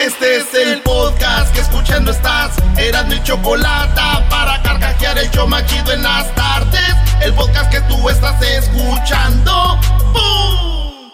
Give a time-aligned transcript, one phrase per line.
[0.00, 2.56] Este es el podcast que escuchando estás.
[2.78, 6.96] Eran mi chocolate para carcajear el yo machido en las tardes.
[7.20, 9.78] El podcast que tú estás escuchando.
[10.14, 11.10] ¡Bum!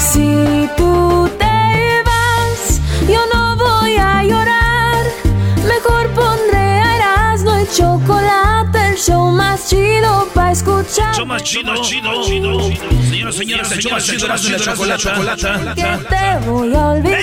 [0.00, 1.23] Si tú
[9.34, 11.14] más chido para escuchar.
[11.14, 12.60] Show más chido, chido, chido.
[13.10, 14.26] Señoras, señores, el show más chido,
[14.84, 15.48] y la chocolate.
[15.74, 17.20] Que te voy a olvidar.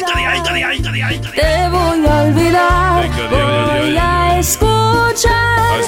[1.36, 3.10] Te voy a olvidar.
[3.30, 5.80] Voy a escuchar.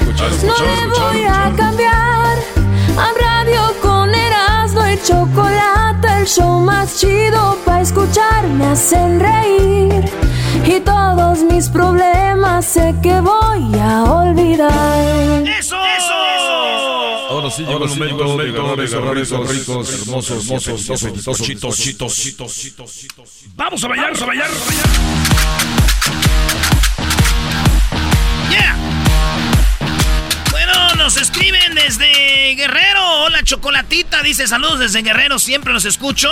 [0.43, 2.37] No le voy a cambiar.
[2.97, 6.07] A radio con Erasmo y chocolate.
[6.19, 8.47] El show más chido para escuchar.
[8.47, 10.22] Me hacen reír.
[10.65, 15.47] Y todos mis problemas sé que voy a olvidar.
[15.47, 15.75] ¡Eso!
[15.75, 16.13] ¡Eso!
[17.29, 22.15] Ahora sí llegó el momento de ganar esos ricos, ricos, hermosos, hermosos, apetitosos, chitos, chitos,
[22.15, 23.03] chitos, chitos.
[23.55, 24.49] Vamos a bailar, vamos a bailar.
[28.49, 28.82] Yeah.
[31.03, 33.23] Nos escriben desde Guerrero.
[33.23, 34.23] Hola, Chocolatita.
[34.23, 35.37] Dice saludos desde Guerrero.
[35.37, 36.29] Siempre los escucho.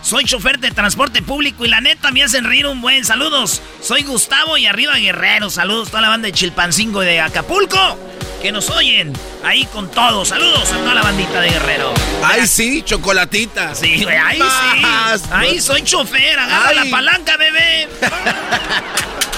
[0.00, 3.04] Soy chofer de transporte público y la neta me hacen reír un buen.
[3.04, 3.60] Saludos.
[3.82, 5.50] Soy Gustavo y arriba Guerrero.
[5.50, 7.98] Saludos a toda la banda de Chilpancingo y de Acapulco.
[8.40, 9.12] Que nos oyen
[9.44, 10.24] ahí con todo.
[10.24, 11.92] Saludos a toda la bandita de Guerrero.
[12.24, 13.74] Ay, sí, chocolatita.
[13.74, 15.22] Sí, güey, ahí sí.
[15.32, 16.76] Ahí soy chofer, agarra Ay.
[16.76, 17.88] la palanca, bebé.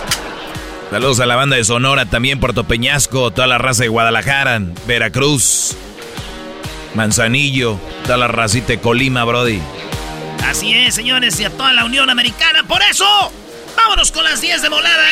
[0.90, 5.76] Saludos a la banda de Sonora, también Puerto Peñasco, toda la raza de Guadalajara, Veracruz,
[6.94, 9.60] Manzanillo, toda la racita de Colima, Brody.
[10.44, 12.62] Así es, señores, y a toda la Unión Americana.
[12.62, 13.04] Por eso,
[13.76, 15.04] vámonos con las 10 de volada.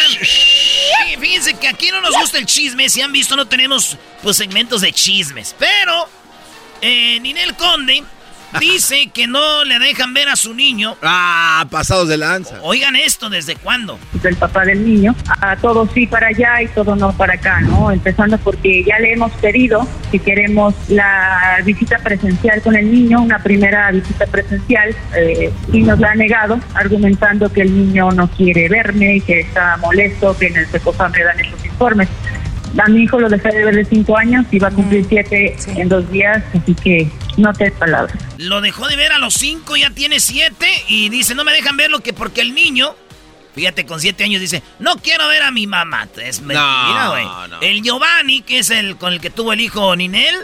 [1.12, 2.89] Y fíjense que aquí no nos gusta el chisme.
[2.89, 5.56] Si han visto, no tenemos pues segmentos de chismes.
[5.58, 6.08] Pero,
[6.83, 8.05] eh, Ninel Conde
[8.60, 10.97] dice que no le dejan ver a su niño.
[11.02, 12.58] Ah, pasados de lanza.
[12.62, 13.98] Oigan esto, ¿desde cuándo?
[14.24, 17.91] del papá del niño, a todo sí para allá y todo no para acá, ¿no?
[17.91, 23.39] Empezando porque ya le hemos pedido si queremos la visita presencial con el niño, una
[23.39, 28.68] primera visita presencial, eh, y nos la ha negado, argumentando que el niño no quiere
[28.68, 32.08] verme y que está molesto, que en el Secofam me dan esos informes.
[32.79, 35.57] A mi hijo lo dejé de ver de cinco años y va a cumplir siete
[35.77, 38.17] en dos días, así que no te palabras.
[38.39, 41.77] Lo dejó de ver a los 5, ya tiene 7 y dice, no me dejan
[41.77, 42.95] verlo que porque el niño,
[43.55, 46.08] fíjate, con 7 años dice, no quiero ver a mi mamá.
[46.20, 47.24] Es mentira, No, güey.
[47.51, 47.61] no.
[47.61, 50.34] El Giovanni, que es el con el que tuvo el hijo Ninel,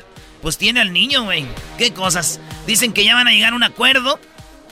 [0.40, 1.44] pues tiene al niño, güey.
[1.78, 2.40] ¿Qué cosas?
[2.66, 4.18] Dicen que ya van a llegar a un acuerdo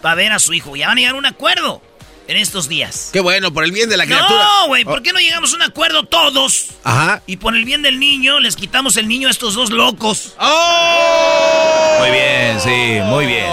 [0.00, 0.76] para ver a su hijo.
[0.76, 1.82] Ya van a llegar a un acuerdo
[2.28, 3.10] en estos días.
[3.12, 4.44] Qué bueno, por el bien de la criatura.
[4.44, 6.66] No, güey, Oh, ¿por qué no llegamos a un acuerdo todos?
[6.84, 7.22] Ajá.
[7.26, 10.34] Y por el bien del niño, les quitamos el niño a estos dos locos.
[10.38, 11.96] ¡Oh!
[12.00, 13.46] Muy bien, sí, muy bien.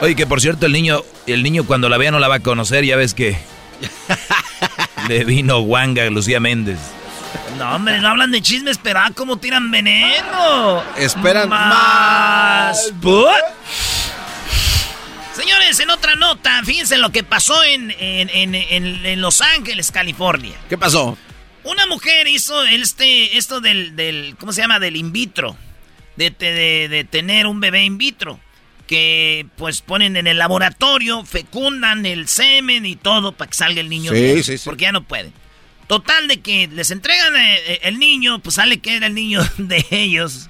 [0.00, 2.40] Oye, que por cierto, el niño, el niño cuando la vea no la va a
[2.40, 3.36] conocer, ya ves que
[5.08, 6.78] le vino guanga Lucía Méndez.
[7.58, 10.82] No, hombre, no hablan de chismes, pero ah, cómo tiran veneno.
[10.96, 12.92] Esperan más.
[13.00, 13.28] ¿But?
[15.42, 20.54] Señores, en otra nota, fíjense lo que pasó en, en, en- en- Los Ángeles, California.
[20.68, 21.18] ¿Qué pasó?
[21.64, 24.78] Una mujer hizo este, esto del, del, ¿cómo se llama?
[24.78, 25.56] Del in vitro.
[26.14, 28.38] De, de- de tener un bebé in vitro.
[28.86, 33.88] Que pues ponen en el laboratorio, fecundan el semen y todo para que salga el
[33.88, 34.12] niño.
[34.12, 34.64] Sí, bien, sí, sí.
[34.64, 35.32] Porque ya no pueden.
[35.88, 39.40] Total de que les entregan eh, eh, el niño, pues sale que era el niño
[39.58, 40.48] de ellos.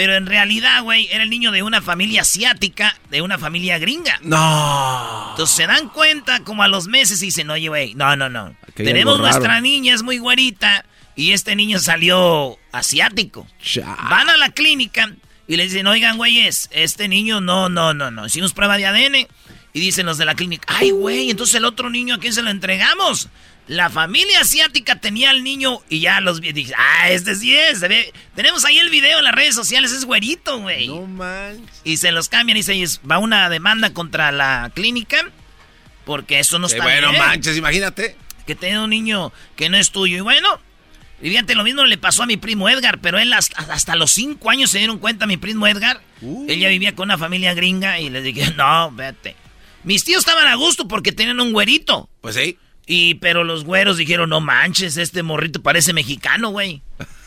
[0.00, 4.18] Pero en realidad, güey, era el niño de una familia asiática, de una familia gringa.
[4.22, 5.26] No.
[5.32, 8.56] Entonces se dan cuenta como a los meses y dicen, oye, güey, no, no, no.
[8.62, 13.46] Aquí hay Tenemos nuestra niña, es muy güerita, y este niño salió asiático.
[14.08, 15.14] Van a la clínica
[15.46, 18.24] y le dicen, oigan, güeyes, este niño no, no, no, no.
[18.24, 19.28] Hicimos prueba de ADN.
[19.74, 22.40] Y dicen los de la clínica, ay, güey, entonces el otro niño, ¿a quién se
[22.40, 23.28] lo entregamos?
[23.70, 26.40] La familia asiática tenía al niño y ya los.
[26.40, 27.78] Dije, ah, este sí es.
[27.78, 28.12] se ve".
[28.34, 30.88] Tenemos ahí el video en las redes sociales, es güerito, güey.
[30.88, 31.80] No manches.
[31.84, 35.24] Y se los cambian y se va una demanda contra la clínica
[36.04, 37.22] porque eso no Qué está bueno, bien.
[37.22, 38.16] manches, imagínate.
[38.44, 40.16] Que tenga un niño que no es tuyo.
[40.16, 40.48] Y bueno,
[41.22, 44.10] y fíjate, lo mismo le pasó a mi primo Edgar, pero él hasta, hasta los
[44.10, 46.00] cinco años se dieron cuenta, mi primo Edgar.
[46.20, 49.36] Él ya vivía con una familia gringa y les dije, no, vete.
[49.84, 52.10] Mis tíos estaban a gusto porque tenían un güerito.
[52.20, 52.58] Pues sí.
[52.92, 56.82] Y, pero los güeros dijeron, no manches, este morrito parece mexicano, güey.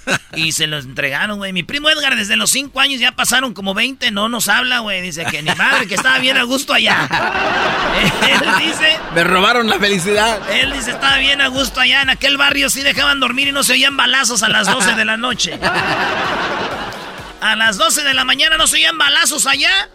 [0.36, 1.54] Y se los entregaron, güey.
[1.54, 5.00] Mi primo Edgar, desde los 5 años ya pasaron como 20, no nos habla, güey.
[5.02, 7.08] Dice que ni madre, que estaba bien a gusto allá.
[8.30, 10.42] Él dice, Me robaron la felicidad.
[10.52, 12.02] él dice, estaba bien a gusto allá.
[12.02, 15.06] En aquel barrio sí dejaban dormir y no se oían balazos a las 12 de
[15.06, 15.58] la noche.
[17.40, 19.90] A las 12 de la mañana no se oían balazos allá,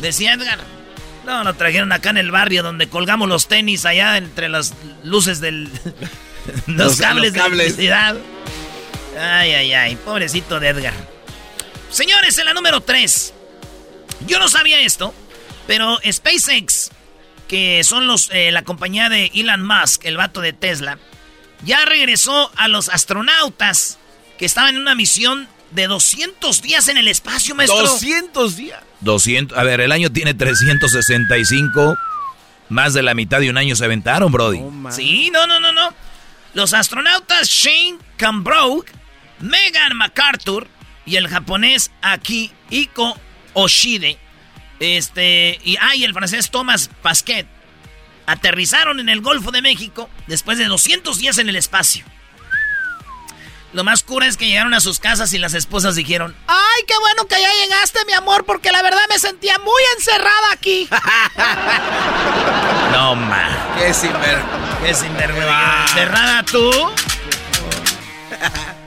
[0.00, 0.79] decía Edgar.
[1.24, 4.74] No, lo trajeron acá en el barrio donde colgamos los tenis allá entre las
[5.04, 5.70] luces del...
[6.66, 8.16] los, cables de electricidad.
[9.18, 10.94] Ay, ay, ay, pobrecito de Edgar.
[11.90, 13.34] Señores, en la número 3.
[14.26, 15.14] Yo no sabía esto,
[15.66, 16.90] pero SpaceX,
[17.48, 20.98] que son los, eh, la compañía de Elon Musk, el vato de Tesla,
[21.64, 23.98] ya regresó a los astronautas
[24.38, 27.82] que estaban en una misión de 200 días en el espacio, maestro.
[27.82, 28.82] 200 días.
[29.00, 31.96] 200, a ver, el año tiene 365.
[32.68, 34.60] Más de la mitad de un año se aventaron, Brody.
[34.90, 35.92] sí, no, no, no, no.
[36.54, 38.84] Los astronautas Shane Cambrough,
[39.40, 40.68] Megan MacArthur
[41.06, 43.18] y el japonés Akihiko
[43.54, 44.18] Oshide,
[44.78, 47.46] este, y, ah, el francés Thomas Pasquet,
[48.26, 52.04] aterrizaron en el Golfo de México después de 200 días en el espacio.
[53.72, 56.94] Lo más cura es que llegaron a sus casas y las esposas dijeron, ¡Ay, qué
[56.98, 58.44] bueno que ya llegaste, mi amor!
[58.44, 60.88] Porque la verdad me sentía muy encerrada aquí.
[62.92, 63.76] no, ma.
[63.78, 64.42] Qué sinver...
[64.84, 65.84] Qué sinvergüenza.
[65.88, 66.70] ¿Encerrada tú?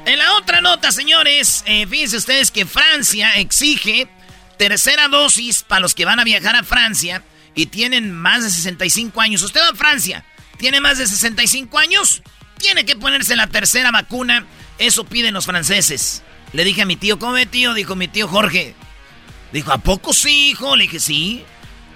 [0.06, 4.10] en la otra nota, señores, eh, fíjense ustedes que Francia exige
[4.58, 7.24] tercera dosis para los que van a viajar a Francia
[7.56, 9.44] y tienen más de 65 años.
[9.44, 10.26] Usted va a Francia,
[10.58, 12.22] tiene más de 65 años,
[12.58, 14.46] tiene que ponerse la tercera vacuna
[14.78, 16.24] eso piden los franceses.
[16.52, 17.74] Le dije a mi tío, ¿cómo tío?
[17.74, 18.76] Dijo mi tío Jorge.
[19.52, 20.76] Dijo, ¿a poco sí, hijo?
[20.76, 21.46] Le dije, sí.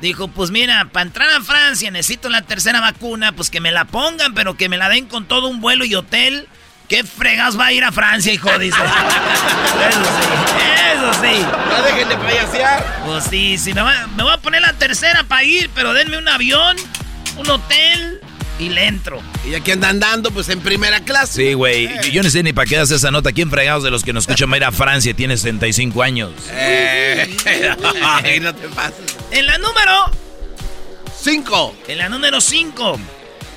[0.02, 3.86] Dijo, pues mira, para entrar a Francia necesito la tercera vacuna, pues que me la
[3.86, 6.48] pongan, pero que me la den con todo un vuelo y hotel.
[6.88, 8.50] ¿Qué fregas va a ir a Francia, hijo?
[8.60, 8.78] Dice.
[9.90, 10.60] eso sí,
[10.94, 11.46] eso sí.
[11.70, 13.02] No dejen de payasear.
[13.06, 13.82] Pues sí, sí, me,
[14.16, 16.78] me voy a poner la tercera para ir, pero denme un avión,
[17.38, 18.22] un hotel,
[18.60, 19.22] y le entro.
[19.50, 21.48] Y aquí andan dando, pues en primera clase.
[21.48, 21.86] Sí, güey.
[21.86, 22.12] Eh.
[22.12, 23.32] Yo no sé ni para qué das esa nota.
[23.32, 26.32] ¿Quién fregados de los que nos escuchan va a ir a Francia tiene 65 años?
[26.52, 27.38] Eh,
[28.42, 29.16] no te pases.
[29.32, 30.12] En la número
[31.22, 31.76] 5.
[31.88, 33.00] En la número 5.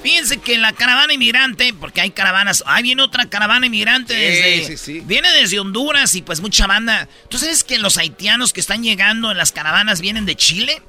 [0.03, 4.67] Fíjense que la caravana inmigrante, porque hay caravanas, ahí viene otra caravana inmigrante desde.
[4.67, 5.03] Sí, sí.
[5.05, 7.07] Viene desde Honduras y pues mucha banda.
[7.29, 10.83] ¿Tú sabes que los haitianos que están llegando en las caravanas vienen de Chile?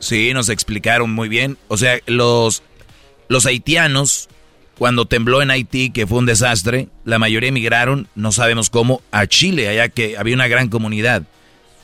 [0.00, 1.56] Sí, nos explicaron muy bien.
[1.68, 2.62] O sea, los
[3.32, 4.28] los haitianos,
[4.78, 9.26] cuando tembló en Haití, que fue un desastre, la mayoría emigraron, no sabemos cómo, a
[9.26, 11.22] Chile, allá que había una gran comunidad.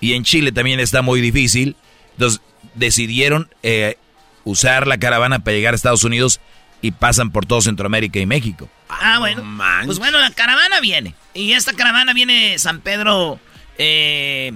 [0.00, 1.76] Y en Chile también está muy difícil.
[2.12, 2.40] Entonces
[2.74, 3.96] decidieron eh,
[4.44, 6.40] usar la caravana para llegar a Estados Unidos
[6.80, 8.68] y pasan por todo Centroamérica y México.
[8.88, 9.44] Ah, bueno.
[9.84, 11.14] pues bueno, la caravana viene.
[11.34, 13.38] Y esta caravana viene San Pedro,
[13.76, 14.52] eh,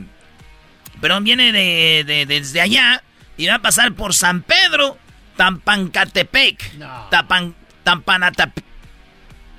[1.00, 3.02] perdón, viene de, desde allá
[3.36, 4.96] y va a pasar por San Pedro,
[5.36, 6.74] Tampancatepec.
[6.74, 7.08] No.
[7.10, 8.64] Tapan, Tampanatepec.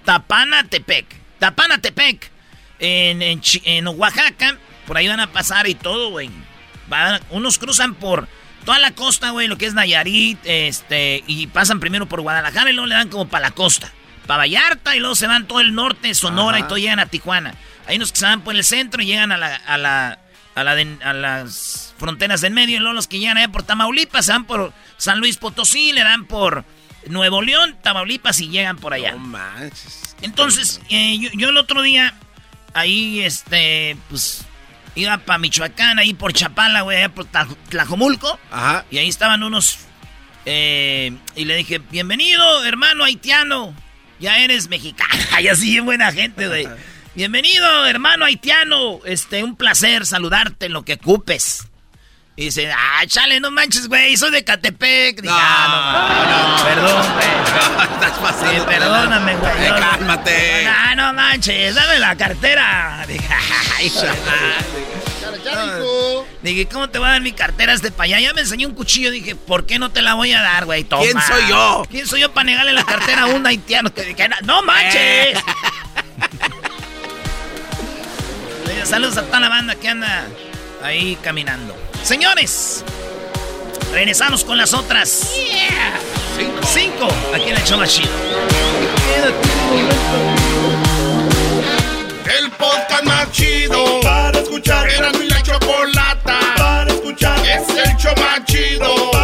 [0.06, 1.06] Tapanatepec.
[1.40, 2.32] Tapanatepec.
[2.80, 4.58] En, en, en, Oaxaca.
[4.86, 6.30] Por ahí van a pasar y todo, güey.
[7.30, 8.28] Unos cruzan por
[8.66, 12.74] toda la costa, güey, lo que es Nayarit, este, y pasan primero por Guadalajara y
[12.74, 13.92] luego le dan como para la costa.
[14.28, 17.56] Para Vallarta y luego se van todo el norte, Sonora y todo llegan a Tijuana.
[17.88, 20.20] Hay unos que se van por el centro y llegan a la, a la,
[20.56, 20.72] a, la
[21.04, 24.44] a las fronteras del medio y luego los que llegan allá por Tamaulipas se van
[24.44, 26.66] por San Luis Potosí, le dan por
[27.08, 29.14] Nuevo León, Tamaulipas y llegan por allá.
[29.14, 30.14] No manches.
[30.22, 32.14] Entonces, eh, yo, el otro día,
[32.74, 34.44] ahí, este, pues,
[34.96, 37.26] iba para Michoacán, ahí por Chapala, güey, allá por
[37.70, 38.38] Tlajomulco.
[38.52, 38.84] Ajá.
[38.92, 39.80] Y ahí estaban unos,
[40.46, 43.74] eh, y le dije, bienvenido, hermano haitiano,
[44.20, 45.24] ya eres mexicano.
[45.42, 46.68] y así, buena gente, güey.
[47.16, 51.70] Bienvenido, hermano haitiano, este, un placer saludarte en lo que ocupes.
[52.36, 55.22] Y dice, ah, chale, no manches, güey, soy de Catepec.
[55.24, 57.28] no, ah, no, perdón, güey.
[57.78, 58.52] No, estás pasando.
[58.52, 59.70] Sí, perdóname, güey.
[59.70, 60.66] No, cálmate.
[60.66, 63.06] No, no manches, dame la cartera.
[63.08, 63.28] Dije,
[63.78, 63.92] ay,
[66.42, 68.20] Dije, ¿cómo te voy a dar mi cartera este para allá?
[68.20, 69.12] Ya me enseñó un cuchillo.
[69.12, 70.84] Dije, ¿por qué no te la voy a dar, güey?
[70.84, 71.04] Toma.
[71.04, 71.86] ¿Quién soy yo?
[71.90, 73.90] ¿Quién soy yo para negarle la cartera a un haitiano?
[73.90, 75.38] Dije, no manches.
[78.90, 80.26] Saludos a toda la banda que anda
[80.82, 81.76] ahí caminando.
[82.04, 82.84] Señores,
[83.94, 85.32] regresamos con las otras.
[86.36, 86.60] Cinco.
[86.68, 87.08] Cinco.
[87.34, 88.10] Aquí en el show más chido.
[92.38, 94.90] El podcast más chido para escuchar.
[94.90, 97.40] Era mi la chocolata para escuchar.
[97.40, 99.23] Es el show más chido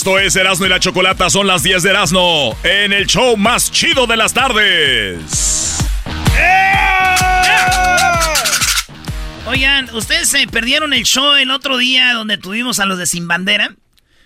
[0.00, 3.70] Esto es Erasmo y la Chocolata, son las 10 de Erasmo, en el show más
[3.70, 5.76] chido de las tardes.
[9.44, 13.28] Oigan, ¿ustedes se perdieron el show el otro día donde tuvimos a los de Sin
[13.28, 13.76] Bandera?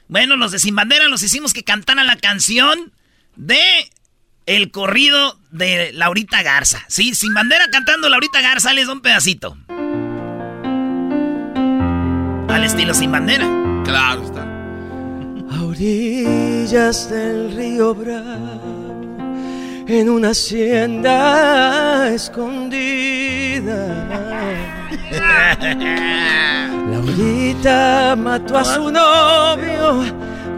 [0.07, 2.93] Bueno, los de Sin Bandera los hicimos que cantaran la canción
[3.35, 3.59] de
[4.47, 6.85] el corrido de Laurita Garza.
[6.87, 9.57] Sí, sin bandera cantando Laurita Garza, les da un pedacito.
[12.49, 13.49] Al estilo sin bandera.
[13.85, 14.34] Claro
[15.75, 19.17] orillas del río Bravo,
[19.89, 23.81] en una hacienda escondida.
[26.91, 30.05] Laurita mató a su novio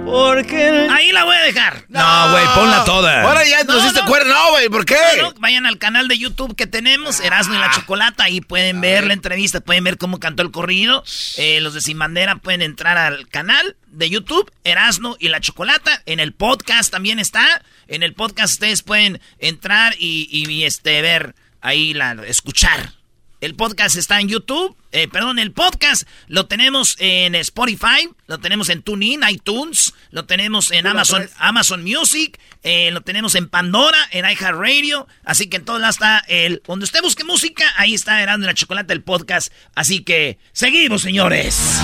[0.07, 1.85] porque Ahí la voy a dejar.
[1.89, 3.23] No, güey, ponla toda.
[3.23, 4.33] Ahora ya nos diste cuerda.
[4.33, 4.97] No, güey, ¿por qué?
[5.39, 9.13] vayan al canal de YouTube que tenemos, Erasmo y la Chocolata, ahí pueden ver la
[9.13, 11.03] entrevista, pueden ver cómo cantó el corrido.
[11.37, 16.03] Eh, los de Sin Bandera pueden entrar al canal de YouTube, Erasmo y la Chocolata.
[16.07, 17.63] En el podcast también está.
[17.89, 22.96] En el podcast ustedes pueden entrar y, y este ver ahí la escuchar
[23.41, 24.77] el podcast está en YouTube.
[24.93, 30.71] Eh, perdón, el podcast lo tenemos en Spotify, lo tenemos en TuneIn, iTunes, lo tenemos
[30.71, 35.07] en Amazon, Amazon Music, eh, lo tenemos en Pandora, en iHeartRadio.
[35.25, 36.63] Así que en todos lados está el.
[36.67, 39.53] Donde usted busque música, ahí está Erando la Chocolate, el podcast.
[39.75, 41.83] Así que seguimos, señores.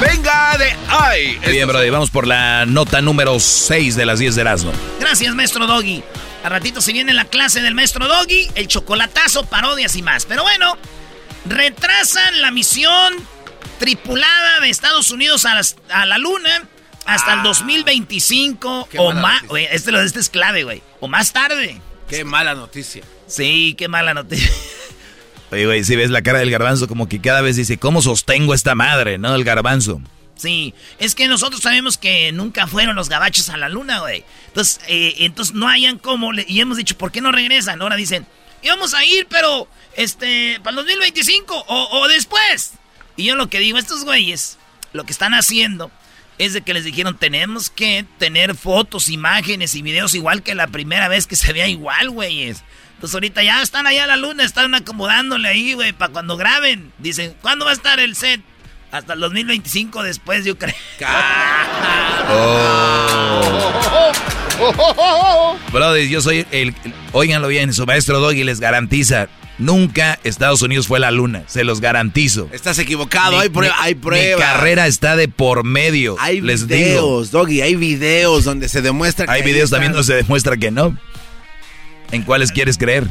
[0.00, 1.38] Venga de ay.
[1.46, 4.72] Bien, Brody, vamos por la nota número 6 de las 10 de Erasmo.
[5.00, 6.02] Gracias, maestro Doggy.
[6.44, 10.26] A ratito se viene la clase del maestro Doggy, el chocolatazo, parodias y más.
[10.26, 10.76] Pero bueno,
[11.44, 13.14] retrasan la misión
[13.78, 16.68] tripulada de Estados Unidos a, la Luna
[17.06, 19.42] hasta el 2025 ah, o más.
[19.70, 20.82] Este, este es clave, güey.
[21.00, 21.80] O más tarde.
[22.08, 23.02] Qué mala noticia.
[23.26, 24.50] Sí, qué mala noticia.
[25.52, 28.54] Oye, güey, si ves la cara del garbanzo, como que cada vez dice, ¿cómo sostengo
[28.54, 29.34] esta madre, no?
[29.34, 30.00] El garbanzo.
[30.36, 34.24] Sí, es que nosotros sabemos que nunca fueron los gabachos a la luna, güey.
[34.48, 36.30] Entonces, eh, entonces no hayan cómo.
[36.34, 37.80] y hemos dicho, ¿por qué no regresan?
[37.80, 38.26] Ahora dicen,
[38.62, 42.74] íbamos a ir, pero este, para el 2025 o, o después.
[43.16, 44.58] Y yo lo que digo, estos güeyes,
[44.92, 45.90] lo que están haciendo
[46.38, 50.66] es de que les dijeron, tenemos que tener fotos, imágenes y videos igual que la
[50.66, 52.64] primera vez que se vea igual, güeyes.
[52.94, 56.92] Entonces ahorita ya están allá a la luna, están acomodándole ahí, güey, para cuando graben.
[56.98, 58.40] Dicen, ¿cuándo va a estar el set?
[58.92, 60.74] Hasta el 2025 después, yo creo.
[62.30, 63.42] oh.
[65.72, 66.74] Brother, yo soy el,
[67.12, 69.28] Óiganlo bien, su maestro Doggy les garantiza.
[69.56, 72.50] Nunca Estados Unidos fue la luna, se los garantizo.
[72.52, 74.38] Estás equivocado, hay, prueba, hay pruebas.
[74.38, 76.16] Mi carrera está de por medio.
[76.18, 79.32] Hay les videos, Doggy, hay videos donde se demuestra que.
[79.32, 80.98] Hay videos también donde se demuestra que no.
[82.10, 83.06] ¿En cuáles quieres creer?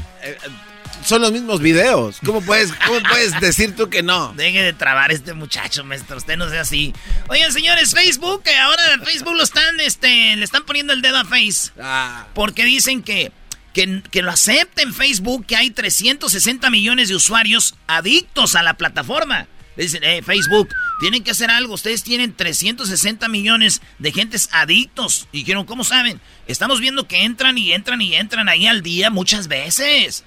[1.06, 2.18] Son los mismos videos.
[2.26, 4.34] ¿Cómo puedes, cómo puedes decir tú que no?
[4.34, 6.18] Deje de trabar este muchacho, maestro.
[6.18, 6.94] Usted no sea así.
[7.28, 11.72] Oigan, señores, Facebook, ahora Facebook lo están, este, le están poniendo el dedo a Face.
[11.80, 12.28] Ah.
[12.34, 13.32] Porque dicen que,
[13.74, 19.48] que, que lo acepten Facebook, que hay 360 millones de usuarios adictos a la plataforma.
[19.76, 21.74] Le dicen, eh, Facebook, tienen que hacer algo.
[21.74, 25.28] Ustedes tienen 360 millones de gentes adictos.
[25.32, 26.20] Y dijeron, ¿cómo saben?
[26.48, 30.26] Estamos viendo que entran y entran y entran ahí al día muchas veces.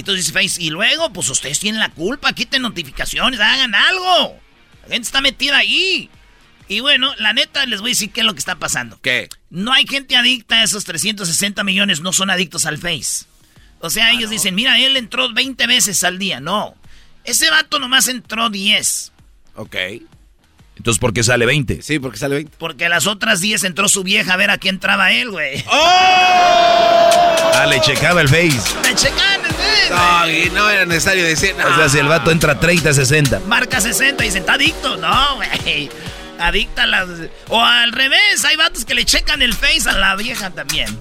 [0.00, 4.38] Entonces dice Face, y luego, pues ustedes tienen la culpa, quiten notificaciones, hagan algo.
[4.82, 6.10] La gente está metida ahí.
[6.68, 8.98] Y bueno, la neta les voy a decir qué es lo que está pasando.
[9.02, 9.28] ¿Qué?
[9.50, 13.26] No hay gente adicta, esos 360 millones no son adictos al Face.
[13.80, 16.40] O sea, ellos dicen, mira, él entró 20 veces al día.
[16.40, 16.76] No,
[17.24, 19.12] ese vato nomás entró 10.
[19.56, 19.76] Ok.
[20.76, 21.82] Entonces, ¿por qué sale 20?
[21.82, 22.56] Sí, porque sale 20.
[22.56, 25.62] Porque a las otras 10 entró su vieja a ver a quién entraba él, güey.
[25.66, 26.30] ¡Oh!
[27.54, 28.62] Ah, le checaba el face.
[28.82, 29.19] Le checaban el face.
[30.00, 31.72] No, y no era necesario decir nada.
[31.72, 33.40] O sea, si el vato entra 30, 60.
[33.40, 34.96] Marca 60 y dice, está adicto.
[34.96, 35.90] No, güey.
[36.38, 37.08] Adicta a las...
[37.48, 40.98] O al revés, hay vatos que le checan el face a la vieja también.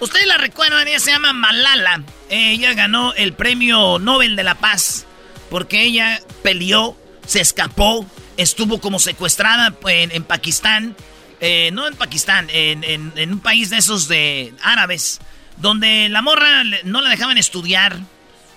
[0.00, 2.02] Ustedes la recuerdan, ella se llama Malala.
[2.28, 5.06] Ella ganó el premio Nobel de la Paz
[5.50, 6.96] porque ella peleó,
[7.26, 8.06] se escapó
[8.38, 10.96] estuvo como secuestrada en, Pakistán,
[11.40, 15.20] eh, no en Pakistán, en, un país de esos de árabes,
[15.60, 17.98] donde la morra no la dejaban estudiar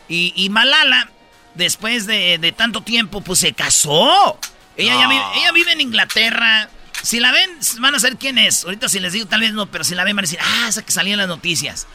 [0.07, 1.09] y, Malala,
[1.55, 4.37] después de, tanto tiempo, pues se casó.
[4.75, 4.95] Ella,
[5.35, 6.69] ella vive en Inglaterra.
[7.01, 8.65] Si la ven, van a saber quién es.
[8.65, 10.65] Ahorita si les digo, tal vez no, pero si la ven van a decir, ah,
[10.67, 11.87] esa que salía en las noticias.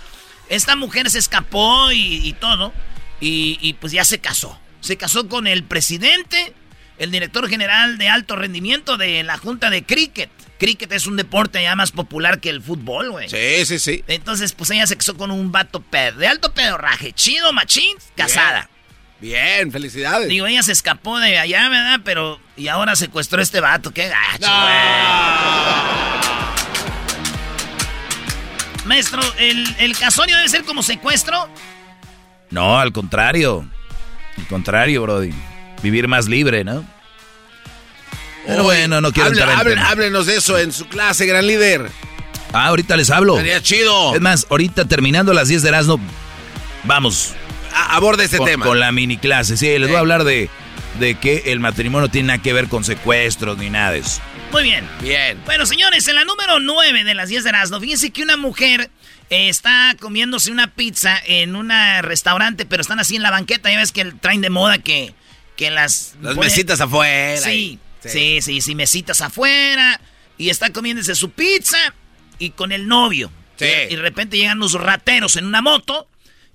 [0.48, 2.72] Esta mujer se escapó y, todo,
[3.20, 4.58] y, y pues ya se casó.
[4.80, 6.54] Se casó con el presidente
[6.98, 10.30] el director general de alto rendimiento de la Junta de Cricket.
[10.58, 13.28] Cricket es un deporte ya más popular que el fútbol, güey.
[13.28, 14.04] Sí, sí, sí.
[14.06, 18.70] Entonces, pues ella se casó con un vato pedo, de alto pedorraje, chido, machín, casada.
[19.20, 19.70] Bien.
[19.72, 20.28] felicidades.
[20.28, 22.00] Digo, ella se escapó de allá, ¿verdad?
[22.04, 24.50] Pero, y ahora secuestró a este vato, qué gacho,
[28.84, 31.48] Maestro, ¿el, ¿el casorio debe ser como secuestro?
[32.50, 33.68] No, al contrario.
[34.38, 35.32] Al contrario, Brody
[35.82, 36.84] vivir más libre, ¿no?
[38.46, 41.90] Pero bueno, no quiero entrar en Háblenos de eso en su clase, gran líder.
[42.52, 43.36] Ah, ahorita les hablo.
[43.36, 44.14] Sería chido.
[44.14, 46.00] Es más, ahorita terminando las 10 de Erasmo,
[46.84, 47.34] vamos.
[47.74, 48.64] aborde ese tema.
[48.64, 49.56] Con la mini clase.
[49.56, 50.48] Sí, les voy a hablar de,
[51.00, 54.20] de que el matrimonio tiene nada que ver con secuestros ni nada de eso.
[54.52, 54.88] Muy bien.
[55.02, 55.38] Bien.
[55.44, 58.90] Bueno, señores, en la número 9 de las 10 de Erasmo, fíjense que una mujer
[59.28, 61.70] eh, está comiéndose una pizza en un
[62.02, 63.70] restaurante, pero están así en la banqueta.
[63.70, 65.14] Ya ves que traen de moda que,
[65.56, 66.14] que las...
[66.22, 67.36] Las mesitas afuera.
[67.38, 70.00] Sí, sí, sí, sí, mesitas afuera.
[70.38, 71.78] Y está comiéndose su pizza
[72.38, 73.30] y con el novio.
[73.56, 73.66] Sí.
[73.90, 76.08] Y de repente llegan los rateros en una moto.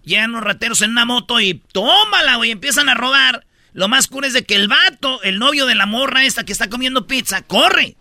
[0.03, 2.51] Llegan los rateros en una moto y tómala, güey.
[2.51, 3.45] Empiezan a robar.
[3.73, 6.51] Lo más cool es de que el vato, el novio de la morra esta que
[6.51, 7.95] está comiendo pizza, corre.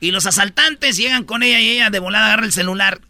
[0.00, 3.00] Y los asaltantes llegan con ella y ella de volada agarra el celular.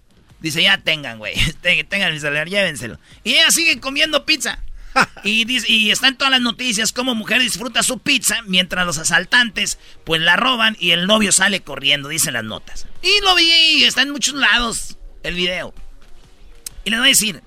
[0.40, 1.34] Dice, ya tengan, güey.
[1.62, 2.98] Tengan el celular, llévenselo.
[3.24, 4.58] Y ella sigue comiendo pizza.
[5.24, 8.98] y, dice, y está en todas las noticias cómo mujer disfruta su pizza mientras los
[8.98, 12.86] asaltantes pues la roban y el novio sale corriendo, dicen las notas.
[13.02, 15.74] Y lo vi y está en muchos lados el video.
[16.84, 17.42] Y les voy a decir,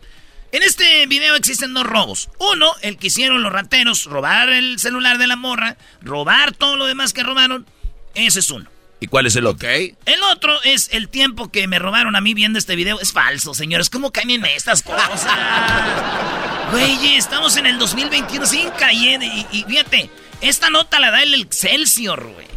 [0.52, 2.30] en este video existen dos robos.
[2.40, 6.86] Uno, el que hicieron los rateros, robar el celular de la morra, robar todo lo
[6.86, 7.66] demás que robaron.
[8.14, 8.70] Ese es uno.
[9.04, 9.68] ¿Y cuál es el otro?
[9.70, 13.02] El otro es el tiempo que me robaron a mí viendo este video.
[13.02, 13.90] Es falso, señores.
[13.90, 15.28] ¿Cómo caen en estas cosas?
[16.72, 19.26] Güey, estamos en el 2021, sin cayendo.
[19.26, 22.48] Y, y, fíjate, esta nota la da el Excelsior, güey.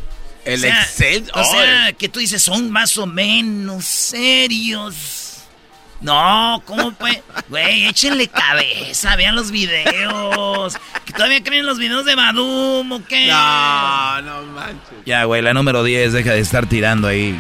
[0.45, 1.37] El Excelsior.
[1.37, 5.26] O sea, que tú dices, son más o menos serios.
[6.01, 7.21] No, ¿cómo pues?
[7.49, 10.77] Güey, échenle cabeza, vean los videos.
[11.05, 13.29] ¿Que todavía creen los videos de Badum o qué?
[13.29, 14.99] No, no manches.
[15.07, 17.35] Ya, güey, la número 10, deja de estar tirando ahí.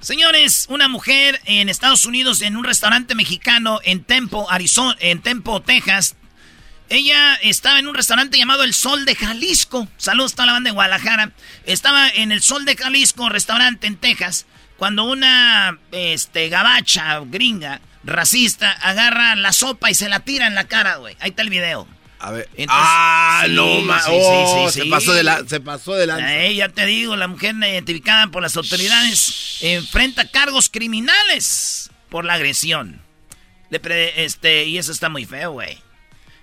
[0.00, 5.62] Señores, una mujer en Estados Unidos en un restaurante mexicano en Tempo, Arizona, en Tempo,
[5.62, 6.16] Texas.
[6.88, 9.88] Ella estaba en un restaurante llamado El Sol de Jalisco.
[9.96, 11.32] Saludos a la banda de Guadalajara.
[11.64, 14.46] Estaba en el Sol de Jalisco, restaurante en Texas
[14.76, 20.64] cuando una este, gabacha gringa racista agarra la sopa y se la tira en la
[20.64, 21.16] cara, güey.
[21.20, 21.86] Ahí está el video.
[22.18, 22.48] A ver.
[22.68, 26.46] ah, no, ma sí, oh, sí, se pasó de la, se pasó de la.
[26.46, 32.34] Eh, ya te digo, la mujer identificada por las autoridades enfrenta cargos criminales por la
[32.34, 33.02] agresión.
[33.68, 35.78] Le este, y eso está muy feo, güey.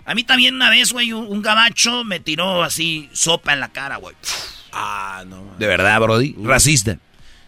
[0.05, 3.97] A mí también una vez, güey, un, gabacho me tiró así sopa en la cara,
[3.97, 4.15] güey.
[4.73, 5.55] Ah, no.
[5.57, 6.35] De verdad, Brody.
[6.43, 6.97] Racista.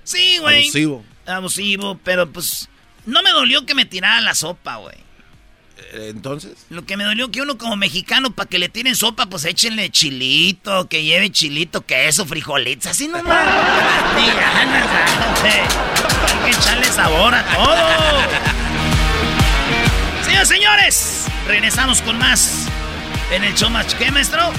[0.06, 0.64] Sí, güey.
[0.64, 1.04] Abusivo.
[1.26, 2.70] Abusivo, pero pues
[3.06, 4.96] no me dolió que me tirara la sopa, güey.
[5.94, 6.66] Eh, Entonces.
[6.70, 9.90] Lo que me dolió que uno como mexicano, para que le tiren sopa, pues échenle
[9.90, 13.26] chilito, que lleve chilito, queso, frijolitos, así nomás.
[14.16, 14.88] Ni ganas,
[15.44, 18.56] Hay que echarle sabor a todo.
[20.24, 22.68] Señores, señores, regresamos con más
[23.32, 23.94] en el show más.
[23.96, 24.52] ¿Qué, maestro?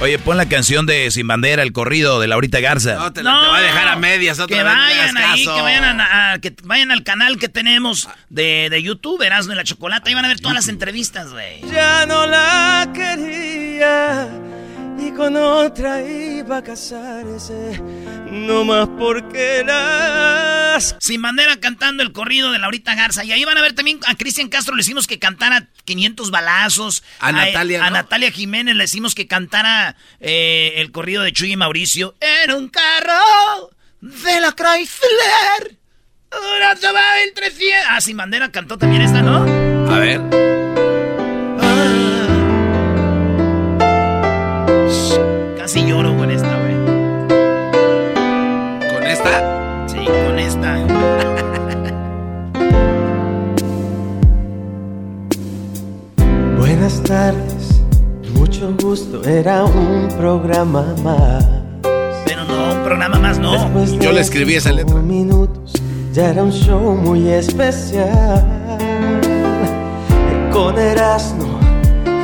[0.00, 2.94] Oye, pon la canción de Sin Bandera, el corrido de Laurita Garza.
[2.94, 4.72] No, te, va a dejar a medias otra que vez.
[4.72, 9.52] Vayan ahí, que vayan a, que vayan al canal que tenemos de, de YouTube, Erasmo
[9.52, 10.08] y la Chocolata.
[10.08, 11.60] Ahí van a ver todas las entrevistas, güey.
[11.70, 14.49] Ya no la quería
[15.10, 17.80] y con otra iba a casarse.
[18.30, 20.96] No más porque las.
[21.00, 23.24] Sin bandera cantando el corrido de Laurita Garza.
[23.24, 27.02] Y ahí van a ver también a Cristian Castro le hicimos que cantara 500 balazos.
[27.18, 27.84] A, Natalia.
[27.84, 32.14] A Natalia Jiménez le decimos que cantara eh, el corrido de Chuy y Mauricio.
[32.20, 33.70] En un carro
[34.00, 35.78] de la Chrysler.
[36.56, 37.86] Una el 300.
[37.88, 39.38] Ah, Sin bandera cantó también esta, ¿no?
[39.92, 40.49] A ver.
[45.90, 46.76] Lloro con esta, güey.
[48.94, 49.86] ¿Con esta?
[49.88, 50.78] Sí, con esta.
[56.58, 57.82] Buenas tardes,
[58.34, 61.44] mucho gusto, era un programa más.
[62.24, 63.84] Pero no, un programa más no.
[63.98, 64.94] Yo le escribí esa letra.
[64.94, 65.72] minutos,
[66.12, 68.46] ya era un show muy especial.
[70.52, 71.59] Con Erasmo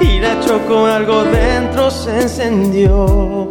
[0.08, 3.48] y la chocó algo dentro se encendió.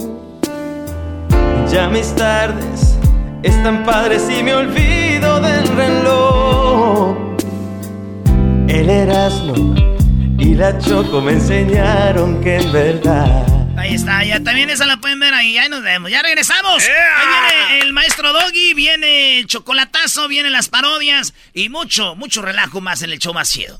[1.72, 2.96] Ya mis tardes
[3.44, 7.18] están padres y me olvido del reloj.
[8.68, 9.76] El Erasmo
[10.38, 13.46] y la Choco me enseñaron que en verdad.
[13.78, 16.10] Ahí está, ya también esa la pueden ver ahí, ahí nos vemos.
[16.10, 16.84] Ya regresamos.
[16.84, 22.82] Ahí viene el maestro Doggy, viene el chocolatazo, vienen las parodias y mucho, mucho relajo
[22.82, 23.80] más en el show más chido.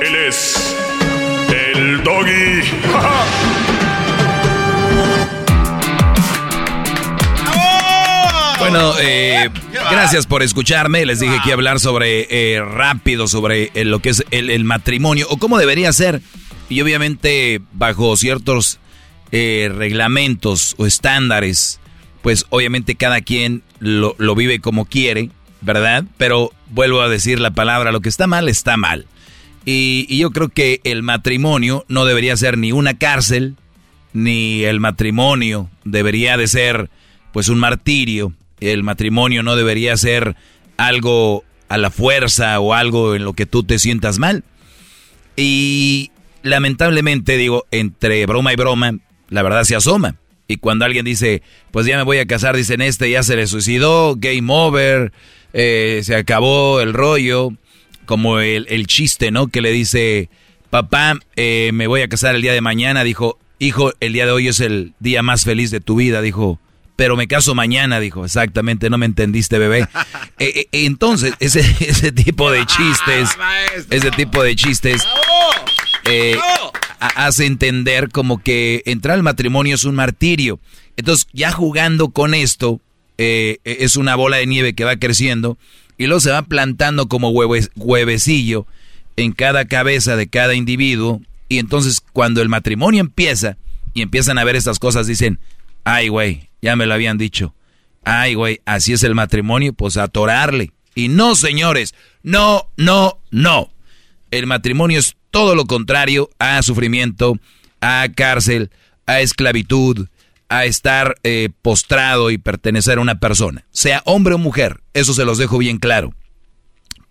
[0.00, 0.76] Él es
[1.48, 2.62] el doggy.
[8.60, 11.06] Bueno, eh, gracias por escucharme.
[11.06, 14.64] Les dije que iba a hablar sobre eh, rápido, sobre eh, lo que es el,
[14.64, 16.20] matrimonio o cómo debería ser.
[16.68, 18.78] Y obviamente bajo ciertos
[19.32, 21.80] reglamentos o estándares,
[22.22, 25.30] pues obviamente cada quien lo, vive como quiere,
[25.62, 26.04] ¿verdad?
[26.16, 29.06] Pero vuelvo a decir la palabra, lo que está mal está mal.
[29.64, 33.56] Y, y yo creo que el matrimonio no debería ser ni una cárcel,
[34.12, 36.90] ni el matrimonio debería de ser
[37.32, 40.36] pues un martirio el matrimonio no debería ser
[40.76, 44.44] algo a la fuerza o algo en lo que tú te sientas mal.
[45.36, 46.10] Y
[46.42, 48.94] lamentablemente, digo, entre broma y broma,
[49.28, 50.16] la verdad se asoma.
[50.46, 53.46] Y cuando alguien dice, pues ya me voy a casar, dicen, este ya se le
[53.46, 55.12] suicidó, game over,
[55.52, 57.52] eh, se acabó el rollo,
[58.10, 59.46] como el, chiste, ¿no?
[59.46, 60.30] Que le dice,
[60.68, 64.32] papá, eh, me voy a casar el día de mañana, dijo, hijo, el día de
[64.32, 66.58] hoy es el día más feliz de tu vida, dijo,
[66.96, 68.24] pero me caso mañana, dijo.
[68.24, 69.86] Exactamente, no me entendiste, bebé.
[70.40, 73.28] Eh, eh, entonces, ese, ese tipo de chistes,
[73.90, 75.04] ese tipo de chistes,
[76.02, 76.36] eh,
[76.98, 80.58] hace entender como que entrar al matrimonio es un martirio.
[80.96, 82.80] Entonces, ya jugando con esto,
[83.18, 85.58] es una bola de nieve que va creciendo
[86.00, 88.66] y luego se va plantando como huevecillo
[89.16, 91.20] en cada cabeza de cada individuo.
[91.50, 93.58] Y entonces, cuando el matrimonio empieza
[93.92, 95.40] y empiezan a ver estas cosas, dicen,
[95.84, 97.54] ay, güey, ya me lo habían dicho.
[98.02, 100.72] Ay, güey, así es el matrimonio, pues atorarle.
[100.94, 103.70] Y no, señores, no, no, no.
[104.30, 107.38] El matrimonio es todo lo contrario a sufrimiento,
[107.82, 108.70] a cárcel,
[109.04, 110.08] a esclavitud,
[110.50, 114.82] a estar eh, postrado y pertenecer a una persona, sea hombre o mujer.
[114.92, 116.12] Eso se los dejo bien claro.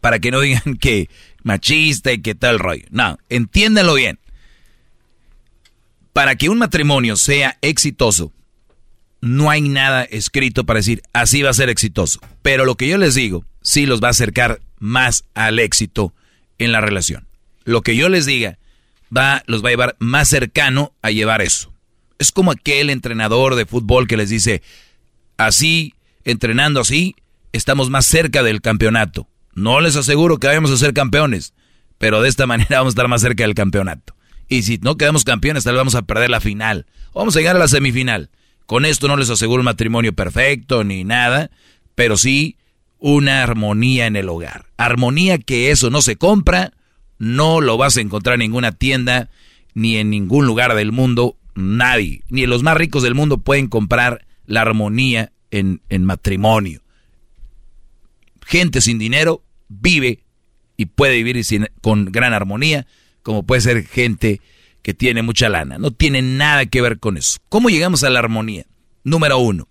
[0.02, 1.10] Para que no digan que
[1.41, 2.86] machista y que tal rollo.
[2.91, 4.19] No, entiéndanlo bien.
[6.12, 8.34] Para que un matrimonio sea exitoso,
[9.21, 12.19] no hay nada escrito para decir así va a ser exitoso.
[12.41, 16.13] Pero lo que yo les digo sí los va a acercar más al éxito
[16.58, 17.25] en la relación.
[17.63, 18.60] Lo que yo les diga
[19.15, 21.68] va, los va a llevar más cercano a llevar eso.
[22.19, 24.62] Es como aquel entrenador de fútbol que les dice,
[25.38, 27.15] así, entrenando así,
[27.53, 29.27] estamos más cerca del campeonato.
[29.55, 31.53] No les aseguro que vayamos a ser campeones,
[31.97, 34.15] pero de esta manera vamos a estar más cerca del campeonato.
[34.47, 36.86] Y si no quedamos campeones, tal vez vamos a perder la final.
[37.13, 38.29] Vamos a llegar a la semifinal.
[38.65, 41.49] Con esto no les aseguro un matrimonio perfecto ni nada,
[41.95, 42.58] pero sí
[42.99, 44.65] una armonía en el hogar.
[44.77, 46.73] Armonía que eso no se compra,
[47.17, 49.29] no lo vas a encontrar en ninguna tienda,
[49.73, 54.26] ni en ningún lugar del mundo, nadie, ni los más ricos del mundo pueden comprar
[54.45, 56.82] la armonía en, matrimonio.
[58.45, 60.24] Gente sin dinero vive
[60.78, 61.45] y puede vivir
[61.82, 62.88] con gran armonía,
[63.22, 64.41] como puede ser gente
[64.82, 65.78] que tiene mucha lana.
[65.78, 67.39] No tiene nada que ver con eso.
[67.50, 68.65] ¿Cómo llegamos a la armonía?
[69.04, 69.67] Número uno,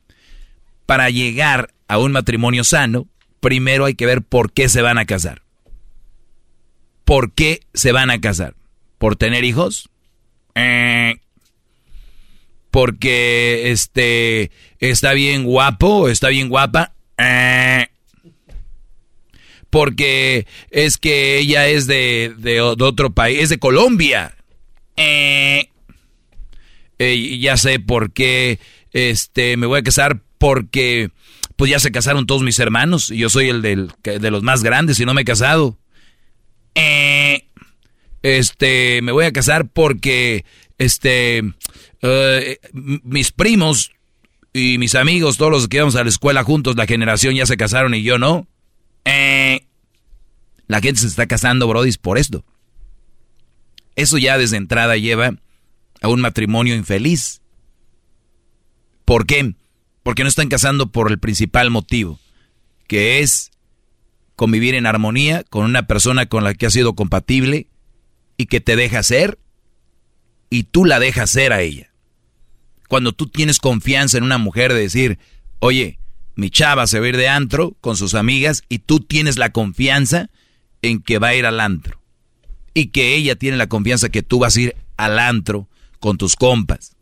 [0.87, 3.09] para llegar a un matrimonio sano,
[3.41, 5.43] primero hay que ver por qué se van a casar.
[7.05, 8.55] ¿Por qué se van a casar?
[8.99, 9.89] ¿Por tener hijos?
[10.55, 11.18] Eh,
[12.71, 16.93] porque este está bien guapo, está bien guapa.
[17.19, 17.87] Eh,
[19.71, 24.35] porque es que ella es de, de otro país, es de Colombia.
[24.97, 25.69] Eh,
[26.99, 28.59] eh, ya sé por qué
[28.93, 31.11] este, me voy a casar porque
[31.57, 34.63] pues ya se casaron todos mis hermanos y yo soy el del, de los más
[34.63, 35.79] grandes y no me he casado.
[36.75, 37.47] Eh,
[38.23, 40.45] este, me voy a casar porque
[40.79, 41.43] este,
[42.83, 43.93] mis primos
[44.53, 47.57] y mis amigos, todos los que íbamos a la escuela juntos, la generación ya se
[47.57, 48.47] casaron y yo no.
[49.05, 52.45] la gente se está casando, brodis, por esto.
[53.97, 55.33] Eso ya desde entrada lleva
[56.01, 57.41] a un matrimonio infeliz.
[59.05, 59.55] ¿Por qué?
[60.03, 62.19] Porque no están casando por el principal motivo,
[62.87, 63.51] que es
[64.37, 67.67] convivir en armonía con una persona con la que has sido compatible
[68.37, 69.39] y que te deja ser
[70.49, 71.88] y tú la dejas ser a ella.
[72.89, 75.19] Cuando tú tienes confianza en una mujer de decir,
[75.61, 75.99] oye,
[76.35, 79.51] mi chava se va a ir de antro con sus amigas y tú tienes la
[79.51, 80.31] confianza
[80.83, 82.01] en que va a ir al antro
[82.75, 86.37] y que ella tiene la confianza que tú vas a ir al antro con tus
[86.37, 86.97] compas.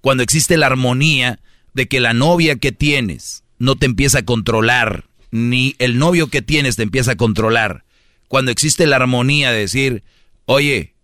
[0.00, 1.40] Cuando existe la armonía
[1.74, 6.42] de que la novia que tienes no te empieza a controlar, ni el novio que
[6.42, 7.84] tienes te empieza a controlar.
[8.28, 10.04] Cuando existe la armonía de decir,
[10.44, 10.94] oye,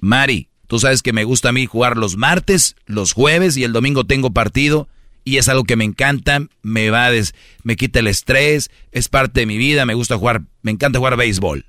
[0.00, 3.72] Mari, tú sabes que me gusta a mí jugar los martes, los jueves y el
[3.72, 4.88] domingo tengo partido
[5.24, 9.40] y es algo que me encanta, me va des, me quita el estrés, es parte
[9.40, 11.66] de mi vida, me gusta jugar, me encanta jugar béisbol,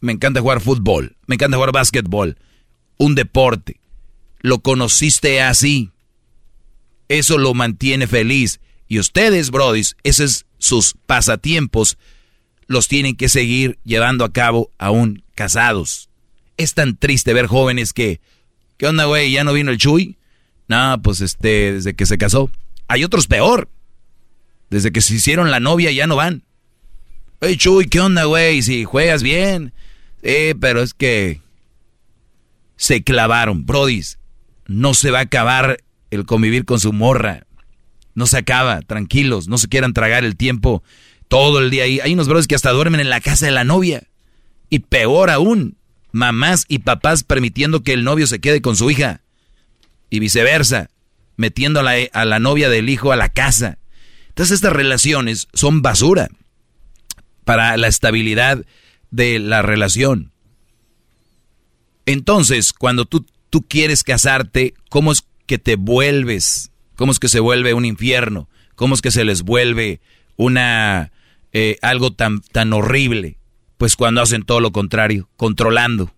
[0.00, 2.38] me encanta jugar fútbol, me encanta jugar básquetbol,
[2.96, 3.80] un deporte.
[4.40, 5.90] Lo conociste así.
[7.08, 8.60] Eso lo mantiene feliz.
[8.86, 11.98] Y ustedes, brodis, esos sus pasatiempos
[12.66, 16.08] los tienen que seguir llevando a cabo aún casados.
[16.56, 18.20] Es tan triste ver jóvenes que,
[18.76, 19.32] ¿qué onda, güey?
[19.32, 20.16] ¿Ya no vino el Chuy?
[20.68, 22.50] No, pues este, desde que se casó.
[22.88, 23.68] Hay otros peor.
[24.70, 26.42] Desde que se hicieron la novia ya no van.
[27.40, 28.62] Hey, Chuy, ¿qué onda, güey?
[28.62, 29.72] Si juegas bien.
[30.22, 31.40] Eh, pero es que
[32.76, 33.66] se clavaron.
[33.66, 34.18] Brodis,
[34.66, 35.78] no se va a acabar
[36.10, 37.46] el convivir con su morra.
[38.14, 40.82] No se acaba, tranquilos, no se quieran tragar el tiempo
[41.28, 42.00] todo el día ahí.
[42.00, 44.04] Hay unos brodis que hasta duermen en la casa de la novia.
[44.70, 45.75] Y peor aún,
[46.16, 49.20] mamás y papás permitiendo que el novio se quede con su hija.
[50.10, 50.90] Y viceversa,
[51.36, 53.78] metiendo a la, a la novia del hijo a la casa.
[54.28, 56.28] Entonces estas relaciones son basura
[57.44, 58.64] para la estabilidad
[59.10, 60.32] de la relación.
[62.06, 66.70] Entonces, cuando tú, tú quieres casarte, ¿cómo es que te vuelves?
[66.94, 68.48] ¿Cómo es que se vuelve un infierno?
[68.74, 70.00] ¿Cómo es que se les vuelve
[70.36, 71.12] una
[71.52, 73.38] eh, algo tan, tan horrible?
[73.76, 76.14] Pues cuando hacen todo lo contrario, controlando.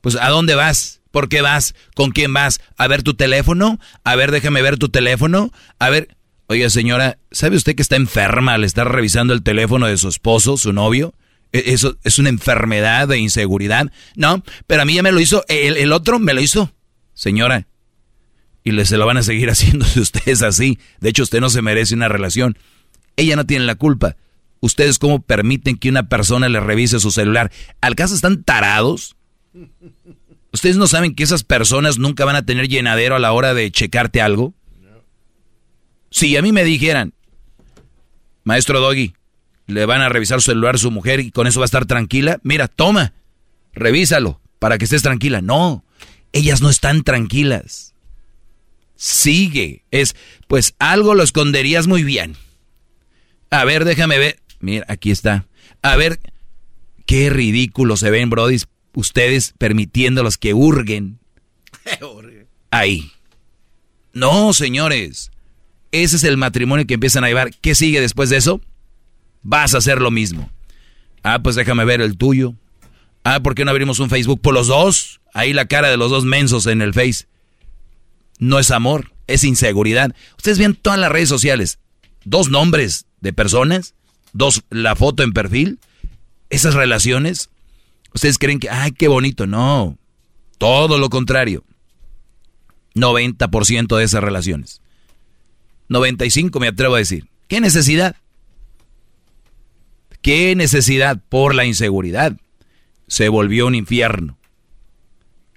[0.00, 1.00] Pues ¿a dónde vas?
[1.10, 1.74] ¿Por qué vas?
[1.94, 2.60] ¿Con quién vas?
[2.76, 3.78] ¿A ver tu teléfono?
[4.04, 5.52] A ver, déjame ver tu teléfono.
[5.78, 6.16] A ver,
[6.46, 10.56] oye señora, ¿sabe usted que está enferma al estar revisando el teléfono de su esposo,
[10.56, 11.14] su novio?
[11.52, 13.90] E, ¿Eso es una enfermedad de inseguridad?
[14.14, 16.72] No, pero a mí ya me lo hizo, el, otro me lo hizo.
[17.12, 17.66] Señora,
[18.62, 20.78] y le se lo van a seguir haciendo si ustedes así.
[21.00, 22.56] De hecho, usted no se merece una relación.
[23.16, 24.16] Ella no tiene la culpa.
[24.60, 27.50] ¿Ustedes cómo permiten que una persona le revise su celular?
[27.80, 29.16] ¿Al caso están tarados?
[30.52, 33.70] ¿Ustedes no saben que esas personas nunca van a tener llenadero a la hora de
[33.70, 34.54] checarte algo?
[36.10, 37.14] Si a mí me dijeran,
[38.44, 39.14] maestro Doggy,
[39.66, 41.86] le van a revisar su celular a su mujer y con eso va a estar
[41.86, 43.12] tranquila, mira, toma,
[43.72, 45.40] revísalo para que estés tranquila.
[45.40, 45.84] No,
[46.32, 47.90] ellas no están tranquilas
[49.00, 49.82] sigue.
[49.90, 50.14] Es,
[50.46, 52.36] pues algo lo esconderías muy bien.
[53.48, 54.38] A ver, déjame ver.
[54.60, 55.46] Mira, aquí está.
[55.82, 56.20] A ver,
[57.06, 58.58] qué ridículo se ven, Brody,
[58.94, 61.18] ustedes permitiéndolos que hurguen.
[62.70, 63.10] Ahí.
[64.12, 65.30] No, señores.
[65.92, 67.50] Ese es el matrimonio que empiezan a llevar.
[67.60, 68.60] ¿Qué sigue después de eso?
[69.42, 70.50] Vas a hacer lo mismo.
[71.22, 72.54] Ah, pues déjame ver el tuyo.
[73.24, 75.20] Ah, ¿por qué no abrimos un Facebook por los dos?
[75.34, 77.26] Ahí la cara de los dos mensos en el Face
[78.40, 80.14] no es amor, es inseguridad.
[80.36, 81.78] Ustedes ven todas las redes sociales,
[82.24, 83.94] dos nombres de personas,
[84.32, 85.78] dos la foto en perfil,
[86.48, 87.50] esas relaciones,
[88.14, 89.98] ustedes creen que, ay, qué bonito, no,
[90.58, 91.64] todo lo contrario.
[92.94, 94.82] 90% de esas relaciones.
[95.88, 97.28] 95 me atrevo a decir.
[97.46, 98.16] ¿Qué necesidad?
[100.22, 102.36] ¿Qué necesidad por la inseguridad?
[103.06, 104.38] Se volvió un infierno.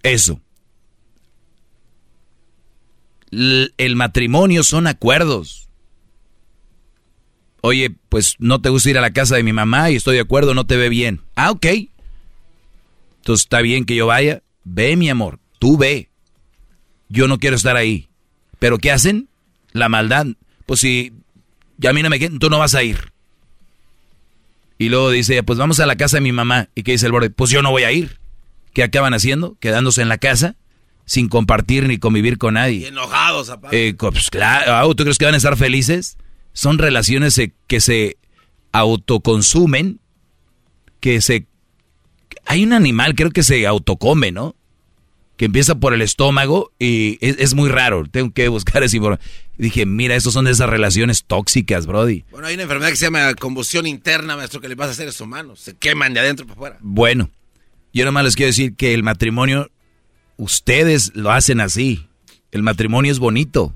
[0.03, 0.43] Eso
[3.77, 5.62] el matrimonio son acuerdos.
[7.65, 10.21] Oye, pues no te gusta ir a la casa de mi mamá y estoy de
[10.21, 11.21] acuerdo, no te ve bien.
[11.35, 11.65] Ah, ok.
[13.19, 14.43] Entonces está bien que yo vaya.
[14.65, 16.09] Ve, mi amor, tú ve.
[17.07, 18.09] Yo no quiero estar ahí.
[18.59, 19.29] ¿Pero qué hacen?
[19.71, 20.27] La maldad.
[20.65, 21.13] Pues si
[21.77, 23.13] ya a mí no me tú no vas a ir.
[24.77, 26.67] Y luego dice, pues vamos a la casa de mi mamá.
[26.75, 27.29] ¿Y qué dice el borde?
[27.29, 28.19] Pues yo no voy a ir.
[28.73, 29.55] ¿Qué acaban haciendo?
[29.61, 30.57] Quedándose en la casa
[31.05, 32.79] sin compartir ni convivir con nadie.
[32.79, 36.17] Y enojados, eh, pues, claro, ¿tú crees que van a estar felices?
[36.53, 38.17] Son relaciones que se
[38.71, 39.99] autoconsumen,
[40.99, 41.47] que se...
[42.45, 44.55] Hay un animal, creo que se autocome, ¿no?
[45.37, 48.05] Que empieza por el estómago y es, muy raro.
[48.09, 48.99] Tengo que buscar ese
[49.57, 52.25] Dije, mira, estos son de esas relaciones tóxicas, Brody.
[52.31, 55.19] Bueno, hay una enfermedad que se llama combustión interna, maestro, que le pasa a seres
[55.21, 55.59] humanos.
[55.59, 56.77] Se queman de adentro para afuera.
[56.81, 57.29] Bueno,
[57.93, 59.69] yo nomás les quiero decir que el matrimonio
[60.37, 62.07] ustedes lo hacen así.
[62.51, 63.75] El matrimonio es bonito.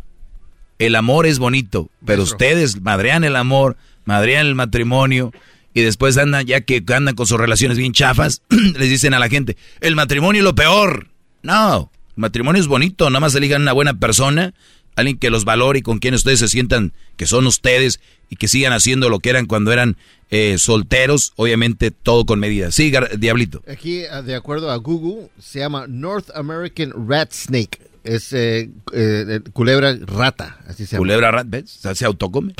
[0.80, 1.90] El amor es bonito.
[2.06, 5.32] Pero ustedes madrean el amor, madrean el matrimonio.
[5.74, 9.30] Y después andan, ya que andan con sus relaciones bien chafas, les dicen a la
[9.30, 11.10] gente, el matrimonio es lo peor.
[11.44, 14.56] No, el matrimonio es bonito, nada más elijan una buena persona,
[14.96, 18.48] alguien que los valore y con quien ustedes se sientan que son ustedes y que
[18.48, 19.98] sigan haciendo lo que eran cuando eran
[20.32, 22.72] eh, solteros, obviamente todo con medida.
[22.72, 23.62] Sí, Diablito.
[23.68, 27.80] Aquí, ah, de acuerdo a Google, se llama North American Rat Snake.
[28.08, 31.00] Es eh, eh, culebra rata, así se llama.
[31.00, 31.80] Culebra rata, ¿ves?
[31.94, 32.54] se autocome.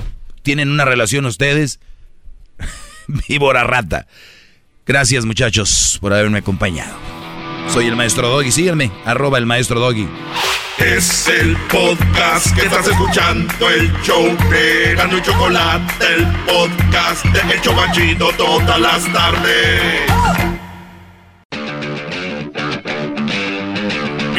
[0.44, 1.80] Tienen una relación ustedes,
[3.30, 4.08] víbora rata.
[4.86, 6.98] Gracias muchachos por haberme acompañado.
[7.70, 10.10] Soy el maestro Doggy, síganme, arroba el maestro Doggy.
[10.80, 17.54] Es el podcast que estás escuchando, el show de Gano y Chocolate, el podcast de
[17.54, 20.47] El Chocachito todas las tardes.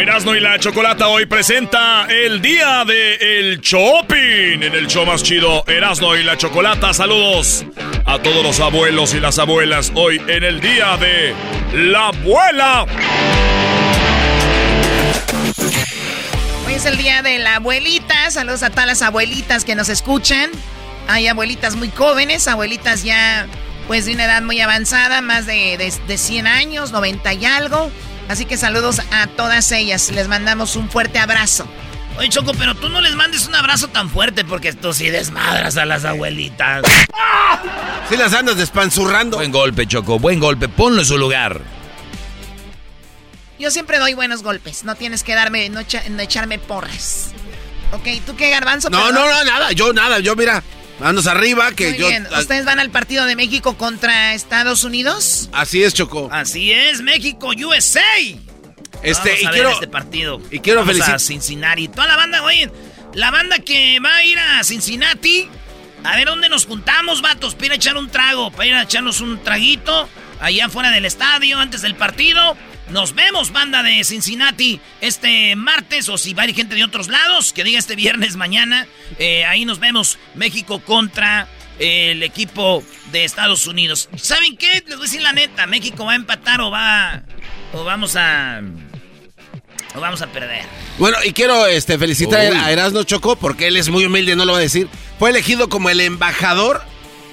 [0.09, 5.23] Erasmo y la Chocolata hoy presenta el día de el shopping en el show más
[5.23, 6.95] chido Erasmo y la Chocolata.
[6.95, 7.67] Saludos
[8.07, 11.35] a todos los abuelos y las abuelas hoy en el día de
[11.75, 12.87] la abuela.
[16.67, 18.31] Hoy es el día de la abuelita.
[18.31, 20.51] Saludos a todas las abuelitas que nos escuchan.
[21.07, 23.47] Hay abuelitas muy jóvenes, abuelitas ya
[23.87, 27.91] pues de una edad muy avanzada, más de, de, 100 años, 90 y algo.
[28.29, 30.11] Así que saludos a todas ellas.
[30.11, 31.67] Les mandamos un fuerte abrazo.
[32.19, 35.77] Oye, Choco, pero tú no les mandes un abrazo tan fuerte porque tú sí desmadras
[35.77, 36.83] a las abuelitas.
[38.09, 39.37] Sí las andas despanzurrando.
[39.37, 40.69] Buen golpe, Choco, buen golpe.
[40.69, 41.61] Ponlo en su lugar.
[43.59, 44.85] Yo siempre doy buenos golpes.
[44.85, 47.31] No tienes que darme, no, echarme porras.
[47.93, 48.91] Ok, ¿tú qué, Garbanzo?
[48.91, 49.73] No, no, no, nada.
[49.73, 50.19] Yo nada.
[50.19, 50.63] Yo, mira,
[50.99, 52.09] Vamos arriba, que Muy yo.
[52.09, 52.27] Bien.
[52.39, 55.49] ¿Ustedes van al partido de México contra Estados Unidos?
[55.53, 56.29] Así es, Choco.
[56.33, 58.01] Así es, México, USA.
[59.03, 59.69] Este, Vamos y a quiero.
[59.69, 60.41] Ver este partido.
[60.51, 61.89] Y quiero felicitar a Cincinnati.
[61.89, 62.71] Toda la banda, oye,
[63.15, 65.49] la banda que va a ir a Cincinnati.
[66.05, 68.83] A ver dónde nos juntamos, vatos, para ir a echar un trago, para ir a
[68.83, 70.09] echarnos un traguito
[70.41, 72.57] allá fuera del estadio antes del partido.
[72.91, 77.09] Nos vemos, banda de Cincinnati, este martes, o si va a ir gente de otros
[77.09, 78.87] lados, que diga este viernes mañana.
[79.19, 81.49] Eh, ahí nos vemos, México contra
[81.79, 84.09] el equipo de Estados Unidos.
[84.17, 84.83] ¿Saben qué?
[84.87, 87.23] Les voy a decir la neta, México va a empatar o va...
[87.73, 88.63] o vamos a...
[89.95, 90.65] o vamos a perder.
[90.99, 94.53] Bueno, y quiero este, felicitar a Erasno Choco, porque él es muy humilde, no lo
[94.53, 94.89] va a decir.
[95.19, 96.83] Fue elegido como el embajador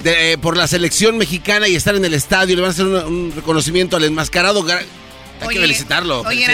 [0.03, 2.55] de, eh, por la selección mexicana y estar en el estadio.
[2.55, 4.65] Le van a hacer un, reconocimiento al enmascarado.
[5.41, 6.21] Hay que felicitarlo.
[6.21, 6.47] Oye,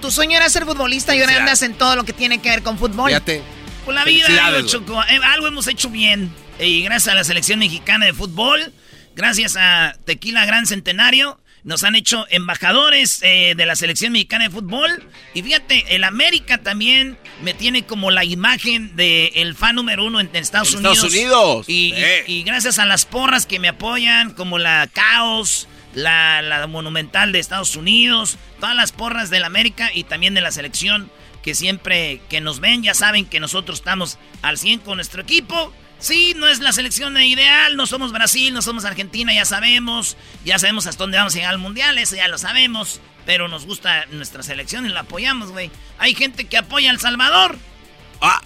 [0.00, 2.62] tu, sueño era ser futbolista y ahora andas en todo lo que tiene que ver
[2.62, 3.08] con fútbol.
[3.08, 3.42] Fíjate.
[3.84, 4.28] Con la vida,
[4.64, 6.32] Choco, eh, algo hemos hecho bien.
[6.60, 8.72] Y gracias a la selección mexicana de fútbol,
[9.16, 14.50] gracias a Tequila Gran Centenario, nos han hecho embajadores eh, de la selección mexicana de
[14.50, 15.04] fútbol.
[15.34, 20.28] Y fíjate, el América también me tiene como la imagen del fan número uno en,
[20.34, 20.98] Estados Unidos.
[20.98, 21.66] Estados Unidos.
[21.68, 27.76] y, gracias a las porras que me apoyan, como la Caos, la, Monumental de Estados
[27.76, 31.10] Unidos, todas las porras del América y también de la selección
[31.42, 35.72] que siempre que nos ven ya saben que nosotros estamos al 100 con nuestro equipo.
[35.98, 40.58] Sí, no es la selección ideal, no somos Brasil, no somos Argentina, ya sabemos, ya
[40.58, 44.06] sabemos hasta dónde vamos a llegar al Mundial, eso ya lo sabemos, pero nos gusta
[44.10, 45.70] nuestra selección y la apoyamos, güey.
[45.98, 47.56] Hay gente que apoya a El Salvador.
[48.20, 48.42] Ah,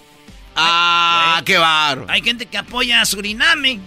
[0.55, 2.05] ah, qué barro.
[2.11, 3.81] Hay gente que apoya a Suriname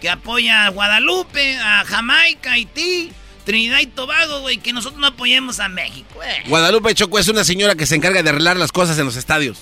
[0.00, 3.12] que apoya a Guadalupe, a Jamaica, Haití,
[3.44, 6.20] Trinidad y Tobago, güey, que nosotros no apoyemos a México.
[6.46, 9.58] Guadalupe Choco es una señora que se encarga de arreglar las cosas en los estadios.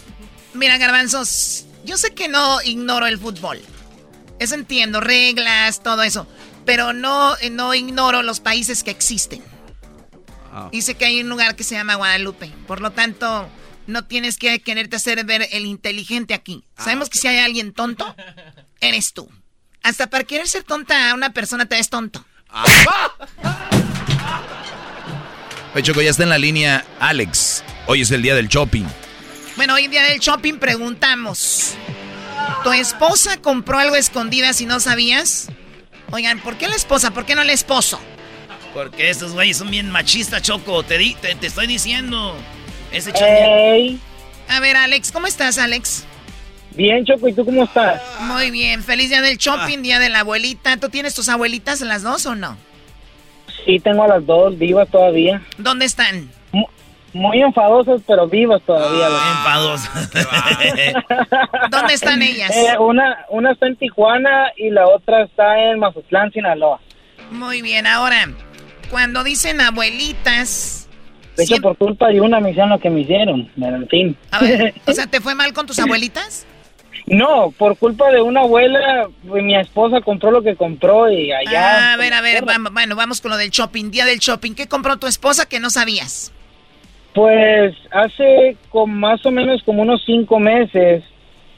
[0.55, 3.61] Mira, garbanzos, yo sé que no ignoro el fútbol.
[4.39, 6.27] Eso entiendo, reglas, todo eso.
[6.65, 9.43] Pero no, no ignoro los países que existen.
[10.53, 10.69] Ah.
[10.73, 12.51] Dice que hay un lugar que se llama Guadalupe.
[12.67, 13.49] Por lo tanto,
[13.87, 16.65] no tienes que quererte hacer ver el inteligente aquí.
[16.77, 18.15] Ah, Sabemos que si hay alguien tonto,
[18.81, 19.31] eres tú.
[19.87, 22.25] Hasta para querer ser tonta a una persona te ves tonto.
[25.75, 27.63] Oye, Choco, ya está en la línea Alex.
[27.87, 28.85] Hoy es el día del shopping.
[29.55, 31.75] Bueno, hoy en día del shopping preguntamos.
[32.65, 35.51] ¿Tu esposa compró algo escondida si no sabías?
[36.11, 37.13] Oigan, ¿por qué la esposa?
[37.13, 38.01] ¿Por qué no el esposo?
[38.75, 40.83] Porque estos güeyes son bien machistas, Choco.
[40.83, 42.37] Te, di, te, estoy diciendo.
[42.91, 44.01] Ese hey.
[44.49, 46.03] A ver, Alex, ¿cómo estás, Alex?
[46.77, 48.03] Bien, Choco, ¿y tú cómo estás?
[48.21, 50.77] Muy bien, feliz día del shopping, día de la abuelita.
[50.77, 52.59] ¿Tú tienes tus abuelitas las dos o no?
[53.65, 55.41] Sí, tengo a las dos vivas todavía.
[55.57, 56.31] ¿Dónde están?
[57.15, 59.07] Muy, enfadosas, pero vivas todavía.
[59.09, 60.11] Ah, enfadosas.
[61.71, 62.55] ¿Dónde están ellas?
[62.55, 66.79] Eh, una, una está en Tijuana y la otra está en Mazatlán, Sinaloa.
[67.31, 68.29] Muy bien, ahora,
[68.91, 70.89] cuando dicen abuelitas...
[71.39, 74.17] De hecho, por culpa de una me hicieron lo que me hicieron, en fin.
[74.31, 76.47] A ver, o sea, ¿te fue mal con tus abuelitas?
[77.07, 81.91] No, por culpa de una abuela, pues, mi esposa compró lo que compró y allá...
[81.91, 84.55] Ah, a ver, a ver, bueno, vamos con lo del shopping, día del shopping.
[84.55, 86.33] ¿Qué compró tu esposa que no sabías?
[87.15, 91.05] Pues hace con más o menos como unos cinco meses,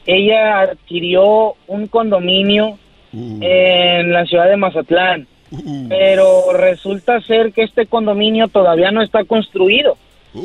[0.04, 2.78] ella adquirió un condominio
[3.12, 3.38] uh.
[3.40, 5.26] en la ciudad de Mazatlán.
[5.50, 5.88] Uh.
[5.88, 9.96] Pero resulta ser que este condominio todavía no está construido.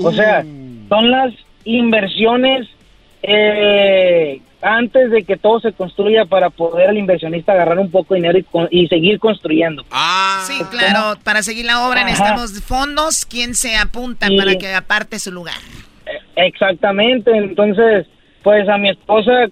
[0.01, 0.87] O sea, uh.
[0.87, 1.33] son las
[1.65, 2.69] inversiones
[3.21, 8.21] eh, antes de que todo se construya para poder el inversionista agarrar un poco de
[8.21, 8.39] dinero
[8.71, 9.83] y, seguir construyendo.
[9.91, 13.25] Ah, sí, claro, para seguir la obra necesitamos fondos.
[13.25, 15.55] ¿Quién se apunta para que aparte su lugar?
[16.35, 18.07] Exactamente, entonces,
[18.41, 19.47] pues a mi esposa,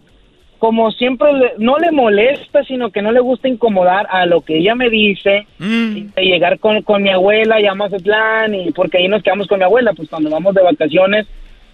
[0.57, 4.75] como siempre, no le molesta, sino que no le gusta incomodar a lo que ella
[4.75, 6.13] me dice, mm.
[6.15, 9.59] de llegar con, con mi abuela, ya más plan, y porque ahí nos quedamos con
[9.59, 11.27] mi abuela, pues cuando vamos de vacaciones,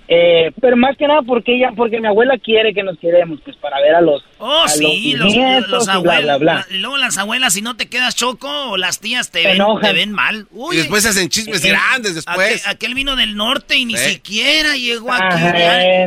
[0.09, 3.57] eh, pero más que nada porque ella, porque mi abuela quiere que nos quedemos, pues
[3.57, 5.35] para ver a los, oh, sí, los,
[5.67, 6.41] los, abuelos,
[6.71, 10.47] luego las abuelas, si no te quedas choco, las tías te, ven, te ven mal.
[10.71, 12.65] y después hacen chismes eh, grandes después.
[12.67, 15.43] Aquel, vino del norte y ni siquiera llegó aquí.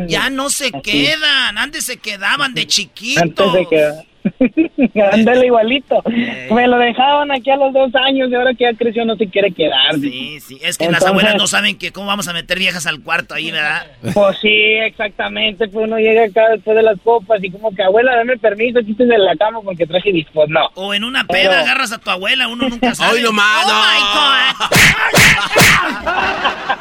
[0.09, 3.22] ya, no se quedan, antes se quedaban de chiquitos.
[3.22, 4.09] Antes se quedaban.
[5.12, 6.03] Ándale igualito.
[6.51, 9.29] Me lo dejaban aquí a los dos años y ahora que ya creció no se
[9.29, 9.95] quiere quedar.
[9.95, 10.59] Sí, sí.
[10.62, 13.51] Es que las abuelas no saben que cómo vamos a meter viejas al cuarto ahí,
[13.51, 13.87] ¿verdad?
[14.14, 15.68] Pues sí, exactamente.
[15.68, 19.05] Pues uno llega acá después de las copas y como que, abuela, dame permiso, quítese
[19.11, 20.49] de la cama porque traje discos.
[20.49, 20.68] No.
[20.75, 23.18] O en una peda agarras a tu abuela, uno nunca sabe.
[23.18, 23.68] ¡Ay, lo malo!
[23.68, 24.71] ¡Oh, my God!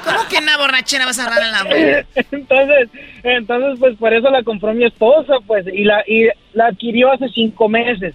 [0.05, 2.05] ¿Cómo que en una borrachera vas a agarrar a la abuela?
[2.31, 2.89] Entonces,
[3.23, 6.27] entonces, pues por eso la compró mi esposa, pues, y la, y
[6.59, 8.13] la adquirió hace cinco meses.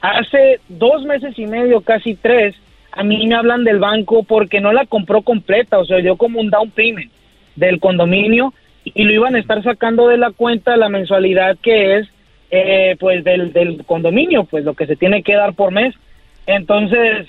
[0.00, 2.56] Hace dos meses y medio, casi tres,
[2.90, 6.40] a mí me hablan del banco porque no la compró completa, o sea, dio como
[6.40, 7.12] un down payment
[7.54, 8.52] del condominio
[8.82, 12.08] y lo iban a estar sacando de la cuenta la mensualidad que es,
[12.50, 15.94] eh, pues, del, del condominio, pues, lo que se tiene que dar por mes.
[16.46, 17.28] Entonces,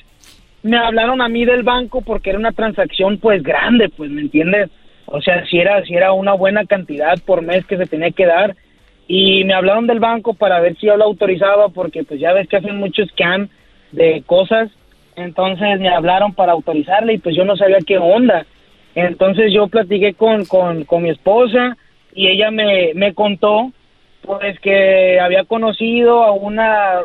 [0.64, 4.72] me hablaron a mí del banco porque era una transacción, pues, grande, pues, ¿me entiendes?
[5.06, 8.26] O sea, si era, si era una buena cantidad por mes que se tenía que
[8.26, 8.56] dar
[9.14, 12.48] y me hablaron del banco para ver si yo lo autorizaba porque pues ya ves
[12.48, 13.50] que hacen mucho scan
[13.92, 14.70] de cosas,
[15.18, 18.46] entonces me hablaron para autorizarle y pues yo no sabía qué onda.
[18.96, 21.76] Entonces yo platiqué con, con, con mi esposa
[22.16, 23.74] y ella me, me contó
[24.22, 27.02] pues que había conocido a una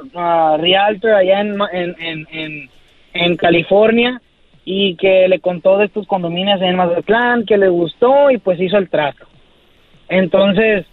[0.58, 2.70] realtor allá en, en, en,
[3.14, 4.22] en, California
[4.64, 8.78] y que le contó de estos condominios en Mazatlán, que le gustó y pues hizo
[8.78, 9.26] el trato.
[10.08, 10.86] Entonces,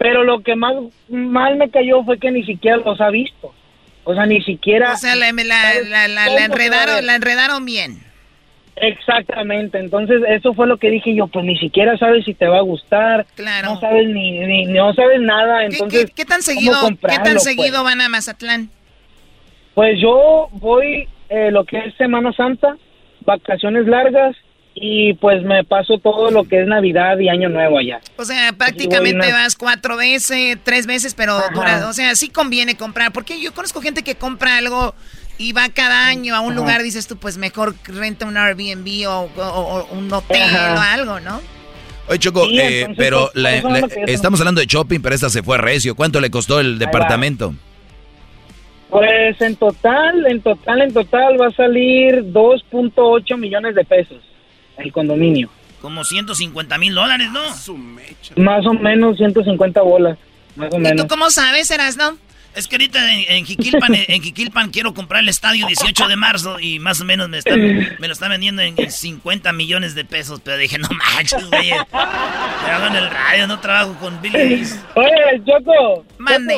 [0.00, 0.74] pero lo que más
[1.10, 3.52] mal me cayó fue que ni siquiera los ha visto.
[4.04, 4.94] O sea, ni siquiera...
[4.94, 8.02] O sea, la, enredaron, la enredaron bien.
[8.76, 12.58] Exactamente, entonces eso fue lo que dije yo, pues ni siquiera sabes si te va
[12.58, 13.74] a gustar, claro.
[13.74, 17.42] no sabes ni, no sabes nada, entonces ¿Qué, tan seguido, ¿qué tan pues?
[17.42, 18.70] seguido van a Mazatlán?
[19.74, 22.74] Pues yo voy eh, lo que es Semana Santa,
[23.26, 24.34] vacaciones largas
[24.74, 28.00] y pues me paso todo lo que es Navidad y Año Nuevo allá.
[28.16, 33.12] O sea, prácticamente vas cuatro veces, tres veces, pero dura, o sea, sí conviene comprar,
[33.12, 34.94] porque yo conozco gente que compra algo
[35.38, 39.88] y va cada año a un lugar, dices tú, pues mejor renta un Airbnb o,
[39.92, 41.40] un hotel o algo, ¿no?
[42.08, 43.30] Oye, Choco, eh, pero
[44.06, 45.94] estamos hablando de shopping, pero esta se fue recio.
[45.94, 47.54] ¿Cuánto le costó el departamento?
[48.90, 54.29] Pues en total, en total, en total va a salir 2.8 millones de pesos
[54.78, 55.50] el condominio.
[55.80, 57.40] Como 150 mil dólares, ¿no?
[58.36, 60.18] Más o menos 150 bolas.
[60.56, 62.18] Más o ¿Y tú cómo sabes, no?
[62.54, 66.80] Es que ahorita en, Jiquilpan, en Jiquilpan quiero comprar el estadio 18 de marzo y
[66.80, 67.38] más o menos me,
[67.98, 70.40] me lo están vendiendo en 50 millones de pesos.
[70.44, 71.70] Pero dije, no manches, güey.
[71.90, 74.64] Trabajo en el radio, no trabajo con Billy.
[74.94, 76.04] Oye, Choco.
[76.18, 76.56] Mande.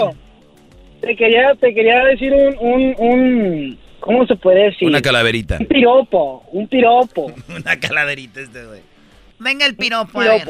[1.02, 4.88] te, quería, te quería decir un, un, un, ¿Cómo se puede decir?
[4.88, 5.58] Una calaverita.
[5.60, 7.32] Un piropo, un piropo.
[7.48, 8.80] Una calaverita este güey.
[9.38, 10.48] Venga el piropo, A ver.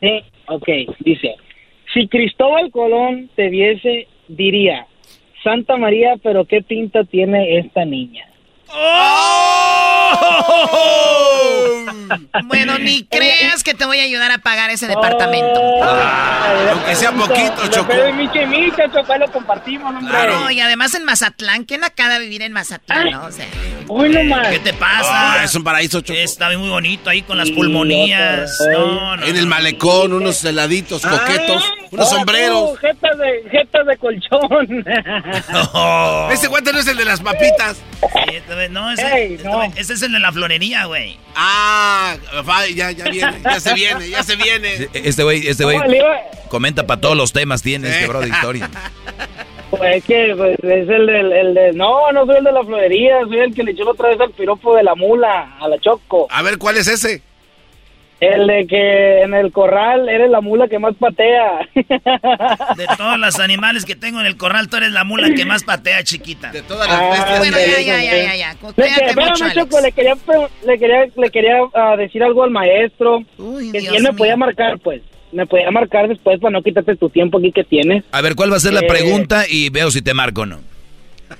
[0.00, 0.68] Sí, ok,
[1.00, 1.36] dice.
[1.92, 4.86] Si Cristóbal Colón te viese, diría,
[5.44, 8.26] Santa María, pero qué pinta tiene esta niña.
[8.68, 9.85] ¡Oh!
[12.44, 15.84] Bueno, ni creas que te voy a ayudar a pagar ese departamento.
[16.72, 17.88] aunque sea poquito, Choco.
[17.88, 20.10] Pero Micha y Micha, Choco, lo compartimos, hombre.
[20.10, 20.50] Claro.
[20.50, 23.24] y además en Mazatlán, ¿quién acaba de vivir en Mazatlán, no?
[23.26, 23.46] O sea,
[23.88, 24.48] Uy, no más.
[24.48, 25.40] ¿Qué te pasa?
[25.40, 26.18] Ah, es un paraíso, Choco.
[26.18, 28.58] Está muy bonito ahí con las pulmonías.
[28.72, 32.78] No, en el malecón, unos heladitos coquetos, unos sombreros.
[32.78, 34.84] jetas de, jetas de colchón.
[36.32, 37.78] Ese guante no es el de las papitas.
[38.70, 39.42] no, ese,
[39.76, 41.16] ese es el de la florería, güey.
[41.34, 42.16] Ah,
[42.74, 44.88] ya, ya viene, ya se viene, ya se viene.
[44.92, 45.78] Este güey, este güey
[46.48, 48.70] comenta para todos los temas, tiene este bro de historia.
[49.70, 51.72] Pues que pues, es el, del, el de...
[51.72, 54.30] No, no soy el de la florería, soy el que le echó otra vez al
[54.30, 56.28] piropo de la mula, a la choco.
[56.30, 57.20] A ver, ¿cuál es ese?
[58.18, 61.68] El de que en el corral eres la mula que más patea.
[61.74, 65.64] De todos los animales que tengo en el corral, tú eres la mula que más
[65.64, 66.50] patea, chiquita.
[66.50, 67.38] De todas las bestias.
[67.38, 68.56] Bueno, ya, ya, ya, ya, ya.
[69.82, 70.14] le quería,
[70.64, 73.22] le quería, le quería uh, decir algo al maestro.
[73.36, 75.02] Uy, que si él me podía marcar, pues.
[75.32, 78.04] Me podía marcar después para no quitarte tu tiempo aquí que tienes.
[78.12, 79.44] A ver, ¿cuál va a ser la eh, pregunta?
[79.46, 80.60] Y veo si te marco o no.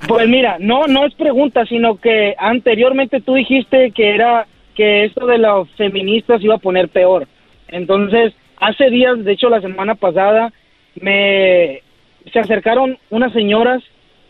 [0.08, 4.46] Pues mira, no, no es pregunta, sino que anteriormente tú dijiste que era
[4.76, 7.26] que esto de los feministas iba a poner peor.
[7.68, 10.52] Entonces, hace días, de hecho la semana pasada,
[11.00, 11.82] me
[12.32, 13.82] se acercaron unas señoras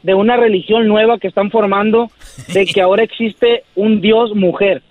[0.03, 2.11] de una religión nueva que están formando
[2.49, 4.83] de que ahora existe un Dios mujer.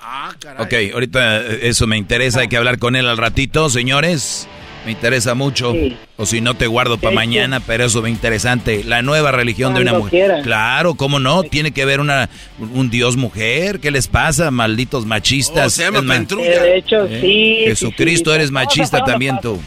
[0.00, 0.64] Ah, caray.
[0.64, 4.48] Ok, ahorita eh, eso me interesa, hay que hablar con él al ratito, señores.
[4.84, 5.74] Me interesa mucho.
[6.16, 8.84] O si no te guardo para mañana, pero eso es interesante.
[8.84, 10.40] La nueva religión de una mujer.
[10.42, 11.42] Claro, ¿cómo no?
[11.42, 13.80] Tiene que ver una un dios mujer.
[13.80, 15.66] ¿Qué les pasa, malditos machistas?
[15.66, 16.26] Oh, se llama eh,
[16.60, 17.56] De hecho, eh, sí.
[17.66, 19.60] Jesucristo, eres machista también tú,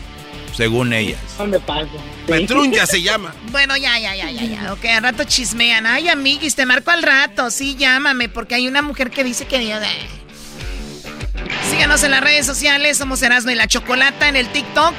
[0.55, 1.19] según ellas.
[1.37, 1.89] ¿Dónde paso?
[2.27, 3.33] Petrunya se llama.
[3.51, 4.73] Bueno, ya, ya, ya, ya, ya.
[4.73, 5.85] Ok, al rato chismean.
[5.85, 7.51] Ay, amiguis, te marco al rato.
[7.51, 9.81] Sí, llámame, porque hay una mujer que dice que Dios...
[11.71, 14.93] Síganos en las redes sociales, somos Erasmo y la Chocolata en el TikTok.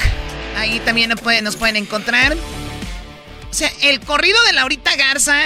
[0.57, 2.33] Ahí también nos pueden, nos pueden encontrar.
[2.33, 5.39] O sea, el corrido de Laurita Garza,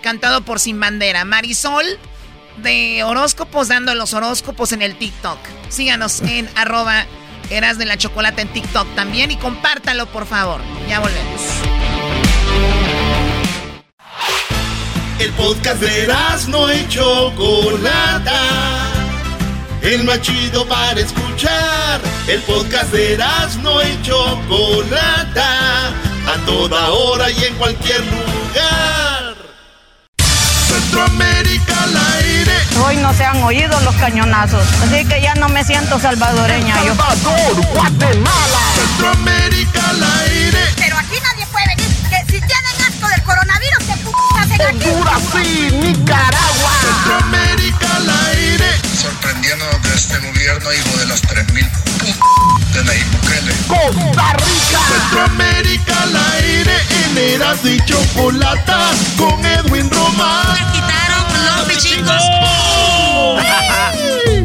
[0.00, 1.24] cantado por Sin Bandera.
[1.24, 1.84] Marisol
[2.58, 5.38] de horóscopos, dando los horóscopos en el TikTok.
[5.70, 7.04] Síganos en arroba
[7.50, 10.60] Erasmo y la Chocolata en TikTok también y compártalo, por favor.
[10.88, 11.40] Ya volvemos.
[15.18, 18.93] El podcast de Erasmo y Chocolata
[19.84, 22.00] el más chido para escuchar.
[22.26, 23.18] El podcast de
[23.62, 29.34] no y Chocolata, a toda hora y en cualquier lugar.
[30.66, 32.52] Centroamérica al aire.
[32.84, 36.82] Hoy no se han oído los cañonazos, así que ya no me siento salvadoreña.
[36.84, 36.94] yo.
[37.74, 38.60] Guatemala.
[38.74, 40.60] Centroamérica al aire.
[40.76, 44.88] Pero aquí nadie puede venir, que si tienen asco del coronavirus, se p*** hacen aquí.
[44.88, 46.72] Honduras, sí, Nicaragua.
[46.80, 48.93] Centroamérica al aire
[49.24, 51.64] sorprendiéndonos de este gobierno, hijo de las 3000
[52.74, 53.52] de Nayib Bukele.
[53.68, 56.72] Costa Rica, Centroamérica al aire,
[57.06, 60.46] en Eras y Chocolata, con Edwin Román.
[60.52, 62.22] Me quitaron los pichingos.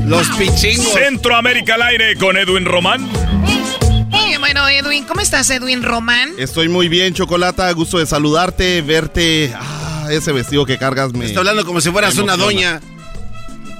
[0.05, 0.93] los pichingos.
[0.93, 3.09] Centroamérica al aire con Edwin Román.
[4.39, 6.31] Bueno, Edwin, ¿cómo estás, Edwin Román?
[6.39, 7.71] Estoy muy bien, Chocolata.
[7.73, 9.53] Gusto de saludarte, verte.
[9.55, 11.25] Ah, ese vestido que cargas me.
[11.25, 12.79] Está hablando como si fueras una doña.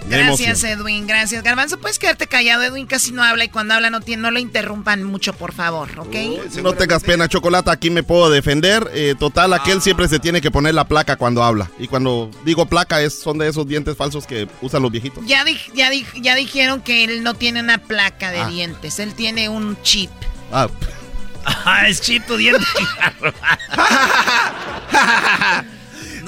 [0.09, 1.43] Gracias, Edwin, gracias.
[1.43, 2.63] Garbanzo, puedes quedarte callado.
[2.63, 5.89] Edwin casi no habla y cuando habla no, tiene, no lo interrumpan mucho, por favor,
[5.99, 6.15] ¿ok?
[6.61, 8.89] no tengas pena, Chocolata, aquí me puedo defender.
[8.93, 9.81] Eh, total, aquel ah.
[9.81, 11.69] siempre se tiene que poner la placa cuando habla.
[11.77, 15.25] Y cuando digo placa, es, son de esos dientes falsos que usan los viejitos.
[15.25, 18.47] Ya, ya, ya dijeron que él no tiene una placa de ah.
[18.47, 20.11] dientes, él tiene un chip.
[20.51, 20.67] Ah.
[21.45, 22.59] ah es chip tu diente.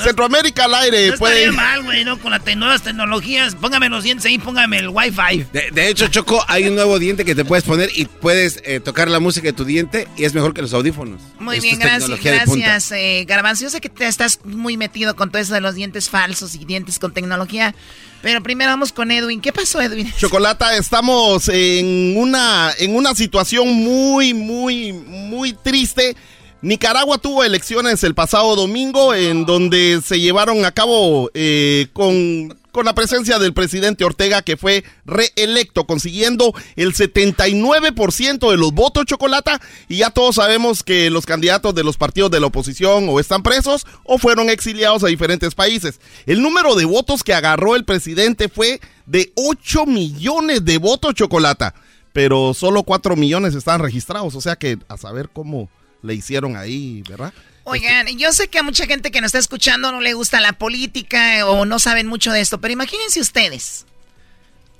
[0.01, 1.11] Centroamérica al aire.
[1.11, 1.51] No puede...
[1.51, 2.19] mal, güey, ¿no?
[2.19, 3.55] Con las nuevas tecnologías.
[3.55, 5.45] Póngame los dientes ahí, póngame el Wi-Fi.
[5.51, 9.09] De, hecho, Choco, hay un nuevo diente que te puedes poner y puedes eh, tocar
[9.09, 11.21] la música de tu diente y es mejor que los audífonos.
[11.39, 12.21] Muy bien, gracias.
[12.21, 13.63] Gracias, eh, Garbanzo.
[13.63, 16.65] Yo sé que te estás muy metido con todo eso de los dientes falsos y
[16.65, 17.75] dientes con tecnología.
[18.21, 19.41] Pero primero vamos con Edwin.
[19.41, 20.11] ¿Qué pasó, Edwin?
[20.17, 26.15] Chocolata, estamos en una, en una situación muy, muy, muy triste
[26.63, 32.85] Nicaragua tuvo elecciones el pasado domingo en donde se llevaron a cabo eh, con, con,
[32.85, 39.59] la presencia del presidente Ortega que fue reelecto consiguiendo el 79% de los votos chocolata
[39.89, 43.41] y ya todos sabemos que los candidatos de los partidos de la oposición o están
[43.41, 45.99] presos o fueron exiliados a diferentes países.
[46.27, 51.73] El número de votos que agarró el presidente fue de 8 millones de votos chocolata,
[52.13, 55.67] pero solo 4 millones están registrados, o sea que a saber cómo
[56.01, 57.33] le hicieron ahí, ¿verdad?
[57.63, 60.53] Oigan, yo sé que a mucha gente que nos está escuchando no le gusta la
[60.53, 63.85] política o no saben mucho de esto, pero imagínense ustedes.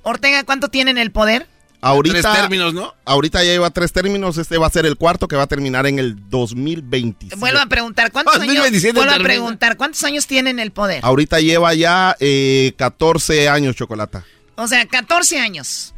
[0.02, 1.46] Ortega, ¿cuánto tiene en el poder?
[1.84, 2.94] Ahorita, tres términos, ¿no?
[3.04, 5.84] Ahorita ya lleva tres términos, este va a ser el cuarto que va a terminar
[5.86, 7.34] en el 2027.
[7.36, 8.64] Vuelvo a preguntar, ¿cuántos años,
[8.94, 11.00] vuelvo a preguntar, ¿cuántos años tiene en el poder?
[11.04, 14.24] Ahorita lleva ya eh, 14 años, Chocolata.
[14.54, 15.92] O sea, 14 años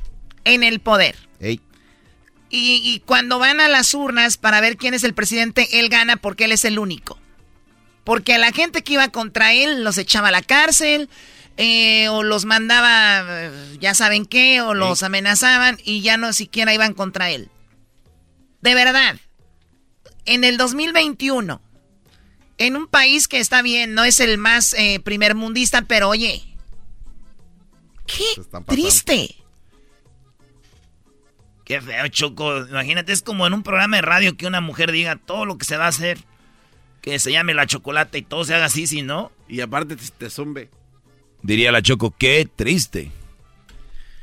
[0.44, 1.16] en el poder.
[2.54, 2.80] Ey.
[2.84, 6.44] Y, cuando van a las urnas para ver quién es el presidente, él gana porque
[6.44, 7.18] él es el único.
[8.04, 11.08] Porque a la gente que iba contra él los echaba a la cárcel,
[11.56, 16.74] eh, o los mandaba, eh, ya saben qué, o los amenazaban y ya no siquiera
[16.74, 17.50] iban contra él.
[18.60, 19.16] De verdad,
[20.24, 21.60] en el 2021,
[22.58, 26.42] en un país que está bien, no es el más eh, primermundista, pero oye,
[28.06, 28.24] qué
[28.66, 29.34] triste.
[31.64, 32.66] Qué feo, Choco.
[32.66, 35.64] Imagínate, es como en un programa de radio que una mujer diga todo lo que
[35.64, 36.18] se va a hacer.
[37.00, 39.32] Que se llame la chocolate y todo se haga así, si no.
[39.48, 40.70] Y aparte te, zumbe.
[41.42, 43.10] Diría la Choco, qué triste.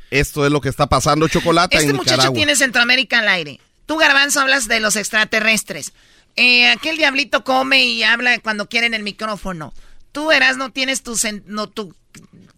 [0.10, 3.60] Esto es lo que está pasando, Chocolate, este muchacho tiene Centroamérica al aire.
[3.86, 5.94] Tú, Garbanzo, hablas de los extraterrestres.
[6.36, 9.74] Eh, aquel diablito come y habla cuando quiere en el micrófono.
[10.12, 11.96] Tú, verás, no tienes tu, no, tu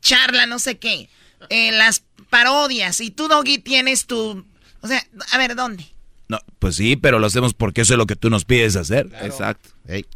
[0.01, 1.09] charla, no sé qué.
[1.49, 2.99] eh, las parodias.
[3.01, 4.45] Y tú, Doggy, tienes tu...
[4.83, 5.85] O sea, a ver, ¿dónde?
[6.27, 9.09] No, pues sí, pero lo hacemos porque eso es lo que tú nos pides hacer.
[9.21, 9.69] Exacto.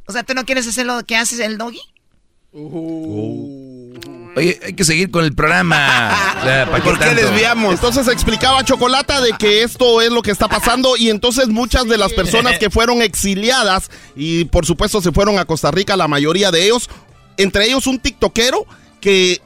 [0.05, 1.81] O sea, ¿tú no quieres hacer lo que haces el Doggy?
[4.35, 6.15] Oye, hay que seguir con el programa.
[6.37, 7.21] O sea, ¿para ¿Por qué tanto?
[7.21, 7.73] desviamos?
[7.73, 11.97] Entonces explicaba Chocolata de que esto es lo que está pasando y entonces muchas de
[11.97, 16.51] las personas que fueron exiliadas y por supuesto se fueron a Costa Rica, la mayoría
[16.51, 16.89] de ellos,
[17.37, 18.65] entre ellos un tiktokero
[19.01, 19.41] que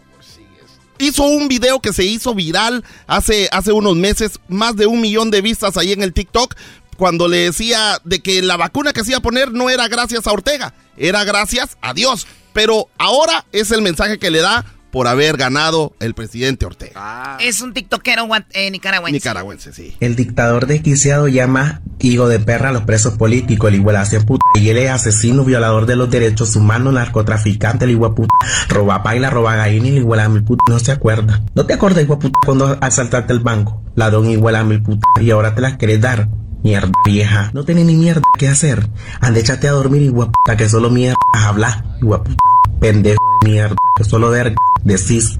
[1.01, 5.31] hizo un video que se hizo viral hace, hace unos meses, más de un millón
[5.31, 6.55] de vistas ahí en el TikTok,
[6.97, 10.27] cuando le decía de que la vacuna que se iba a poner no era gracias
[10.27, 12.27] a Ortega, era gracias a Dios.
[12.53, 17.37] Pero ahora es el mensaje que le da por haber ganado el presidente Ortega.
[17.39, 19.13] Es un tiktokero eh, nicaragüense.
[19.13, 19.95] Nicaragüense, sí.
[19.99, 24.43] El dictador desquiciado llama hijo de perra a los presos políticos, el igualacia puta.
[24.55, 28.33] Y él es asesino, violador de los derechos humanos, narcotraficante, el igual puta.
[28.69, 30.63] Roba paila, roba gallina y el igual a mil puta.
[30.67, 31.41] No se acuerda.
[31.55, 33.81] ¿No te acuerdas, igual puta, cuando asaltaste el banco?
[33.95, 35.07] Ladrón igual a mil puta.
[35.21, 36.27] Y ahora te las querés dar.
[36.63, 37.49] Mierda vieja.
[37.53, 38.87] No tenés ni mierda que hacer.
[39.19, 41.83] Ande, échate a dormir, igual puta, que solo mierda habla.
[42.01, 42.37] Igual puta.
[42.79, 43.75] Pendejo de mierda.
[43.95, 44.55] Que solo verga.
[44.83, 45.37] Decís.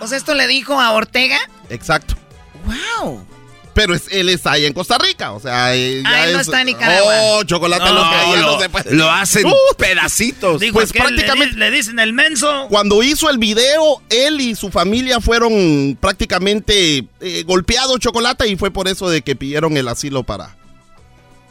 [0.00, 1.38] O sea, esto le dijo a Ortega.
[1.70, 2.14] Exacto.
[3.00, 3.26] ¡Wow!
[3.72, 6.46] Pero es, él está ahí en Costa Rica, o sea, ya Ah, él no es-
[6.46, 7.12] está en Nicaragua.
[7.24, 10.60] Oh, chocolate No, lo que lo- no se puede- lo hacen Uh, pedacitos.
[10.60, 12.68] Dijo Pues que le prácticamente- le, dicen el menso.
[12.70, 18.70] Cuando hizo el video, él y su familia fueron prácticamente eh, golpeados chocolate y fue
[18.70, 20.56] por eso de que pidieron el asilo para,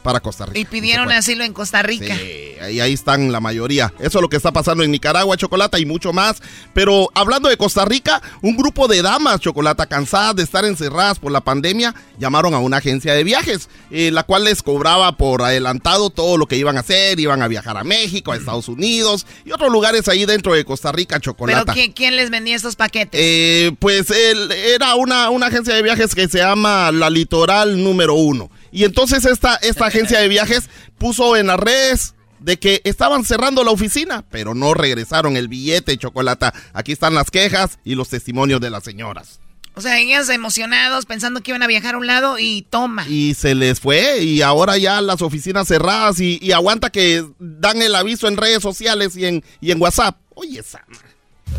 [0.06, 0.58] para Costa Rica.
[0.60, 2.16] Y pidieron asilo en Costa Rica.
[2.16, 3.92] Sí, ahí, ahí están la mayoría.
[3.98, 6.40] Eso es lo que está pasando en Nicaragua, Chocolata, y mucho más.
[6.72, 11.32] Pero hablando de Costa Rica, un grupo de damas, Chocolata, cansadas de estar encerradas por
[11.32, 16.10] la pandemia, llamaron a una agencia de viajes, eh, la cual les cobraba por adelantado
[16.10, 17.18] todo lo que iban a hacer.
[17.18, 20.92] Iban a viajar a México, a Estados Unidos y otros lugares ahí dentro de Costa
[20.92, 21.72] Rica, ¿Pero Chocolata.
[21.72, 23.20] ¿quién, quién les vendía estos paquetes?
[23.20, 28.14] Eh, pues él, era una, una agencia de viajes que se llama La Litoral Número
[28.14, 28.50] Uno.
[28.72, 33.64] Y entonces esta, esta agencia de viajes puso en las redes de que estaban cerrando
[33.64, 36.52] la oficina, pero no regresaron el billete, chocolata.
[36.72, 39.40] Aquí están las quejas y los testimonios de las señoras.
[39.74, 43.06] O sea, ellas emocionados pensando que iban a viajar a un lado y toma.
[43.08, 47.82] Y se les fue y ahora ya las oficinas cerradas y, y aguanta que dan
[47.82, 50.16] el aviso en redes sociales y en, y en WhatsApp.
[50.34, 50.82] Oye, esa...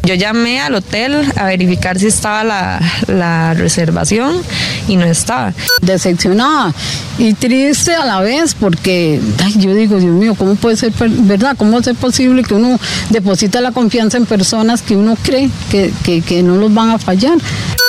[0.04, 4.42] Yo llamé al hotel a verificar si estaba la, la reservación
[4.88, 5.54] y no estaba.
[5.82, 6.74] decepcionada
[7.18, 11.58] y triste a la vez porque ay, yo digo, Dios mío, ¿cómo puede ser, verdad?
[11.58, 12.80] ¿Cómo ser posible que uno
[13.10, 17.00] deposita la confianza en personas que uno cree que, que, que no los van a
[17.00, 17.38] fallar?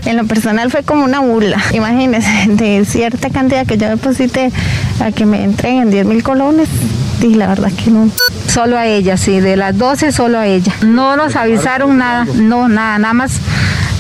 [0.05, 1.63] En lo personal fue como una burla.
[1.73, 4.51] Imagínense, de cierta cantidad que yo deposité
[5.01, 6.69] a que me entreguen 10 mil colones,
[7.21, 8.11] y la verdad que no.
[8.49, 10.73] Solo a ella, sí, de las 12 solo a ella.
[10.83, 13.33] No nos avisaron nada, no, nada, nada más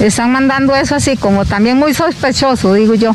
[0.01, 3.14] están mandando eso así como también muy sospechoso, digo yo.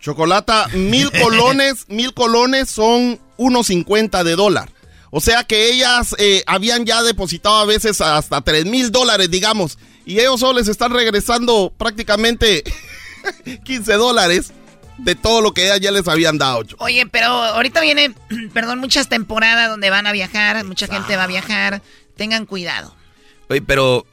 [0.00, 4.70] Chocolata, mil colones, mil colones son 1.50 de dólar.
[5.10, 9.78] O sea que ellas eh, habían ya depositado a veces hasta 3 mil dólares, digamos.
[10.04, 12.62] Y ellos solo les están regresando prácticamente
[13.64, 14.52] 15 dólares
[14.98, 16.62] de todo lo que ellas ya les habían dado.
[16.78, 18.14] Oye, pero ahorita viene,
[18.52, 21.82] perdón, muchas temporadas donde van a viajar, mucha gente va a viajar.
[22.16, 22.94] Tengan cuidado.
[23.48, 24.06] Oye, pero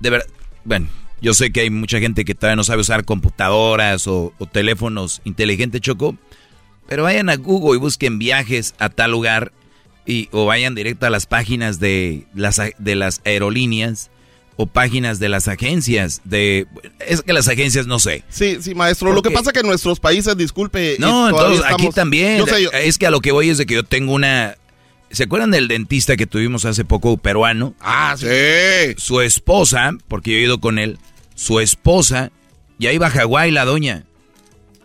[0.00, 0.26] de verdad,
[0.64, 0.88] bueno,
[1.20, 5.20] yo sé que hay mucha gente que todavía no sabe usar computadoras o, o teléfonos
[5.24, 6.16] inteligentes, Choco,
[6.86, 9.52] pero vayan a Google y busquen viajes a tal lugar
[10.06, 14.10] y, o vayan directo a las páginas de las, a- de las aerolíneas
[14.56, 16.66] o páginas de las agencias de...
[17.06, 18.24] Es que las agencias no sé.
[18.28, 19.12] Sí, sí, maestro.
[19.12, 20.96] Lo que pasa que en nuestros países, disculpe.
[20.98, 22.38] No, eh, entonces aquí también.
[22.38, 24.56] Yo sé, yo- Es que a lo que voy es de que yo tengo una...
[25.10, 27.74] ¿Se acuerdan del dentista que tuvimos hace poco, peruano?
[27.80, 28.26] Ah, sí.
[28.98, 30.98] Su esposa, porque yo he ido con él,
[31.34, 32.30] su esposa,
[32.78, 34.04] ya iba a Hawái la doña.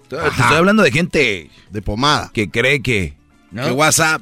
[0.07, 1.49] Te te estoy hablando de gente...
[1.71, 2.31] De pomada.
[2.33, 3.15] Que cree que...
[3.51, 3.63] ¿no?
[3.65, 4.21] Que WhatsApp.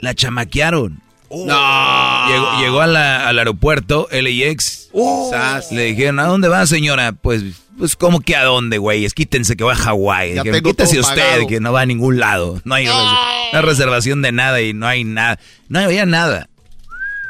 [0.00, 1.00] La chamaquearon.
[1.30, 2.28] No.
[2.28, 4.90] Llegó, llegó a la- al aeropuerto, LAX.
[5.30, 5.72] Sas.
[5.72, 7.12] Le dijeron, ¿a dónde va, señora?
[7.12, 7.42] Pues,
[7.78, 9.08] pues ¿cómo que a dónde, güey?
[9.10, 10.40] Quítense que va a Hawái.
[10.62, 11.46] Quítese usted, pagado.
[11.46, 12.60] que no va a ningún lado.
[12.64, 15.38] No hay, res- no hay reservación de nada y no hay nada.
[15.68, 16.48] No había nada.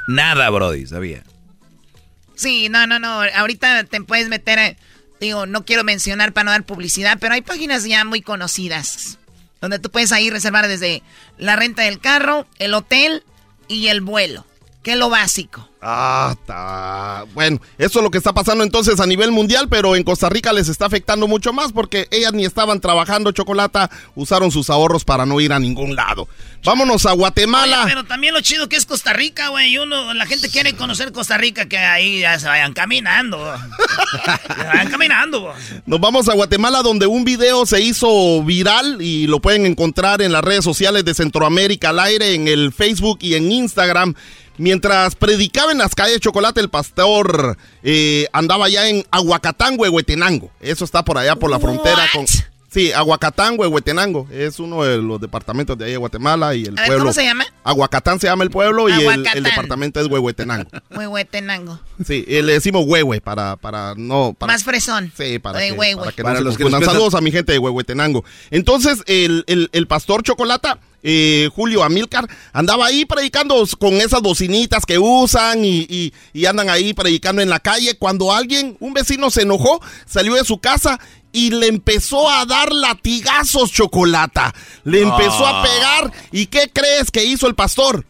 [0.07, 1.23] Nada, Brody, sabía.
[2.35, 3.23] Sí, no, no, no.
[3.37, 4.77] Ahorita te puedes meter,
[5.21, 9.19] digo, no quiero mencionar para no dar publicidad, pero hay páginas ya muy conocidas
[9.61, 11.03] donde tú puedes ahí reservar desde
[11.39, 13.23] la renta del carro, el hotel
[13.67, 14.45] y el vuelo.
[14.85, 15.67] Que es lo básico.
[15.81, 17.25] Ah, está.
[17.35, 20.53] Bueno, eso es lo que está pasando entonces a nivel mundial, pero en Costa Rica
[20.53, 23.81] les está afectando mucho más porque ellas ni estaban trabajando chocolate,
[24.15, 26.29] usaron sus ahorros para no ir a ningún lado.
[26.65, 27.83] Vámonos a Guatemala.
[27.83, 29.77] Oye, pero también lo chido que es Costa Rica, güey.
[29.77, 33.39] Uno, la gente quiere conocer Costa Rica, que ahí ya se vayan caminando.
[34.57, 35.53] se vayan caminando.
[35.85, 40.33] Nos vamos a Guatemala donde un video se hizo viral y lo pueden encontrar en
[40.33, 44.15] las redes sociales de Centroamérica al aire, en el Facebook y en Instagram.
[44.57, 50.51] Mientras predicaba en las calles de Chocolate, el pastor eh, andaba ya en Aguacatán, Huehuetenango.
[50.61, 52.25] Eso está por allá por la frontera con...
[52.75, 54.27] Sí, Aguacatán, Huehuetenango.
[54.33, 57.05] Es uno de los departamentos de ahí de Guatemala y el A ver, pueblo...
[57.05, 57.47] ¿cómo se llama?
[57.63, 60.69] Aguacatán se llama el pueblo y el, el departamento es Huehuetenango.
[60.91, 61.79] Huehuetenango.
[62.05, 64.35] Sí, le decimos Huehue para, para no...
[64.37, 65.13] Para, Más fresón.
[65.17, 66.01] Sí, para De que, Huehue.
[66.01, 68.25] para que Para no se los que Saludos a mi gente de Huehuetenango.
[68.51, 74.85] Entonces, el, el- el pastor Chocolata, eh, Julio Amilcar, andaba ahí predicando con esas bocinitas
[74.85, 77.97] que usan y, y- y andan ahí predicando en la calle.
[77.97, 80.99] Cuando alguien, un vecino se enojó, salió de su casa
[81.35, 84.55] y le empezó a dar latigazos Chocolata.
[84.85, 85.63] Le empezó a Ah.
[85.63, 86.13] pegar.
[86.33, 88.07] ¿Y qué crees que hizo el pastor?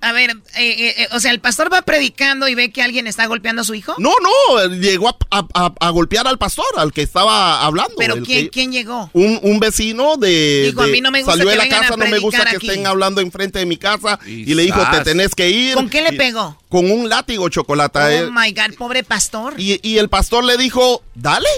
[0.00, 3.08] A ver, eh, eh, eh, o sea, el pastor va predicando y ve que alguien
[3.08, 3.96] está golpeando a su hijo.
[3.98, 7.94] No, no, llegó a, a- a- a golpear al pastor, al que estaba hablando.
[7.98, 9.10] Pero ¿quién, que- quién llegó?
[9.12, 11.96] un, un vecino de, Dijo, a mí no me gusta salió de que la casa,
[11.96, 12.68] no me gusta que aquí.
[12.68, 15.74] estén hablando enfrente de mi casa y, le dijo, te tenés que ir.
[15.74, 16.56] ¿Con qué le Y- pegó?
[16.68, 18.22] Con un látigo chocolate.
[18.22, 19.54] Oh my God, pobre pastor.
[19.58, 21.48] y, y el pastor le dijo, dale,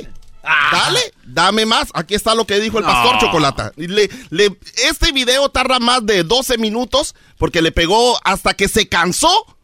[0.43, 0.71] Ah.
[0.73, 1.89] dale, dame más.
[1.95, 3.21] Aquí está lo que dijo el pastor No.
[3.21, 3.73] chocolata.
[3.77, 4.09] Le-
[4.89, 9.57] este video tarda más de 12 minutos porque le pegó hasta que se cansó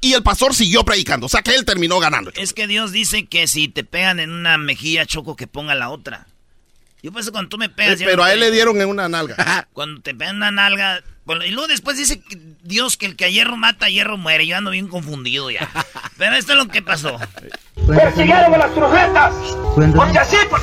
[0.00, 1.26] y el pastor siguió predicando.
[1.26, 2.30] O sea que él terminó ganando.
[2.36, 5.90] Es que Dios dice que si te pegan en una mejilla, Choco, que ponga la
[5.90, 6.26] otra.
[7.04, 7.98] Yo por eso cuando tú me pegas...
[8.00, 9.68] yo Pero no a te- él le dieron en una nalga.
[9.74, 11.02] Cuando te pegan una nalga...
[11.26, 14.16] bueno, y luego después dice que Dios que el que a hierro mata, a hierro
[14.16, 14.46] muere.
[14.46, 15.68] Yo ando bien confundido ya.
[16.16, 17.18] Pero esto es lo que pasó.
[17.86, 19.34] Persiguieron a las profetas.
[19.94, 20.62] Porque así, por-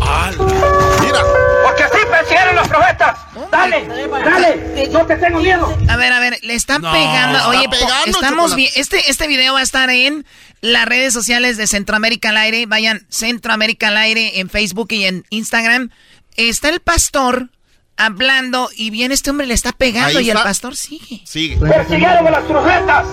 [0.00, 1.22] Mira.
[1.64, 3.18] porque así persiguieron los profetas.
[3.50, 5.76] Dale, dale, no te tengo miedo.
[5.88, 7.38] A ver, a ver, le están No, pegando.
[7.38, 8.70] está Oye, pegando, estamos bien.
[8.76, 10.24] Este, este video va a estar en
[10.60, 12.66] las redes sociales de Centroamérica al aire.
[12.66, 15.90] Vayan, Centroamérica al aire en Facebook y en Instagram.
[16.36, 17.50] Está el pastor
[17.96, 21.20] hablando y bien este hombre le está pegando Ahí y el pastor sigue.
[21.26, 21.56] Sigue.
[21.56, 23.06] Persiguieron a las profetas.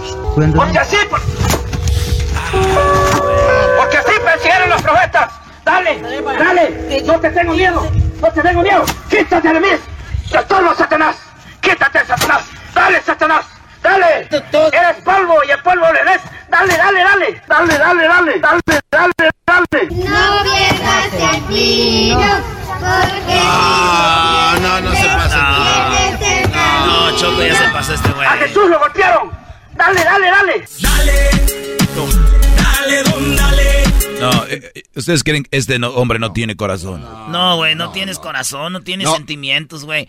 [0.56, 1.22] Porque así, por-
[3.78, 5.32] porque así persiguieron los profetas.
[5.68, 7.92] Dale, dale, no te tengo miedo,
[8.22, 8.86] no te tengo miedo.
[9.10, 9.68] Quítate de mí,
[10.32, 11.18] te estorbo, Satanás.
[11.60, 12.46] Quítate, Satanás.
[12.74, 13.46] Dale, Satanás.
[13.84, 14.30] Dale.
[14.32, 16.22] Eres polvo y el polvo le des.
[16.50, 17.42] Dale, dale, dale.
[17.50, 18.40] Dale, dale, dale.
[18.40, 19.90] Dale, dale, dale.
[19.92, 22.18] No pierdas el tiro.
[22.66, 25.38] Porque ah, no, no se pasa.
[26.86, 28.26] No, no, Choco ya se pasó este güey.
[28.26, 29.32] A Jesús lo golpearon.
[29.74, 30.66] Dale, dale, dale.
[30.80, 31.30] Dale.
[32.56, 33.87] Dale, don, dale.
[34.20, 37.02] No, eh, eh, ustedes creen que este no- hombre no tiene corazón.
[37.32, 39.16] No, güey, no, tienes corazón, no tienes No.
[39.16, 40.08] sentimientos, güey.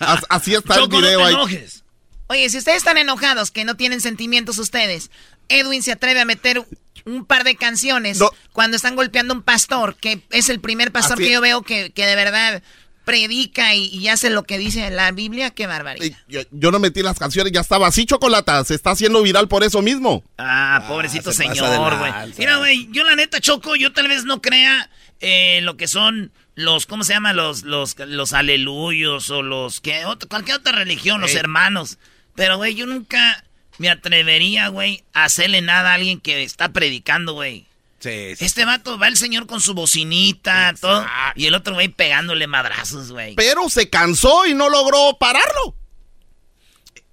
[0.00, 1.34] As- Así está el Choco, video te ahí.
[1.34, 1.84] enojes.
[2.28, 5.10] Oye, si ustedes están enojados, que no tienen sentimientos ustedes,
[5.48, 6.66] Edwin se atreve a meter
[7.04, 8.18] un par de canciones
[8.52, 11.62] cuando están golpeando a un pastor, que es el primer pastor Así- que yo veo
[11.62, 12.62] que, que de verdad
[13.06, 16.18] predica y, y hace lo que dice la Biblia, qué barbaridad.
[16.26, 18.62] Yo, yo no metí las canciones, ya estaba así, Chocolata.
[18.64, 20.24] Se está haciendo viral por eso mismo.
[20.38, 22.12] Ah, pobrecito se pasa de señor, güey.
[22.36, 24.90] Mira, güey, yo la neta, Choco, yo tal vez no crea
[25.20, 27.32] eh, lo que son los, ¿cómo se llama?
[27.32, 31.36] Los, los, los aleluyos o los, que cualquier otra religión, los Ey.
[31.36, 31.98] hermanos.
[32.34, 33.44] Pero, güey, yo nunca
[33.78, 37.66] me atrevería, güey, a hacerle nada a alguien que está predicando, güey.
[38.06, 41.04] Este vato va el señor con su bocinita, todo,
[41.34, 43.34] y el otro güey pegándole madrazos, güey.
[43.34, 45.74] Pero se cansó y no logró pararlo.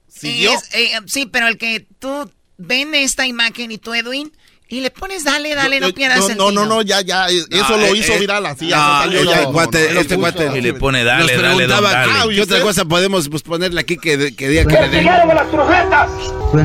[0.08, 0.54] Siguió.
[0.54, 4.32] Es- eh, sí, pero el que tú ven esta imagen y tú, Edwin,
[4.70, 7.28] y le pones dale, dale, no pierdas no, el no, no, no, ya, ya.
[7.30, 9.44] eh, Eso No, lo eh, hizo eh, viral, así ya no, salió este ya.
[9.50, 12.12] cuate- No, no, este Y le pone Nos dale, dale, don, preguntaba, dale.
[12.16, 14.90] ah, ¿qué otra cosa podemos pues, ponerle aquí que, que diga que le den?
[14.92, 16.10] Persiguieron a las profetas.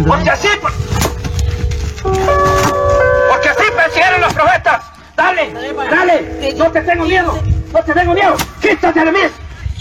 [0.07, 0.88] Porque así, por- porque
[4.39, 4.85] a profetas.
[5.17, 5.53] Dale,
[5.91, 8.37] dale, no te tengo miedo, no te tengo miedo.
[8.61, 9.19] Quítate de mí,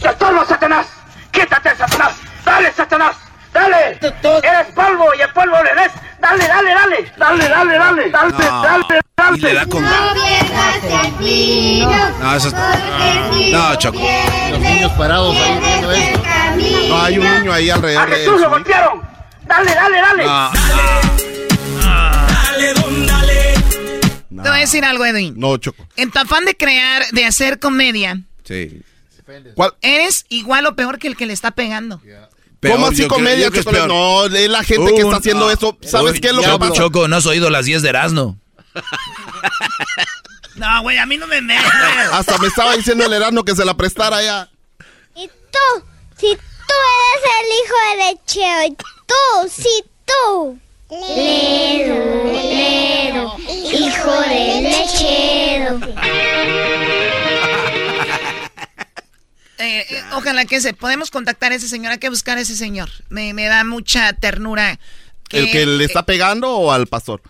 [0.01, 0.87] te estorbo, Satanás.
[1.31, 2.13] Quítate, Satanás.
[2.43, 3.15] Dale, Satanás.
[3.53, 5.91] Dale, eres polvo y el polvo le des.
[6.19, 8.85] Dale, dale, dale, dale, dale, dale, dale, No, dale,
[9.15, 9.37] dale.
[9.37, 11.89] y le da con- no pierdas el brillo,
[12.19, 13.51] No, eso es...
[13.51, 13.99] No, Choco.
[14.49, 16.21] Los niños parados ahí viendo esto.
[16.89, 18.41] No, hay un niño ahí A alrededor de Jesús él.
[18.41, 19.01] lo golpearon.
[19.43, 20.23] Dale, dale, dale.
[20.25, 20.49] No.
[20.49, 21.36] Dale,
[24.47, 25.33] Te voy a decir algo, Edwin.
[25.37, 25.85] No, Choco.
[25.97, 28.81] En tu afán de crear, de hacer comedia, Sí.
[29.81, 32.01] eres igual o peor que el que le está pegando.
[32.61, 33.87] ¿Cómo así comedia, Chocolate?
[33.89, 35.77] No, es la gente que está haciendo eso.
[35.81, 36.71] ¿Sabes qué es lo que pasa?
[36.71, 38.39] Choco, no has oído las 10 de Erasmo.
[40.55, 41.69] no, güey, a mí no me metes.
[42.13, 44.49] Hasta me estaba diciendo el Erasmo que se la prestara ya.
[45.13, 45.83] Y tú,
[46.15, 46.75] si tú
[47.11, 48.77] eres el hijo de Lecheo,
[49.07, 50.57] tú, si tú.
[50.89, 55.79] Ledo, Ledo, hijo de lechero.
[59.59, 62.55] Eh, eh, ojalá que se podemos contactar a ese señor, hay que buscar a ese
[62.55, 62.91] señor.
[63.09, 64.79] Me, me da mucha ternura.
[65.31, 67.23] ¿El que le está pegando o al pastor?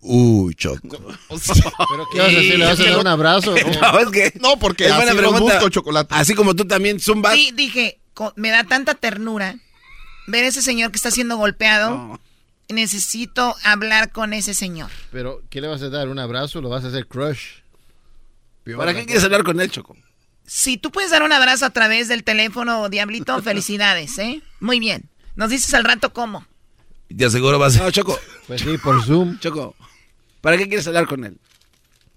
[0.00, 0.78] Uy, Choco.
[1.28, 2.58] ¿Pero qué vas a decir?
[2.58, 3.54] ¿Le vas a dar un abrazo?
[3.80, 4.38] No, es que...
[4.38, 6.14] No, porque es así busco, chocolate.
[6.14, 7.32] Así como tú también, Zumba.
[7.32, 7.98] Sí, dije,
[8.36, 9.56] me da tanta ternura
[10.26, 12.20] ver a ese señor que está siendo golpeado.
[12.68, 14.90] Necesito hablar con ese señor.
[15.10, 16.08] ¿Pero qué le vas a dar?
[16.08, 16.60] ¿Un abrazo?
[16.60, 17.60] ¿Lo vas a hacer crush?
[18.76, 19.96] ¿Para qué quieres hablar con él, Choco?
[20.46, 24.42] Si tú puedes dar un abrazo a través del teléfono, Diablito, felicidades, ¿eh?
[24.60, 25.08] Muy bien.
[25.36, 26.46] Nos dices al rato cómo.
[27.16, 27.84] Te aseguro vas a...
[27.84, 28.18] No, Choco.
[28.46, 29.38] Pues sí, por Zoom.
[29.38, 29.74] Choco,
[30.40, 31.38] ¿para qué quieres hablar con él?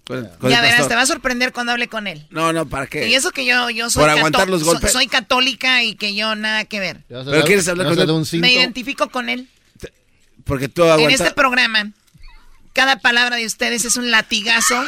[0.08, 2.26] ya verás, te va a sorprender cuando hable con él.
[2.30, 3.08] No, no, ¿para qué?
[3.08, 4.92] Y eso que yo, yo soy, Por aguantar los golpes.
[4.92, 7.04] soy católica y que yo nada que ver.
[7.08, 8.40] ¿Pero quieres hablar con él?
[8.40, 9.48] Me identifico con él.
[10.44, 11.20] Porque tú aguantas...
[11.20, 11.92] En este programa,
[12.72, 14.74] cada palabra de ustedes es un latigazo.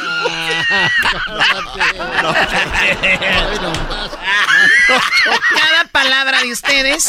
[4.87, 7.07] cada palabra de ustedes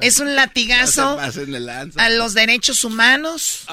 [0.00, 1.18] es un latigazo
[1.96, 3.64] a los derechos humanos.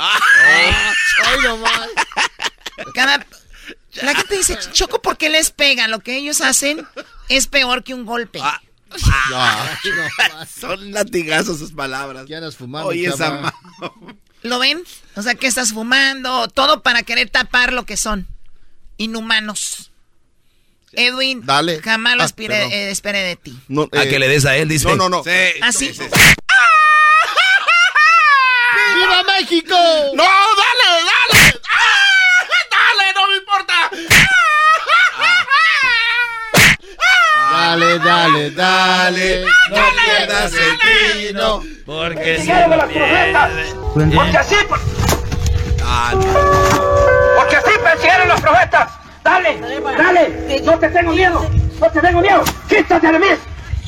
[2.93, 3.25] Cada...
[4.01, 5.87] La gente dice, Choco, ¿por qué les pega?
[5.87, 6.87] Lo que ellos hacen
[7.29, 8.41] es peor que un golpe.
[10.59, 12.25] Son latigazos sus palabras.
[12.27, 13.53] ¿Qué andas fumando, Oye, esa
[14.43, 14.83] ¿Lo ven?
[15.15, 18.27] O sea, que estás fumando, todo para querer tapar lo que son.
[18.97, 19.91] Inhumanos.
[20.93, 21.79] Edwin, Dale.
[21.81, 23.57] jamás lo Ah, aspiré- eh, esperé de ti.
[23.69, 24.87] No, A que le des a él, dice.
[24.89, 25.23] No, no, no.
[25.61, 25.89] ¿Así?
[28.93, 29.75] ¡Viva México!
[30.15, 31.59] ¡No, dale, dale!
[31.69, 32.45] ¡Ah!
[32.71, 33.89] ¡Dale, no me importa!
[37.71, 39.45] Dale, dale, dale.
[39.69, 41.35] No pierdas el.
[41.85, 43.49] Porque Dinero de las profetas.
[43.93, 44.79] Porque así, por-
[47.37, 48.91] porque así persiguieron los profetas.
[49.23, 49.61] Dale,
[49.97, 51.49] dale, no te tengo miedo,
[51.79, 52.43] no te tengo miedo.
[52.67, 53.27] Quítate de mí.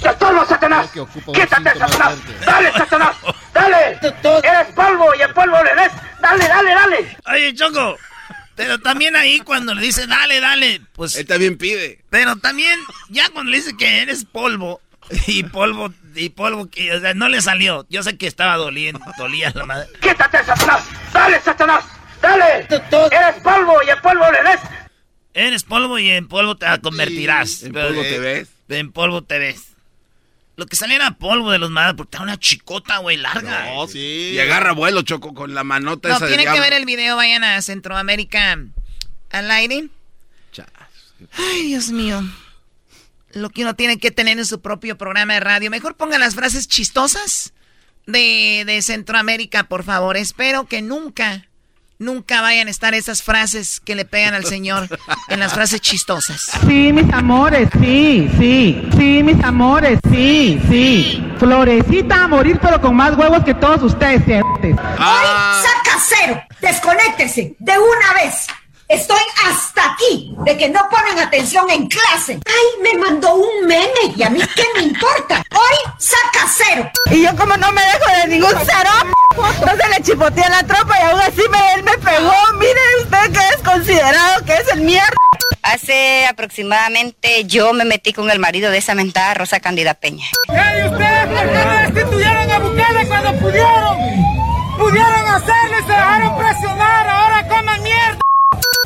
[0.02, 0.90] Te estorbo, Satanás.
[1.34, 2.16] Quítate, Satanás.
[2.46, 3.16] Dale, Satanás.
[3.54, 4.00] Dale.
[4.02, 5.92] Eres polvo y el polvo le des.
[6.22, 7.18] Dale, dale, dale.
[7.34, 7.98] Oye, Choco,
[8.56, 11.16] pero también ahí cuando le dice dale, dale, pues...
[11.16, 12.04] Él también pide.
[12.10, 12.80] Pero también,
[13.10, 14.82] ya cuando le dice que eres polvo,
[15.28, 17.86] y polvo, y polvo que, o sea, no le salió.
[17.90, 19.88] Yo sé que estaba doliendo, dolía la madre.
[20.02, 20.84] Quítate, Satanás.
[21.12, 21.86] Dale, Satanás.
[22.22, 22.68] Dale.
[22.70, 24.60] Eres polvo y el polvo le des.
[25.34, 27.64] Eres polvo y en polvo te convertirás.
[27.64, 28.50] en polvo te ves.
[28.70, 29.73] En polvo te ves.
[30.56, 33.74] Lo que sale era polvo de los madres, porque está una chicota, güey, larga.
[33.74, 34.32] No, sí.
[34.34, 37.16] Y agarra vuelo, Choco, con la manota No, esa de tienen que ver el video,
[37.16, 38.60] vayan a Centroamérica
[39.32, 39.90] al aire.
[41.38, 42.22] Ay, Dios mío.
[43.32, 45.72] Lo que uno tiene que tener en su propio programa de radio.
[45.72, 47.54] Mejor pongan las frases chistosas
[48.06, 50.18] de, de Centroamérica, por favor.
[50.18, 51.48] Espero que nunca,
[52.04, 54.88] nunca vayan a estar esas frases que le pegan al señor
[55.30, 56.52] en las frases chistosas.
[56.68, 58.88] Sí, mis amores, sí, sí.
[58.98, 61.24] Sí, mis amores, sí, sí.
[61.40, 64.76] Florecita a morir, pero con más huevos que todos ustedes, sientes.
[64.78, 65.28] Hoy
[65.64, 66.42] saca cero.
[66.62, 68.48] Desconéctese de una vez.
[68.88, 72.40] Estoy hasta aquí de que no ponen atención en clase.
[72.46, 75.43] Ay, me mandó un meme y a mí qué me importa.
[76.04, 76.92] Saca cero.
[77.12, 78.90] Y yo como no me dejo de ningún cero,
[79.38, 82.34] no se le chipotea la tropa y aún así me, él me pegó.
[82.60, 85.16] Mire usted que es considerado que es el mierda.
[85.62, 90.26] Hace aproximadamente yo me metí con el marido de esa mentada Rosa Cándida Peña.
[90.50, 93.98] ¡Ey, ustedes por qué no destituyeron a Bukele cuando pudieron!
[94.78, 97.08] ¡Pudieron hacerlo y se dejaron presionar!
[97.08, 98.23] ¡Ahora coman mierda!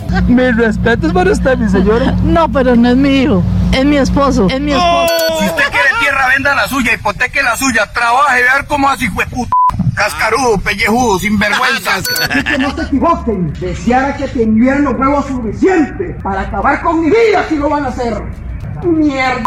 [0.28, 2.12] Mis respetos para usted, mi señora.
[2.24, 3.44] No, pero no es mi hijo.
[3.72, 4.48] Es mi esposo.
[4.50, 5.14] Es mi esposo.
[5.40, 9.26] Si usted quiere tierra, venda la suya, hipoteque la suya, trabaje, ver cómo así fue
[9.28, 9.52] puta.
[9.96, 11.92] Cascarudo, pellejudo, sinvergüenza.
[12.36, 13.54] Y que no se equivoquen.
[13.54, 17.90] Deseara que tuvieran los huevos suficientes para acabar con mi vida si lo van a
[17.90, 18.22] hacer.
[18.84, 19.44] Mierda.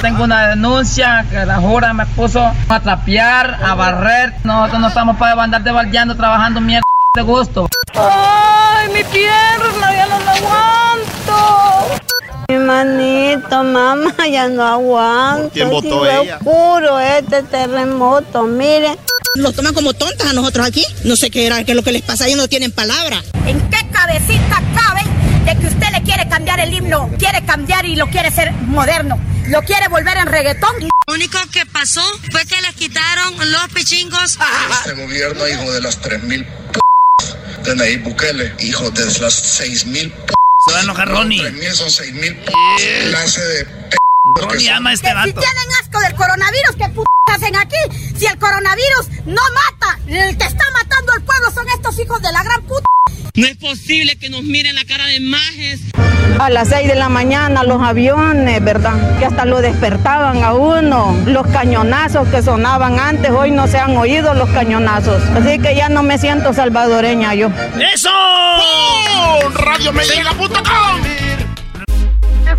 [0.00, 4.34] Tengo una denuncia que la jura me puso a trapear, a barrer.
[4.44, 6.86] Nosotros no estamos para andar debaldeando, trabajando mierda
[7.16, 7.66] de gusto.
[7.94, 9.94] ¡Ay, mi pierna!
[9.94, 11.96] ¡Ya no la aguanto!
[12.48, 15.50] Mi manito, mamá, ya no aguanto.
[15.52, 16.36] ¿Quién votó veo ella?
[16.36, 18.96] oscuro este terremoto, miren.
[19.36, 20.84] Nos toman como tontas a nosotros aquí.
[21.04, 23.22] No sé qué era, qué es lo que les pasa, ellos no tienen palabra.
[23.46, 25.02] ¿En qué cabecita cabe
[25.46, 27.10] de que usted le quiere cambiar el himno?
[27.18, 29.18] Quiere cambiar y lo quiere ser moderno.
[29.48, 30.74] lo quiere volver en reggaetón.
[31.06, 34.38] Lo único que pasó fue que les quitaron los pichingos.
[34.84, 36.85] Este gobierno, hijo de las 3000 p
[37.66, 40.34] de Nayib Bukele, hijo de las 6000 p
[40.66, 41.40] Se va a enojar Ronnie.
[41.40, 42.52] 3000 son 6000 p
[43.10, 43.96] clase de p
[44.40, 45.40] Ronnie ama a este Que si vato.
[45.40, 47.76] tienen asco del coronavirus, ¿qué p hacen aquí?
[48.16, 52.32] Si el coronavirus no mata, el que está matando al pueblo son estos hijos de
[52.32, 52.84] la gran puta.
[53.34, 55.80] No es posible que nos miren la cara de majes.
[56.38, 59.18] A las 6 de la mañana los aviones, ¿verdad?
[59.18, 61.14] Que hasta lo despertaban a uno.
[61.26, 65.22] Los cañonazos que sonaban antes, hoy no se han oído los cañonazos.
[65.34, 67.48] Así que ya no me siento salvadoreña yo.
[67.94, 68.10] ¡Eso!
[69.54, 71.25] RadioMediala.com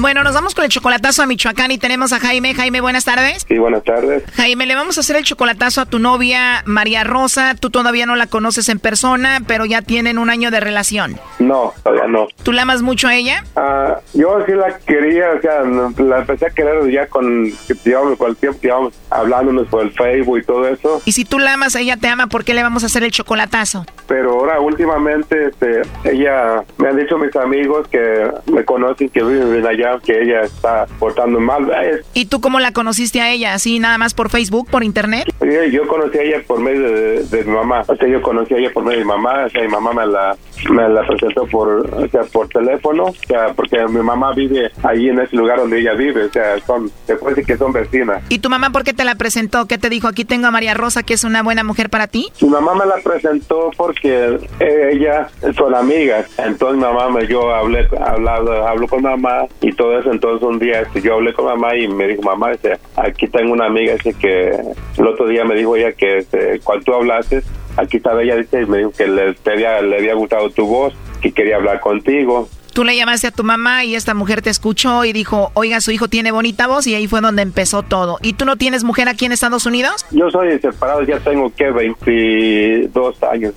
[0.00, 2.54] Bueno, nos vamos con el chocolatazo a Michoacán y tenemos a Jaime.
[2.54, 3.44] Jaime, buenas tardes.
[3.48, 4.22] Sí, buenas tardes.
[4.36, 7.56] Jaime, le vamos a hacer el chocolatazo a tu novia María Rosa.
[7.58, 11.18] Tú todavía no la conoces en persona, pero ya tienen un año de relación.
[11.40, 12.28] No, todavía no.
[12.44, 13.42] ¿Tú la amas mucho a ella?
[13.56, 17.50] Ah, yo sí la quería, o sea, la empecé a querer ya con,
[17.84, 21.02] digamos, con el tiempo que íbamos hablándonos por el Facebook y todo eso.
[21.06, 23.10] Y si tú la amas, ella te ama, ¿por qué le vamos a hacer el
[23.10, 23.84] chocolatazo?
[24.06, 29.66] Pero ahora últimamente, este, ella, me han dicho mis amigos que me conocen, que viven
[29.66, 31.70] allá, que ella está portando mal.
[32.14, 33.54] ¿Y tú cómo la conociste a ella?
[33.54, 35.24] ¿Así nada más por Facebook, por internet?
[35.40, 37.82] Yo, yo conocí a ella por medio de, de mi mamá.
[37.86, 39.44] O sea, yo conocí a ella por medio de mi mamá.
[39.46, 40.36] O sea, mi mamá me la,
[40.70, 43.04] me la presentó por, o sea, por teléfono.
[43.04, 46.24] O sea, porque mi mamá vive ahí en ese lugar donde ella vive.
[46.24, 48.22] O sea, son, se puede decir que son vecinas.
[48.28, 49.66] ¿Y tu mamá por qué te la presentó?
[49.66, 50.08] ¿Qué te dijo?
[50.08, 52.28] Aquí tengo a María Rosa, que es una buena mujer para ti.
[52.40, 56.26] Mi mamá me la presentó porque ella son amigas.
[56.38, 60.12] Entonces mamá me, yo hablé, hablado, hablo con mamá y todo eso.
[60.12, 63.54] Entonces un día este, yo hablé con mamá y me dijo, mamá, este, aquí tengo
[63.54, 64.50] una amiga dice que
[64.98, 67.42] el otro día me dijo ella que este, cuando tú hablaste,
[67.78, 70.94] aquí estaba ella, dice, y me dijo que le, había, le había gustado tu voz,
[71.22, 72.48] que quería hablar contigo.
[72.78, 75.90] Tú le llamaste a tu mamá y esta mujer te escuchó y dijo, oiga, su
[75.90, 78.18] hijo tiene bonita voz y ahí fue donde empezó todo.
[78.22, 80.06] ¿Y tú no tienes mujer aquí en Estados Unidos?
[80.12, 83.54] Yo soy separado, ya tengo que 22 años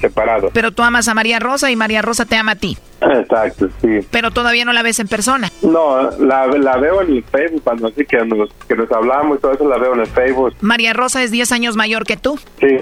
[0.00, 0.50] separado.
[0.52, 2.76] Pero tú amas a María Rosa y María Rosa te ama a ti.
[3.00, 4.00] Exacto, sí.
[4.10, 5.48] Pero todavía no la ves en persona.
[5.62, 9.40] No, la, la veo en el Facebook cuando así que nos, que nos hablamos y
[9.42, 10.54] todo eso la veo en el Facebook.
[10.60, 12.38] María Rosa es 10 años mayor que tú.
[12.58, 12.78] Sí,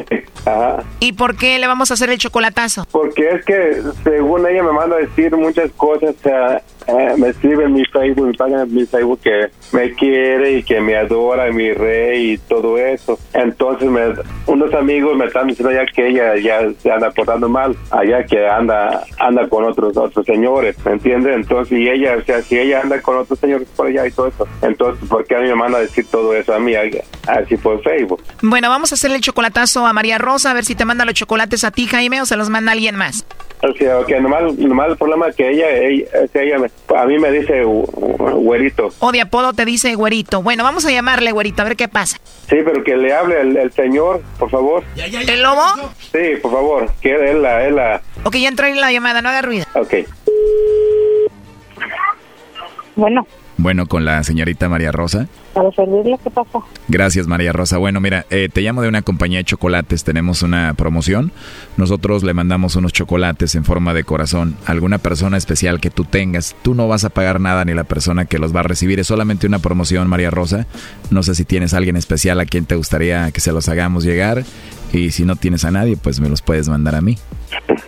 [0.47, 0.85] ajá.
[1.01, 2.87] ¿Y por qué le vamos a hacer el chocolatazo?
[2.91, 7.29] Porque es que según ella me manda a decir muchas cosas, o sea, eh, me
[7.29, 10.97] escribe en mi Facebook, mi página en mi Facebook que me quiere y que me
[10.97, 13.19] adora, mi rey y todo eso.
[13.33, 14.01] Entonces me,
[14.47, 18.47] unos amigos me están diciendo ya que ella ya se anda portando mal, allá que
[18.47, 21.35] anda anda con otros otros señores, ¿me entiendes?
[21.37, 24.29] Entonces y ella, o sea, si ella anda con otros señores por allá y todo
[24.29, 26.75] eso, entonces ¿por qué a mí me manda a decir todo eso a mí
[27.27, 28.23] así por Facebook?
[28.43, 31.15] Bueno, vamos a hacerle el chocolatazo a María Rosa, a ver si te manda los
[31.15, 33.25] chocolates a ti, Jaime, o se los manda alguien más.
[33.63, 36.05] O sea, ok, nomás, nomás el problema es que ella, ella,
[36.35, 38.89] ella me- a mí me dice "Gu- gu- güerito.
[39.01, 40.43] O de apodo te dice güerito.
[40.43, 42.19] Bueno, vamos a llamarle güerito, a ver qué pasa.
[42.49, 44.85] Sí, pero que le hable el, el señor, por favor.
[44.97, 45.63] ¿El lobo?
[46.13, 49.29] Sí, por favor, que él la, él la, Ok, ya entró en la llamada, no
[49.31, 49.65] haga ruido.
[49.75, 49.95] ok.
[52.97, 55.27] Bueno, Bueno, con la señorita María Rosa.
[55.55, 56.59] Para servirle, ¿qué pasa?
[56.89, 57.79] Gracias, María Rosa.
[57.79, 60.05] Bueno, mira, eh, te llamo de una compañía de chocolates.
[60.05, 61.33] Tenemos una promoción.
[61.77, 66.05] Nosotros le mandamos unos chocolates en forma de corazón a alguna persona especial que tú
[66.05, 66.55] tengas.
[66.63, 69.01] Tú no vas a pagar nada ni la persona que los va a recibir.
[69.01, 70.67] Es solamente una promoción, María Rosa.
[71.11, 74.05] No sé si tienes a alguien especial a quien te gustaría que se los hagamos
[74.05, 74.45] llegar.
[74.93, 77.17] Y si no tienes a nadie, pues me los puedes mandar a mí.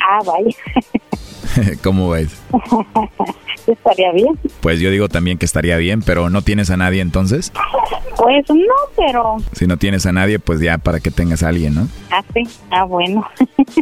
[0.00, 1.76] Ah, vaya.
[1.82, 2.30] ¿Cómo ves?
[3.72, 4.38] estaría bien.
[4.60, 7.52] Pues yo digo también que estaría bien, pero ¿no tienes a nadie entonces?
[8.16, 9.36] Pues no, pero...
[9.52, 11.88] Si no tienes a nadie, pues ya para que tengas a alguien, ¿no?
[12.10, 12.42] Ah, sí.
[12.70, 13.28] Ah, bueno.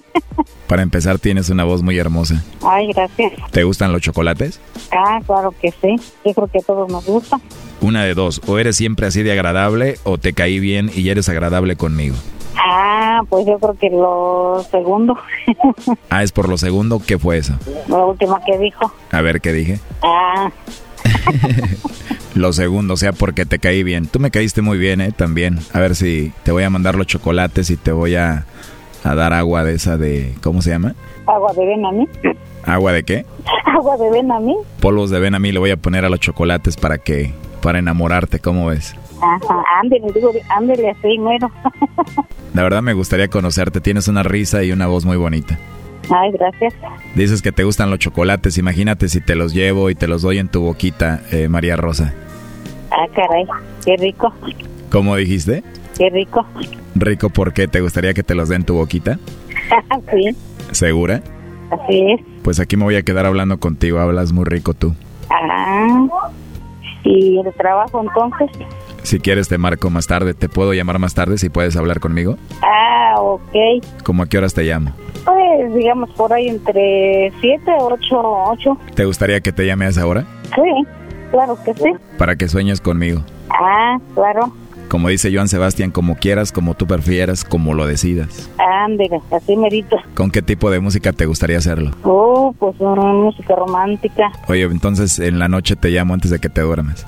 [0.66, 2.42] para empezar, tienes una voz muy hermosa.
[2.62, 3.32] Ay, gracias.
[3.52, 4.60] ¿Te gustan los chocolates?
[4.90, 5.96] Ah, claro que sí.
[6.24, 7.40] Yo creo que a todos nos gusta.
[7.80, 11.28] Una de dos, o eres siempre así de agradable o te caí bien y eres
[11.28, 12.16] agradable conmigo.
[12.56, 15.16] Ah, pues yo creo que lo segundo.
[16.10, 17.00] ah, es por lo segundo.
[17.04, 17.54] ¿Qué fue eso?
[17.88, 18.92] Lo último que dijo.
[19.10, 19.80] A ver, ¿qué dije?
[20.02, 20.50] Ah.
[22.34, 24.06] lo segundo, o sea, porque te caí bien.
[24.06, 25.12] Tú me caíste muy bien, ¿eh?
[25.12, 25.58] También.
[25.72, 28.46] A ver si te voy a mandar los chocolates y te voy a,
[29.02, 30.34] a dar agua de esa de...
[30.42, 30.94] ¿Cómo se llama?
[31.26, 32.08] Agua de Benamí.
[32.64, 33.26] ¿Agua de qué?
[33.66, 34.56] Agua de Benamí.
[34.80, 37.32] Polvos de Benamí le voy a poner a los chocolates para que...
[37.60, 38.94] Para enamorarte, ¿cómo ves?
[39.20, 41.50] Ajá, ándele, digo, ándele así, bueno.
[42.54, 45.58] La verdad me gustaría conocerte, tienes una risa y una voz muy bonita.
[46.10, 46.74] Ay, gracias.
[47.14, 50.38] Dices que te gustan los chocolates, imagínate si te los llevo y te los doy
[50.38, 52.14] en tu boquita, eh, María Rosa.
[52.90, 53.46] Ah, caray,
[53.84, 54.32] qué rico.
[54.90, 55.64] ¿Cómo dijiste?
[55.96, 56.46] Qué rico.
[56.94, 57.66] ¿Rico por qué?
[57.66, 59.18] ¿Te gustaría que te los den en tu boquita?
[60.12, 60.36] sí.
[60.70, 61.22] ¿Segura?
[61.70, 62.20] Así es.
[62.42, 64.94] Pues aquí me voy a quedar hablando contigo, hablas muy rico tú.
[65.30, 66.06] Ah,
[67.04, 68.50] ¿y el trabajo entonces?
[69.04, 70.32] Si quieres te marco más tarde.
[70.32, 72.38] ¿Te puedo llamar más tarde si puedes hablar conmigo?
[72.62, 73.84] Ah, ok.
[74.02, 74.92] ¿Cómo a qué horas te llamo?
[75.24, 78.78] Pues digamos por ahí entre 7, 8, 8.
[78.94, 80.24] ¿Te gustaría que te llame a esa hora?
[80.54, 80.86] Sí,
[81.30, 81.92] claro que sí.
[82.16, 83.22] Para que sueñes conmigo.
[83.50, 84.52] Ah, claro.
[84.88, 88.50] Como dice Joan Sebastián, como quieras, como tú prefieras, como lo decidas.
[88.58, 89.96] Ándale, así merito.
[90.14, 91.90] ¿Con qué tipo de música te gustaría hacerlo?
[92.04, 94.32] Oh, pues una música romántica.
[94.48, 97.06] Oye, entonces en la noche te llamo antes de que te duermas.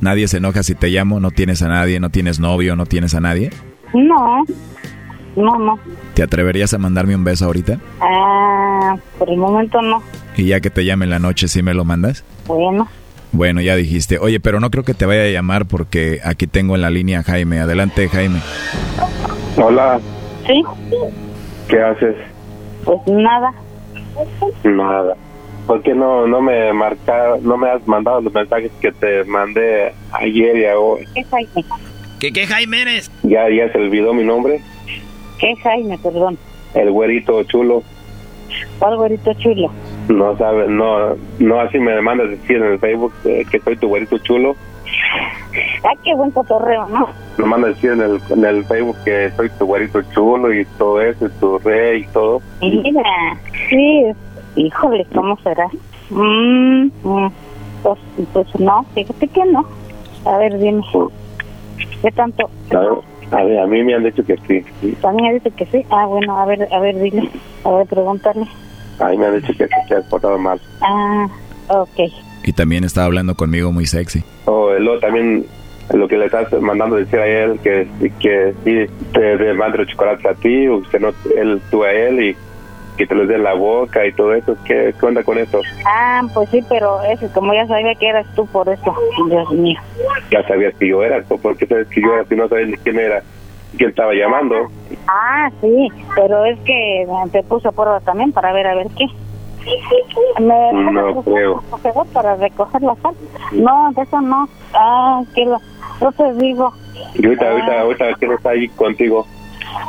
[0.00, 3.14] Nadie se enoja si te llamo, no tienes a nadie, no tienes novio, no tienes
[3.14, 3.50] a nadie.
[3.92, 4.44] No,
[5.36, 5.78] no, no.
[6.14, 7.78] ¿Te atreverías a mandarme un beso ahorita?
[8.00, 10.02] Ah, por el momento no.
[10.36, 12.24] ¿Y ya que te llame en la noche, sí me lo mandas?
[12.46, 12.88] Bueno.
[13.32, 14.18] Bueno, ya dijiste.
[14.18, 17.20] Oye, pero no creo que te vaya a llamar porque aquí tengo en la línea
[17.20, 17.58] a Jaime.
[17.58, 18.40] Adelante, Jaime.
[19.56, 19.98] Hola.
[20.46, 20.62] ¿Sí?
[21.68, 22.14] ¿Qué haces?
[22.84, 23.52] Pues nada.
[24.62, 25.16] Nada.
[25.66, 29.92] ¿Por qué no, no me marca, no me has mandado los mensajes que te mandé
[30.12, 31.06] ayer y hoy?
[31.14, 31.64] ¿Qué Jaime?
[32.20, 33.10] ¿Qué, qué Jaime eres?
[33.22, 34.60] ¿Ya, ya se olvidó mi nombre?
[35.38, 36.38] ¿Qué Jaime, perdón?
[36.74, 37.82] El güerito chulo.
[38.78, 39.70] ¿Cuál güerito chulo?
[40.08, 43.88] No sabes, no, no así me mandas decir en el Facebook eh, que soy tu
[43.88, 44.56] güerito chulo.
[45.84, 47.08] Ah, qué buen cotorreo, ¿no?
[47.38, 51.00] Me mandas decir en el, en el Facebook que soy tu güerito chulo y todo
[51.00, 52.42] eso, y tu rey y todo.
[52.60, 53.02] Mira,
[53.70, 54.12] sí,
[54.56, 55.68] Híjole, ¿cómo será?
[56.10, 57.32] Mm, mm,
[57.82, 57.98] pues,
[58.32, 59.66] pues no, fíjate que no.
[60.24, 60.82] A ver, dime.
[62.02, 62.48] ¿Qué tanto?
[63.30, 64.94] A, ver, a mí me han dicho que sí.
[65.00, 65.84] ¿También me dicho que sí?
[65.90, 67.28] Ah, bueno, a ver, a ver, dile.
[67.64, 68.46] A ver, pregúntale.
[69.00, 70.60] A mí me han dicho que se has portado mal.
[70.82, 71.26] Ah,
[71.68, 72.12] ok.
[72.44, 74.22] Y también estaba hablando conmigo muy sexy.
[74.44, 75.46] Oh, luego también
[75.92, 77.86] lo que le estás mandando decir a él que,
[78.20, 81.92] que sí te, te mande los chocolates a ti o usted no él tú a
[81.92, 82.36] él y
[82.96, 84.56] que te los dé la boca y todo eso.
[84.64, 85.60] ¿Qué, onda con eso?
[85.86, 88.94] Ah, pues sí, pero eso, como ya sabía que eras tú por eso,
[89.28, 89.80] Dios mío.
[90.30, 92.76] Ya sabías que yo era, ¿por qué sabes que yo era si no sabes ni
[92.78, 93.22] quién era?
[93.76, 94.54] ¿Quién estaba llamando?
[95.08, 99.06] Ah, sí, pero es que te puse a prueba también para ver a ver qué.
[100.40, 101.62] Me no creo.
[102.12, 103.14] Para recoger la sal.
[103.52, 104.48] No, de eso no.
[104.74, 105.58] Ah, que lo,
[106.00, 106.72] no te digo.
[107.14, 109.26] Y ahorita, ahorita, ahorita, ¿quién está ahí contigo?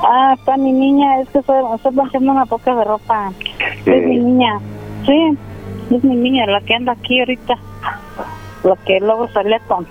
[0.04, 3.32] Ah, está mi niña, es que estoy, estoy una poca de ropa.
[3.86, 4.60] Es mi niña,
[5.06, 5.38] sí,
[5.92, 7.56] es mi niña la que anda aquí ahorita.
[8.64, 9.86] La que luego salía con,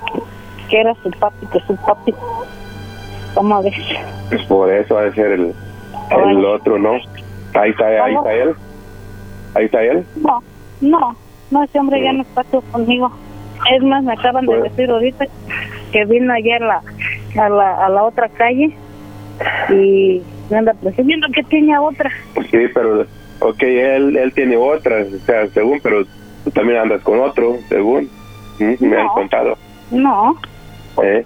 [0.68, 2.14] que era su papi, que su papi.
[3.34, 3.74] ¿Cómo ves?
[4.28, 5.54] Pues por eso ha de ser el,
[6.10, 6.92] el otro, ¿no?
[7.54, 8.54] Ahí está, ahí está él.
[9.54, 10.04] Ahí está él.
[10.16, 10.42] No,
[10.80, 11.16] no,
[11.50, 13.10] no, ese hombre ya no está conmigo.
[13.72, 15.26] Es más, me acaban de decir ahorita
[15.92, 16.82] que vino ayer la,
[17.40, 18.76] a la, a la otra calle
[19.70, 22.10] y me anda presumiendo que tiene otra.
[22.50, 23.06] Sí, pero,
[23.40, 26.04] ok, él, él tiene otra, o sea, según, pero
[26.44, 28.10] tú también andas con otro, según,
[28.58, 29.56] me han contado.
[29.90, 30.36] No.
[31.02, 31.24] ¿Eh?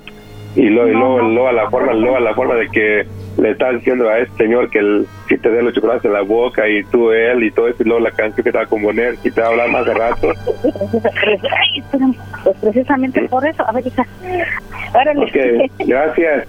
[0.56, 3.06] Y luego, y luego, luego, a la forma, luego a la forma de que
[3.40, 6.22] le estás diciendo a este señor que el, si te dé los chocolates en la
[6.22, 8.66] boca y tú él y todo eso y luego la canción que te va a
[8.66, 10.28] componer y te va a hablar más de rato.
[10.64, 11.84] Ay,
[12.42, 14.04] pues precisamente por eso, a ver, hija.
[14.94, 15.24] Órale.
[15.24, 16.48] Ok, gracias.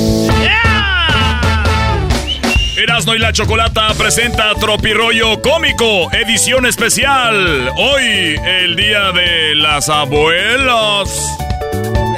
[2.83, 7.69] Erasno y la Chocolata presenta Tropirollo Cómico, edición especial.
[7.77, 11.37] Hoy, el día de las abuelas.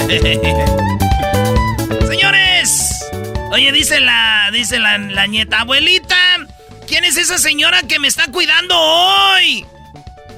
[2.08, 3.06] Señores,
[3.52, 6.16] oye, dice la, dice la, la nieta, abuelita,
[6.88, 9.66] ¿quién es esa señora que me está cuidando hoy?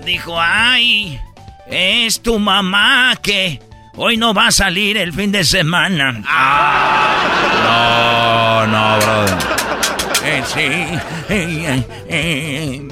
[0.05, 1.21] Dijo, ay,
[1.67, 3.61] es tu mamá que
[3.95, 6.13] hoy no va a salir el fin de semana.
[7.63, 9.54] No, no, brother.
[10.27, 10.59] Eh, sí.
[10.59, 10.97] Eh,
[11.29, 12.87] eh, eh.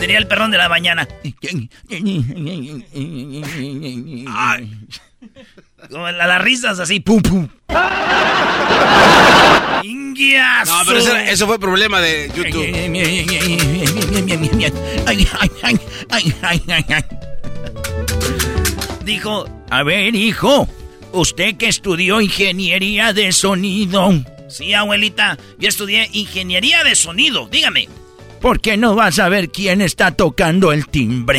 [0.00, 1.06] Diría el perrón de la mañana.
[5.90, 7.48] Como la- las risas así, pum, pum.
[10.66, 12.64] No, pero eso, eso fue problema de YouTube.
[19.04, 20.68] Dijo, a ver, hijo,
[21.12, 24.12] usted que estudió ingeniería de sonido.
[24.48, 27.88] Sí, abuelita, yo estudié ingeniería de sonido, dígame.
[28.40, 31.38] ¿Por qué no vas a ver quién está tocando el timbre?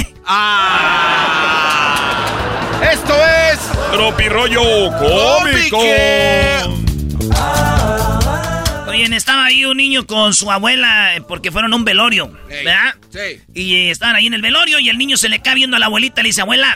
[2.91, 3.59] Esto es
[3.91, 5.77] Tropirollo Cómico.
[8.87, 12.95] Oye, estaba ahí un niño con su abuela eh, porque fueron a un velorio, ¿verdad?
[13.09, 13.41] Sí.
[13.53, 15.85] Y estaban ahí en el velorio y el niño se le cae viendo a la
[15.87, 16.75] abuelita y le dice, abuela,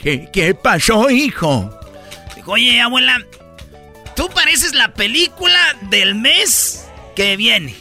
[0.00, 1.70] ¿qué, qué pasó, hijo?
[2.34, 3.20] Dijo, oye, abuela,
[4.16, 7.76] tú pareces la película del mes que viene.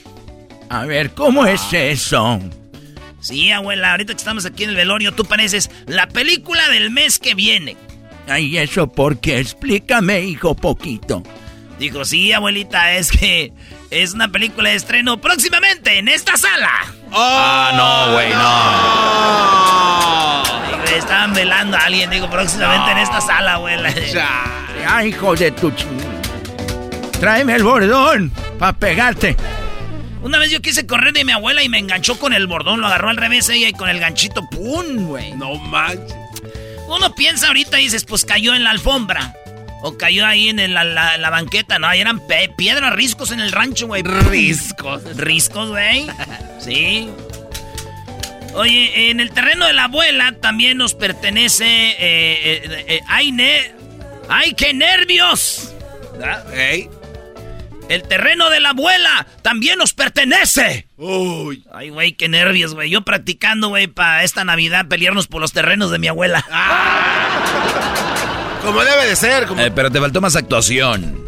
[0.69, 2.39] A ver, ¿cómo es eso?
[3.21, 7.17] Sí, abuela, ahorita que estamos aquí en el velorio, tú pareces la película del mes
[7.17, 7.75] que viene.
[8.27, 9.39] Ay, ¿eso por qué?
[9.39, 11.23] Explícame, hijo, poquito.
[11.79, 13.51] Dijo, sí, abuelita, es que
[13.89, 16.71] es una película de estreno próximamente en esta sala.
[17.11, 18.29] Ah, no, güey,
[20.69, 20.81] no.
[20.81, 23.93] Güey, estaban velando a alguien, digo, próximamente en esta sala, abuela.
[24.87, 26.14] Ay, hijo de tu ching...
[27.19, 29.35] Tráeme el bordón para pegarte.
[30.21, 32.87] Una vez yo quise correr de mi abuela y me enganchó con el bordón, lo
[32.87, 35.33] agarró al revés ella y con el ganchito, ¡pum, güey!
[35.33, 36.15] No manches.
[36.87, 39.33] Uno piensa ahorita y dices, pues cayó en la alfombra.
[39.83, 42.19] O cayó ahí en el- la, la- la banqueta, no, ahí eran
[42.57, 44.01] piedras, riscos en el rancho, güey.
[44.03, 45.03] Riscos.
[45.15, 46.07] Riscos, güey.
[46.59, 47.07] Sí.
[48.55, 51.65] Oye, en el terreno de la abuela también nos pertenece.
[51.67, 53.71] eh, eh, eh, ¡Ay, ne-
[54.29, 55.73] ¡Ay, qué nervios!
[56.13, 56.45] ¿verdad?
[57.87, 60.87] El terreno de la abuela también nos pertenece.
[60.97, 61.63] Uy.
[61.71, 62.89] Ay, güey, qué nervios, güey.
[62.89, 66.43] Yo practicando, güey, para esta Navidad pelearnos por los terrenos de mi abuela.
[68.63, 69.45] Como debe de ser.
[69.45, 69.61] Como...
[69.61, 71.23] Eh, pero te faltó más actuación.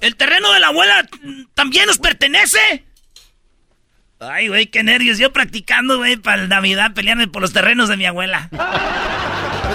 [0.00, 1.06] ¿El terreno de la abuela
[1.54, 2.84] también nos pertenece?
[4.18, 5.18] Ay, güey, qué nervios.
[5.18, 8.50] Yo practicando, güey, para Navidad pelearme por los terrenos de mi abuela.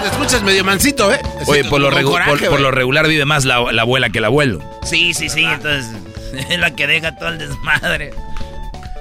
[0.06, 1.20] Te escuchas medio mansito, ¿eh?
[1.46, 2.62] Oye, por lo, Con regu- coraje, por- por güey.
[2.62, 4.60] lo regular vive más la, la abuela que el abuelo.
[4.84, 5.86] Sí, sí, sí, entonces
[6.48, 8.12] es la que deja todo el desmadre.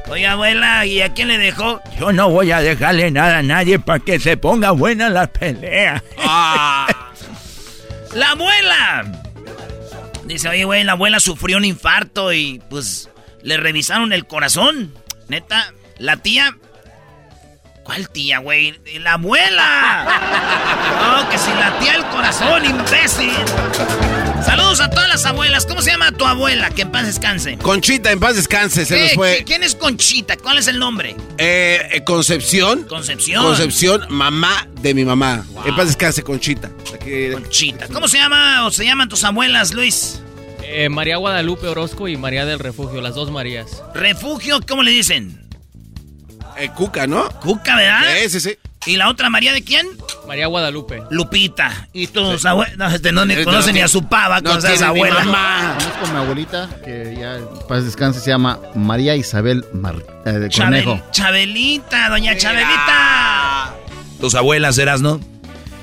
[0.08, 1.80] Oye, abuela, ¿y a quién le dejó?
[2.00, 6.04] Yo no voy a dejarle nada a nadie para que se ponga buena la pelea.
[8.14, 9.06] ¡La abuela!
[10.26, 13.10] Dice, oye, güey, la abuela sufrió un infarto y pues
[13.44, 14.92] le revisaron el corazón.
[15.28, 16.58] Neta, la tía...
[17.86, 18.74] ¿Cuál tía, güey?
[19.00, 20.08] ¡La abuela!
[21.22, 23.30] No, que si la tía el corazón, imbécil.
[24.44, 25.68] Saludos a todas las abuelas.
[25.68, 26.72] ¿Cómo se llama tu abuela?
[26.72, 27.58] Que en paz descanse.
[27.60, 29.40] Conchita, en paz descanse, se nos fue.
[29.42, 30.36] ¿Qui- ¿Quién es Conchita?
[30.36, 31.16] ¿Cuál es el nombre?
[31.38, 32.84] Eh, eh, Concepción.
[32.84, 33.44] Concepción.
[33.44, 35.46] Concepción, mamá de mi mamá.
[35.64, 36.72] En paz descanse, Conchita.
[36.94, 37.88] Aquí- Conchita.
[37.90, 40.22] ¿Cómo se llama o se llaman tus abuelas, Luis?
[40.64, 43.84] Eh, María Guadalupe Orozco y María del Refugio, las dos Marías.
[43.94, 45.45] Refugio, ¿cómo le dicen?
[46.58, 47.30] Eh, Cuca, ¿no?
[47.42, 48.02] Cuca, ¿verdad?
[48.24, 48.58] Sí, sí, sí.
[48.88, 49.88] ¿Y la otra María de quién?
[50.28, 51.02] María Guadalupe.
[51.10, 51.88] Lupita.
[51.92, 52.78] ¿Y tus abuelas?
[52.78, 54.88] No, este no ni Este no ni a su pava no con esa tiene ni
[54.88, 55.24] abuela.
[55.26, 55.76] mamá.
[55.80, 60.50] Conozco a mi abuelita, que ya paz descanse, se llama María Isabel Mar- eh, de
[60.50, 61.02] Chabel- Conejo.
[61.12, 63.74] Chabelita, doña Chabelita.
[64.22, 65.20] ¿Tus abuelas eras, no?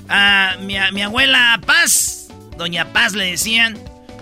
[0.09, 3.78] A mi, mi abuela Paz, doña Paz le decían,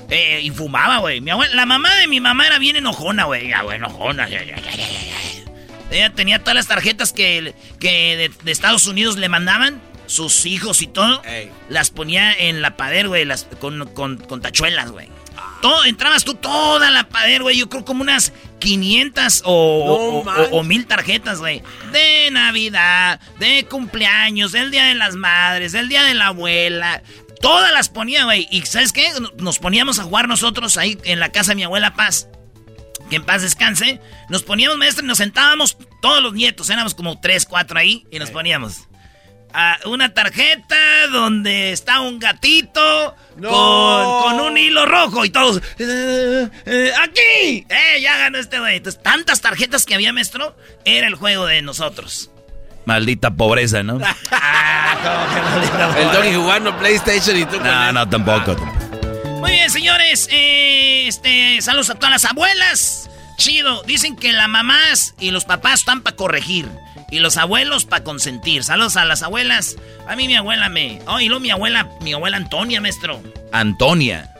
[0.08, 1.20] eh, y fumaba, güey.
[1.20, 3.48] Mi abuela, la mamá de mi mamá era bien enojona, güey.
[3.50, 4.26] Ya, güey, enojona.
[5.90, 10.86] Ella tenía todas las tarjetas que, que de, Estados Unidos le mandaban, sus hijos y
[10.86, 11.22] todo.
[11.68, 15.08] Las ponía en la pader, güey, las, con, con, con tachuelas, güey.
[15.62, 17.58] Todo, entrabas tú toda la pader, güey.
[17.58, 21.62] Yo creo como unas 500 o, o, mil tarjetas, güey.
[21.92, 27.02] De Navidad, de cumpleaños, del Día de las Madres, del Día de la Abuela.
[27.40, 28.48] Todas las ponía, güey.
[28.50, 29.06] Y ¿sabes qué?
[29.38, 32.28] Nos poníamos a jugar nosotros ahí en la casa de mi abuela Paz.
[33.10, 34.00] Que en paz descanse.
[34.28, 36.70] Nos poníamos, maestro, y nos sentábamos todos los nietos.
[36.70, 38.06] Éramos como tres, cuatro ahí.
[38.10, 38.88] Y nos poníamos
[39.86, 40.76] una tarjeta
[41.10, 45.60] donde está un gatito con, un hilo rojo y todos.
[45.78, 47.66] Eh, eh, ¡Aquí!
[47.68, 48.00] ¡Eh!
[48.00, 48.76] Ya ganó este güey.
[48.76, 52.30] Entonces, tantas tarjetas que había, maestro, era el juego de nosotros.
[52.86, 54.00] Maldita pobreza, ¿no?
[54.30, 58.56] ah, el Doggy jugando PlayStation y tú No, no, tampoco.
[59.40, 60.28] Muy bien, señores.
[60.30, 63.10] Eh, este, saludos a todas las abuelas.
[63.36, 63.82] Chido.
[63.84, 66.68] Dicen que las mamás y los papás están para corregir.
[67.10, 68.64] Y los abuelos para consentir.
[68.64, 69.76] Saludos a las abuelas.
[70.06, 71.00] A mí mi abuela me...
[71.06, 73.22] Oh, y luego mi abuela, mi abuela Antonia, maestro.
[73.50, 74.30] Antonia.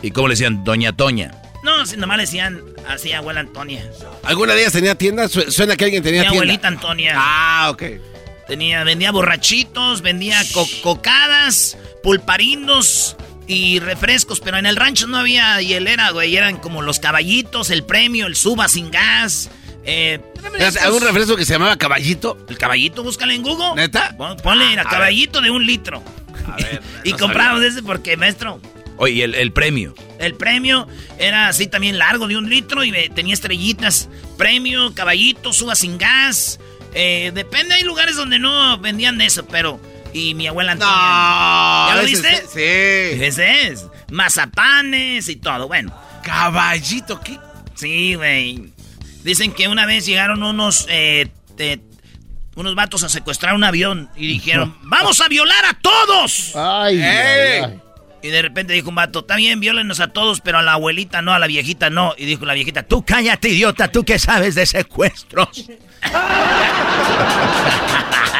[0.00, 0.62] ¿Y cómo le decían?
[0.62, 1.32] Doña Toña.
[1.64, 3.84] No, si nomás le decían así, abuela Antonia.
[4.22, 5.28] ¿Alguna de ellas tenía tienda?
[5.28, 6.44] Suena que alguien tenía mi tienda.
[6.44, 7.14] Mi abuelita Antonia.
[7.16, 7.82] Ah, ok.
[8.46, 10.40] Tenía, vendía borrachitos, vendía
[10.82, 13.16] cocadas, pulparindos
[13.46, 16.36] y refrescos, pero en el rancho no había hielera, güey.
[16.36, 19.50] Eran como los caballitos, el premio, el suba sin gas.
[19.84, 20.20] Eh,
[20.82, 22.36] ¿Algún refresco que se llamaba caballito?
[22.48, 23.74] El caballito, búscale en Google.
[23.76, 24.16] ¿Neta?
[24.42, 26.02] Ponle a caballito de un litro.
[26.50, 26.82] A ver.
[27.04, 28.60] y compramos ese porque, maestro.
[28.98, 29.94] Oye, el, el, premio.
[30.18, 34.08] El premio era así también largo, de un litro y tenía estrellitas.
[34.36, 36.58] Premio, caballito, suba sin gas.
[36.94, 39.78] Eh, depende, hay lugares donde no vendían eso, pero.
[40.16, 40.94] Y mi abuela Antonia.
[40.94, 42.36] No, ¿Ya lo viste?
[42.48, 42.62] sí.
[43.22, 43.86] Ese es.
[44.10, 45.68] Mazapanes y todo.
[45.68, 45.94] Bueno.
[46.24, 47.38] Caballito, ¿qué?
[47.74, 48.72] Sí, güey.
[49.22, 51.28] Dicen que una vez llegaron unos, eh,
[52.54, 56.52] unos vatos a secuestrar un avión y dijeron, ¡vamos a violar a todos!
[56.56, 56.98] Ay,
[58.22, 61.20] Y de repente dijo un vato, está bien, violenos a todos, pero a la abuelita
[61.20, 62.14] no, a la viejita no.
[62.16, 65.66] Y dijo la viejita, tú cállate, idiota, tú qué sabes de secuestros.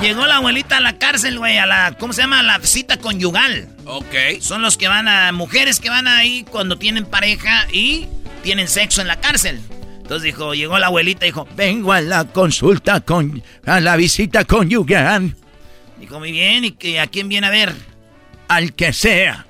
[0.00, 2.38] Llegó la abuelita a la cárcel, güey, a la, ¿cómo se llama?
[2.38, 3.68] A la cita conyugal.
[3.84, 4.40] Ok.
[4.40, 8.06] Son los que van a, mujeres que van ahí cuando tienen pareja y
[8.42, 9.60] tienen sexo en la cárcel.
[9.96, 14.44] Entonces dijo, llegó la abuelita y dijo, vengo a la consulta con, a la visita
[14.44, 15.34] conyugal.
[15.98, 17.74] Dijo, muy bien, ¿y que, a quién viene a ver?
[18.48, 19.46] Al que sea.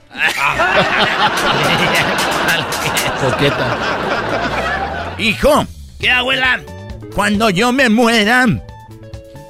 [3.21, 3.77] Coqueta.
[5.19, 5.67] Hijo.
[6.01, 6.61] ¿Qué, abuela?
[7.15, 8.47] Cuando yo me muera,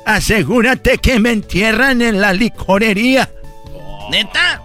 [0.08, 3.28] asegúrate que me entierran en la licorería.
[4.10, 4.62] ¿Neta?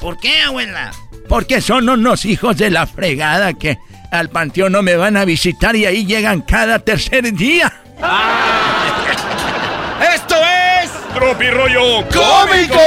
[0.00, 0.90] ¿Por qué, abuela?
[1.28, 3.76] Porque son unos hijos de la fregada que
[4.10, 7.72] al panteón no me van a visitar y ahí llegan cada tercer día.
[10.14, 10.36] ¡Esto
[10.82, 10.90] es...
[11.14, 12.80] Tropi Rollo Cómico!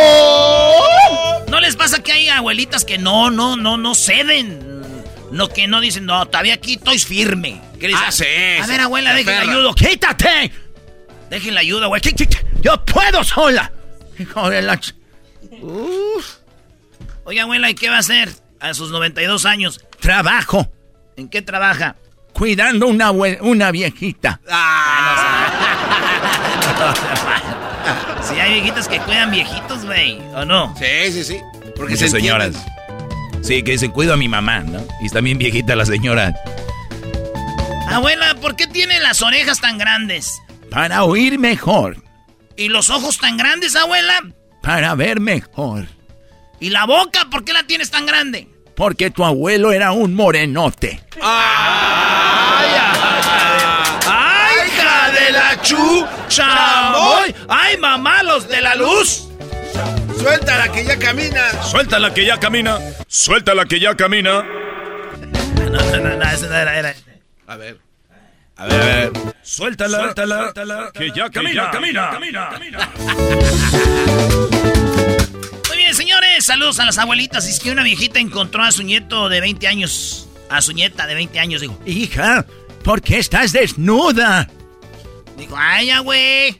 [1.47, 4.59] ¿No les pasa que hay abuelitas que no, no, no, no ceden?
[5.31, 7.61] No, que no dicen, no, todavía aquí estoy firme.
[7.79, 8.25] ¿Qué ah, sí,
[8.61, 9.75] A ver, abuela, déjenla ayudo.
[9.75, 10.51] ¡Quítate!
[11.29, 12.01] Déjenla ayuda, güey.
[12.61, 13.71] ¡Yo puedo sola!
[14.17, 14.79] Hijo de la...
[15.61, 16.37] Uf.
[17.25, 18.29] Oye, abuela, ¿y qué va a hacer
[18.59, 19.81] a sus 92 años?
[19.99, 20.71] Trabajo.
[21.17, 21.95] ¿En qué trabaja?
[22.33, 24.39] Cuidando una, una viejita.
[24.49, 25.51] Ah,
[28.21, 30.75] si hay viejitas que cuidan viejitos, güey, ¿o no?
[30.77, 31.39] Sí, sí, sí.
[31.75, 32.55] Porque son señoras.
[33.41, 34.85] Sí, que dicen, cuido a mi mamá, ¿no?
[35.01, 36.33] Y está bien viejita la señora.
[37.89, 40.41] Abuela, ¿por qué tiene las orejas tan grandes?
[40.69, 41.97] Para oír mejor.
[42.55, 44.21] ¿Y los ojos tan grandes, abuela?
[44.61, 45.85] Para ver mejor.
[46.59, 47.27] ¿Y la boca?
[47.29, 48.47] ¿Por qué la tienes tan grande?
[48.75, 51.01] Porque tu abuelo era un morenote.
[51.21, 52.69] ¡Ay,
[54.05, 56.93] ay, hija de la chucha!
[57.47, 59.29] ¡Ay, mamá, los de la luz!
[60.19, 61.63] Suéltala que ya camina.
[61.63, 62.79] Suéltala que ya camina.
[63.07, 64.43] Suéltala que ya camina.
[65.71, 66.95] No, no, no, no, eso no era, era.
[67.47, 67.86] A ver.
[68.57, 69.11] A ver, a ver.
[69.43, 72.49] Suéltala, suéltala, suéltala que ya camina, camina, camina.
[72.49, 72.89] camina.
[75.67, 77.47] Muy bien, señores, saludos a las abuelitas.
[77.47, 80.27] Es que una viejita encontró a su nieto de 20 años.
[80.49, 81.79] A su nieta de 20 años, dijo.
[81.85, 82.45] Hija,
[82.83, 84.49] ¿por qué estás desnuda?
[85.37, 86.59] Dijo, ay, ya, güey.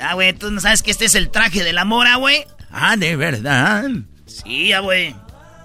[0.00, 2.44] Ah, güey, tú no sabes que este es el traje de la mora, güey.
[2.70, 3.84] Ah, ¿de verdad?
[4.26, 5.14] Sí, ya, güey.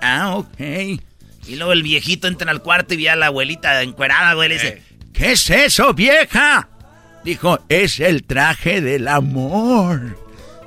[0.01, 0.59] Ah, ok.
[1.47, 4.49] Y luego el viejito entra al cuarto y ve a la abuelita encuerada, güey.
[4.49, 4.83] Le dice,
[5.15, 6.69] ¿qué es eso, vieja?
[7.23, 10.19] Dijo, es el traje del amor.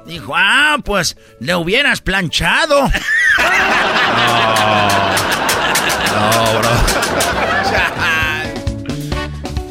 [0.06, 2.82] Dijo, ah, pues le hubieras planchado.
[6.12, 6.70] no, bro.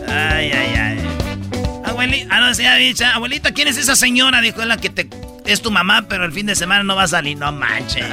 [0.08, 1.00] Ay, ay, ay.
[1.84, 4.40] Abuelita, ah, no, se ha dicho, abuelita, ¿quién es esa señora?
[4.42, 5.10] Dijo, es la que te,
[5.46, 7.38] es tu mamá, pero el fin de semana no va a salir.
[7.38, 8.06] No manches.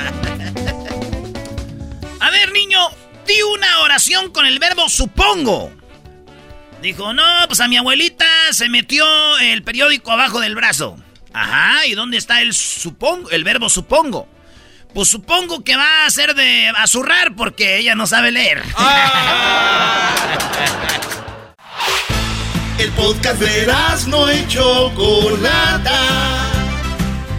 [2.20, 2.78] a ver, niño,
[3.27, 5.70] di una oración con el verbo supongo.
[6.85, 9.06] Dijo, no, pues a mi abuelita se metió
[9.39, 10.98] el periódico abajo del brazo.
[11.32, 14.28] Ajá, ¿y dónde está el supongo, el verbo supongo?
[14.93, 18.62] Pues supongo que va a ser de azurrar porque ella no sabe leer.
[22.78, 23.66] El podcast de
[24.09, 26.01] no y Chocolata.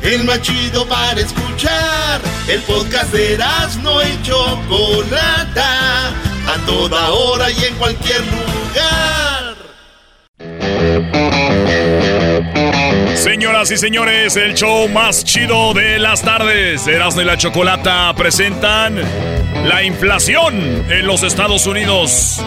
[0.02, 2.20] El más chido para escuchar.
[2.48, 3.38] El podcast de
[3.84, 6.08] no y Chocolata.
[6.48, 9.35] A toda hora y en cualquier lugar.
[13.16, 16.88] Señoras y señores, el show más chido de las tardes.
[16.88, 19.02] Erasmo y la Chocolata presentan
[19.66, 22.42] la inflación en los Estados Unidos.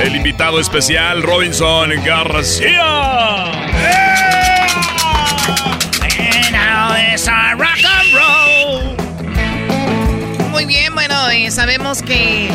[0.00, 3.52] El invitado especial, Robinson García.
[10.50, 12.48] Muy bien, bueno, eh, sabemos que...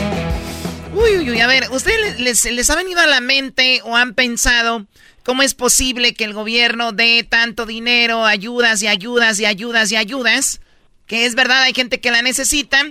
[0.95, 4.13] Uy, uy, uy, a ver, ¿ustedes les, les ha venido a la mente o han
[4.13, 4.85] pensado
[5.23, 9.95] cómo es posible que el gobierno dé tanto dinero, ayudas y ayudas y ayudas y
[9.95, 10.61] ayudas?
[11.07, 12.83] Que es verdad, hay gente que la necesita,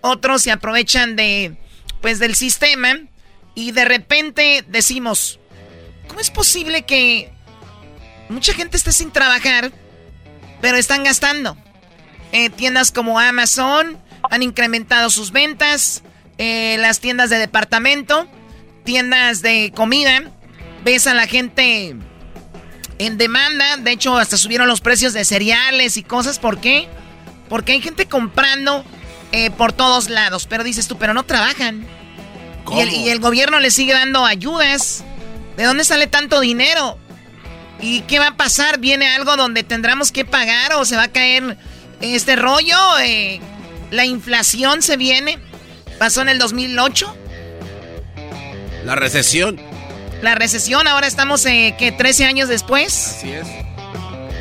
[0.00, 1.56] otros se aprovechan de,
[2.00, 3.00] pues, del sistema
[3.56, 5.40] y de repente decimos,
[6.06, 7.32] ¿cómo es posible que
[8.28, 9.72] mucha gente esté sin trabajar,
[10.60, 11.56] pero están gastando?
[12.30, 13.98] Eh, tiendas como Amazon
[14.30, 16.04] han incrementado sus ventas,
[16.38, 18.26] eh, las tiendas de departamento,
[18.84, 20.22] tiendas de comida,
[20.84, 21.96] ves a la gente
[22.98, 26.88] en demanda, de hecho hasta subieron los precios de cereales y cosas, ¿por qué?
[27.48, 28.84] Porque hay gente comprando
[29.32, 31.86] eh, por todos lados, pero dices tú, pero no trabajan.
[32.70, 35.04] Y el, gobierno le sigue dando ayudas.
[35.56, 36.98] ¿De dónde sale tanto dinero?
[37.80, 38.78] ¿Y qué va a pasar?
[38.78, 41.56] ¿Viene algo donde tendremos que pagar o se va a caer
[42.00, 42.76] este rollo?
[43.00, 43.40] Eh,
[43.90, 45.38] ¿La inflación se viene?
[45.98, 47.16] ¿Pasó en el 2008?
[48.84, 49.60] La recesión.
[50.22, 51.92] La recesión, ahora estamos, eh, ¿qué?
[51.92, 53.16] 13 años después.
[53.18, 53.46] Así es.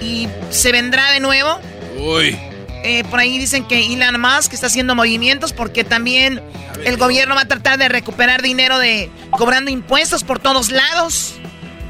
[0.02, 1.60] ¿Y se vendrá de nuevo?
[1.98, 2.38] Uy.
[2.84, 6.42] Eh, por ahí dicen que Elon Musk está haciendo movimientos porque también
[6.86, 11.36] el gobierno va a tratar de recuperar dinero de cobrando impuestos por todos lados.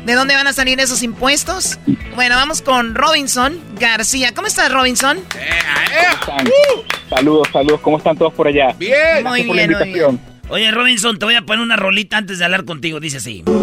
[0.07, 1.77] ¿De dónde van a salir esos impuestos?
[2.15, 4.33] Bueno, vamos con Robinson García.
[4.33, 5.19] ¿Cómo estás, Robinson?
[7.09, 7.81] Saludos, saludos.
[7.81, 8.73] ¿Cómo están todos por allá?
[8.79, 9.21] Bien.
[9.25, 10.19] Muy bien, muy bien.
[10.47, 13.01] Oye, Robinson, te voy a poner una rolita antes de hablar contigo.
[13.01, 13.43] Dice así.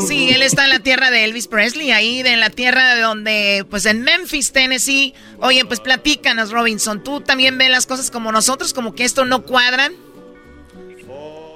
[0.00, 3.66] Sí, él está en la tierra de Elvis Presley, ahí en la tierra de donde,
[3.68, 5.14] pues en Memphis, Tennessee.
[5.40, 7.02] Oye, pues platícanos, Robinson.
[7.02, 9.92] ¿Tú también ves las cosas como nosotros, como que esto no cuadran?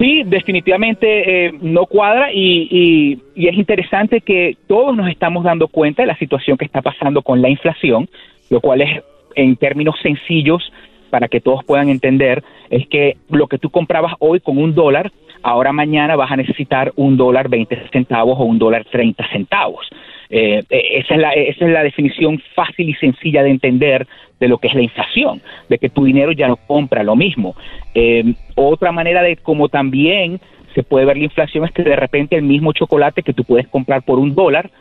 [0.03, 6.01] Sí, definitivamente eh, no cuadra y, y es interesante que todos nos estamos dando cuenta
[6.01, 8.09] de la situación que está pasando con la inflación,
[8.49, 9.01] lo cual es
[9.35, 10.73] en términos sencillos
[11.09, 15.09] para que todos puedan entender, es que lo que tú comprabas hoy con un dólar,
[15.41, 19.87] ahora mañana vas a necesitar un dólar 20 centavos o un dólar 30 centavos.
[20.29, 24.07] Eh, eh, esa, es la, esa es la definición fácil y sencilla de entender
[24.39, 27.55] de lo que es la inflación, de que tu dinero ya no compra lo mismo.
[27.93, 30.39] Eh, otra manera de cómo también
[30.75, 33.67] se puede ver la inflación es que de repente el mismo chocolate que tú puedes
[33.67, 34.71] comprar por un dólar,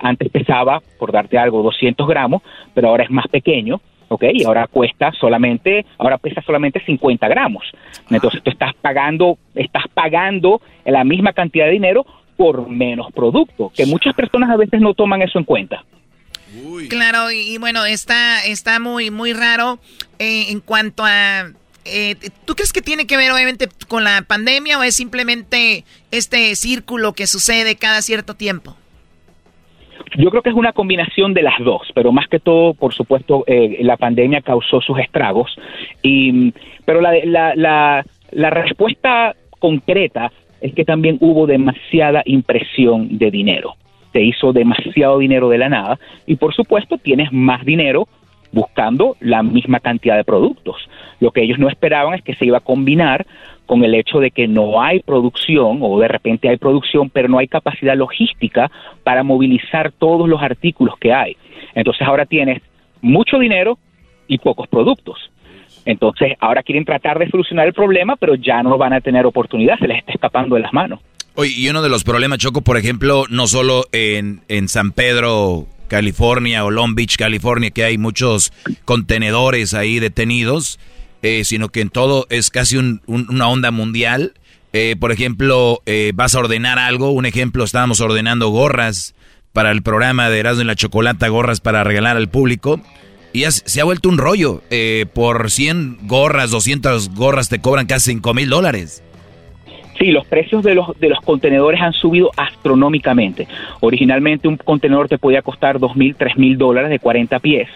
[0.00, 2.42] antes pesaba, por darte algo, 200 gramos,
[2.74, 3.80] pero ahora es más pequeño.
[4.32, 7.70] Y ahora cuesta solamente, ahora pesa solamente 50 gramos.
[8.10, 12.06] Entonces tú estás pagando, estás pagando la misma cantidad de dinero
[12.38, 15.84] por menos producto, que muchas personas a veces no toman eso en cuenta.
[16.88, 19.80] Claro, y, bueno, está, está muy, muy raro
[20.20, 21.50] eh, en cuanto a...
[21.84, 26.54] Eh, ¿Tú crees que tiene que ver obviamente con la pandemia o es simplemente este
[26.54, 28.76] círculo que sucede cada cierto tiempo?
[30.16, 33.42] Yo creo que es una combinación de las dos, pero más que todo, por supuesto,
[33.48, 35.50] eh, la pandemia causó sus estragos.
[36.02, 36.52] Y,
[36.84, 40.30] pero la, la, la, la respuesta concreta
[40.60, 43.74] es que también hubo demasiada impresión de dinero.
[44.12, 48.08] Se hizo demasiado dinero de la nada y por supuesto tienes más dinero
[48.52, 50.76] buscando la misma cantidad de productos.
[51.20, 53.26] Lo que ellos no esperaban es que se iba a combinar
[53.66, 57.38] con el hecho de que no hay producción o de repente hay producción, pero no
[57.38, 58.70] hay capacidad logística
[59.04, 61.36] para movilizar todos los artículos que hay.
[61.74, 62.62] Entonces ahora tienes
[63.02, 63.78] mucho dinero
[64.26, 65.30] y pocos productos.
[65.88, 69.78] Entonces, ahora quieren tratar de solucionar el problema, pero ya no van a tener oportunidad,
[69.78, 71.00] se les está escapando de las manos.
[71.34, 75.66] Oye, y uno de los problemas, Choco, por ejemplo, no solo en, en San Pedro,
[75.88, 78.52] California o Long Beach, California, que hay muchos
[78.84, 80.78] contenedores ahí detenidos,
[81.22, 84.34] eh, sino que en todo es casi una onda mundial.
[84.74, 89.14] Eh, por ejemplo, eh, vas a ordenar algo, un ejemplo, estábamos ordenando gorras
[89.54, 92.78] para el programa de Erasmo y la Chocolata, gorras para regalar al público.
[93.46, 94.62] Se ha vuelto un rollo.
[94.70, 99.02] Eh, por 100 gorras, 200 gorras te cobran casi 5 mil dólares.
[99.98, 103.48] Sí, los precios de los, de los contenedores han subido astronómicamente.
[103.80, 107.68] Originalmente un contenedor te podía costar 2 mil, 3 mil dólares de 40 pies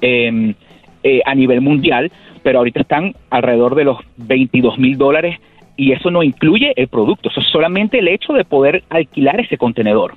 [0.00, 0.54] em,
[1.02, 2.12] eh, a nivel mundial,
[2.42, 5.38] pero ahorita están alrededor de los 22 mil dólares
[5.76, 9.56] y eso no incluye el producto, eso es solamente el hecho de poder alquilar ese
[9.56, 10.14] contenedor.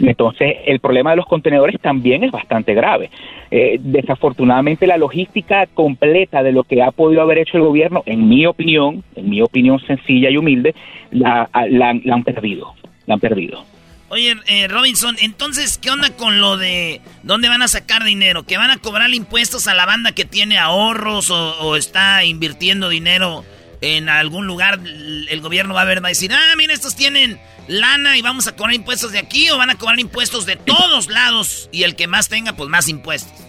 [0.00, 3.10] Entonces, el problema de los contenedores también es bastante grave.
[3.50, 8.28] Eh, desafortunadamente, la logística completa de lo que ha podido haber hecho el gobierno, en
[8.28, 10.74] mi opinión, en mi opinión sencilla y humilde,
[11.10, 12.74] la, han perdido.
[13.06, 13.64] La han perdido.
[14.08, 18.42] Oye, eh, Robinson, entonces, ¿qué onda con lo de dónde van a sacar dinero?
[18.42, 23.42] ¿Que van a cobrar impuestos a la banda que tiene ahorros o, está invirtiendo dinero
[23.82, 24.78] en algún lugar?
[25.28, 27.38] El gobierno va a ver, va a decir, ah, mira, estos tienen
[27.68, 31.08] lana y vamos a cobrar impuestos de aquí o van a cobrar impuestos de todos
[31.08, 33.46] lados y el que más tenga, pues más impuestos.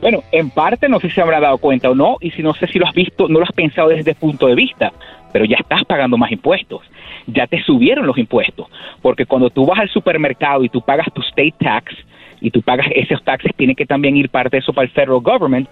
[0.00, 2.54] Bueno, en parte no sé si se habrá dado cuenta o no, y si no
[2.54, 4.92] sé si lo has visto, no lo has pensado desde ese punto de vista,
[5.32, 6.82] pero ya estás pagando más impuestos.
[7.26, 8.68] Ya te subieron los impuestos,
[9.02, 11.94] porque cuando tú vas al supermercado y tú pagas tu state tax
[12.40, 15.20] y tú pagas esos taxes, tiene que también ir parte de eso para el federal
[15.20, 15.68] government,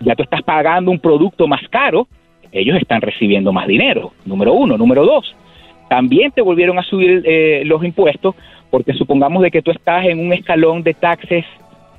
[0.00, 2.06] ya tú estás pagando un producto más caro,
[2.52, 4.76] ellos están recibiendo más dinero, número uno.
[4.76, 5.34] Número dos,
[5.88, 8.34] también te volvieron a subir eh, los impuestos,
[8.70, 11.44] porque supongamos de que tú estás en un escalón de taxes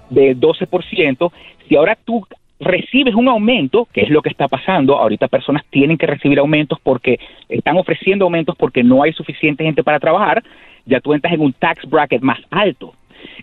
[0.10, 1.32] de 12%,
[1.68, 2.26] si ahora tú
[2.60, 6.80] recibes un aumento, que es lo que está pasando, ahorita personas tienen que recibir aumentos
[6.82, 7.20] porque
[7.50, 10.44] están ofreciendo aumentos porque no hay suficiente gente para trabajar,
[10.86, 12.94] ya tú entras en un tax bracket más alto.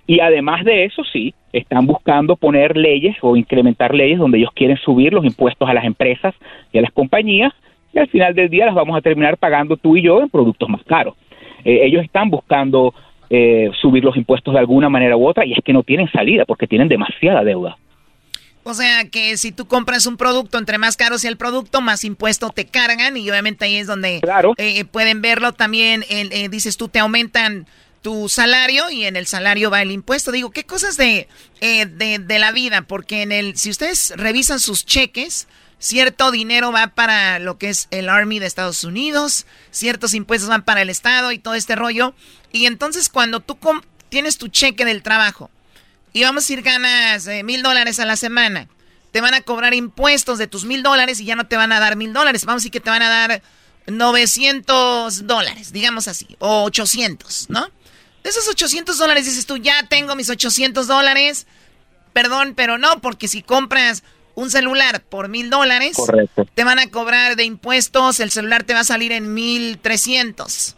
[0.07, 4.77] Y además de eso, sí, están buscando poner leyes o incrementar leyes donde ellos quieren
[4.79, 6.35] subir los impuestos a las empresas
[6.73, 7.53] y a las compañías
[7.93, 10.69] y al final del día las vamos a terminar pagando tú y yo en productos
[10.69, 11.15] más caros.
[11.65, 12.95] Eh, ellos están buscando
[13.29, 16.45] eh, subir los impuestos de alguna manera u otra y es que no tienen salida
[16.45, 17.77] porque tienen demasiada deuda.
[18.63, 22.05] O sea que si tú compras un producto, entre más caro sea el producto, más
[22.05, 24.21] impuesto te cargan y obviamente ahí es donde
[24.59, 26.03] eh, pueden verlo también.
[26.51, 27.67] dices tú, te aumentan
[28.03, 30.33] tu salario y en el salario va el impuesto.
[30.33, 31.29] Digo, ¿qué cosas de,
[31.61, 32.83] de, de la vida?
[32.83, 35.47] Porque en el, si ustedes revisan sus cheques,
[35.79, 40.65] cierto dinero va para lo que es el Army de Estados Unidos, ciertos impuestos van
[40.65, 42.15] para el Estado y todo este rollo.
[42.53, 43.59] Y entonces cuando tú
[44.09, 45.51] tienes tu cheque del trabajo
[46.13, 48.69] y vamos a ir ganas eh, mil dólares a la semana,
[49.11, 51.81] te van a cobrar impuestos de tus mil dólares y ya no te van a
[51.81, 52.45] dar mil dólares.
[52.45, 53.43] Vamos a decir que te van a dar
[53.87, 57.69] 900 dólares, digamos así, o 800, ¿no?
[58.23, 61.47] De esos 800 dólares dices tú, ya tengo mis 800 dólares.
[62.13, 64.03] Perdón, pero no, porque si compras
[64.35, 65.97] un celular por mil dólares,
[66.55, 70.77] te van a cobrar de impuestos, el celular te va a salir en mil trescientos.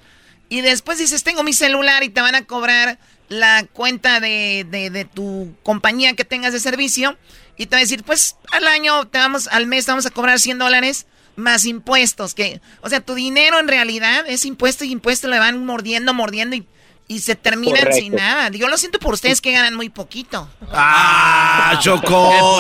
[0.49, 2.99] Y después dices, tengo mi celular y te van a cobrar
[3.29, 7.17] la cuenta de, de, tu compañía que tengas de servicio.
[7.57, 10.11] Y te va a decir, pues al año, te vamos, al mes te vamos a
[10.11, 11.07] cobrar 100 dólares
[11.37, 12.35] más impuestos.
[12.35, 16.57] Que, o sea, tu dinero en realidad es impuesto y impuesto le van mordiendo, mordiendo
[16.57, 16.67] y
[17.13, 18.51] y se terminan sin nada.
[18.51, 20.49] Yo lo siento por ustedes que ganan muy poquito.
[20.73, 22.59] ¡Ah, Chocó!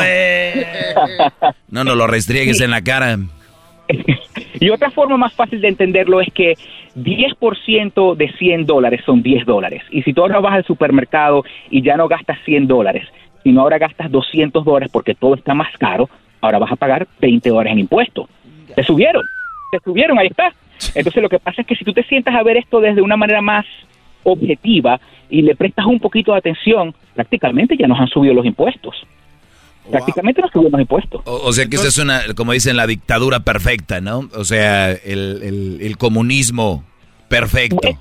[1.68, 3.18] no, no lo restriegues en la cara.
[4.60, 6.54] y otra forma más fácil de entenderlo es que
[6.96, 9.82] 10% de 100 dólares son 10 dólares.
[9.90, 13.08] Y si tú ahora vas al supermercado y ya no gastas 100 dólares,
[13.42, 16.10] sino ahora gastas 200 dólares porque todo está más caro,
[16.42, 18.28] ahora vas a pagar 20 dólares en impuestos.
[18.74, 19.22] Te subieron,
[19.72, 20.52] te subieron, ahí está.
[20.94, 23.16] Entonces lo que pasa es que si tú te sientas a ver esto desde una
[23.16, 23.64] manera más
[24.24, 25.00] objetiva
[25.30, 29.06] y le prestas un poquito de atención, prácticamente ya nos han subido los impuestos.
[29.90, 31.22] Prácticamente nos subido los impuestos.
[31.24, 34.28] O, sea que eso es una, como dicen, la dictadura perfecta, ¿no?
[34.36, 36.84] O sea, el, el, comunismo
[37.28, 37.88] perfecto.
[37.88, 37.96] Es,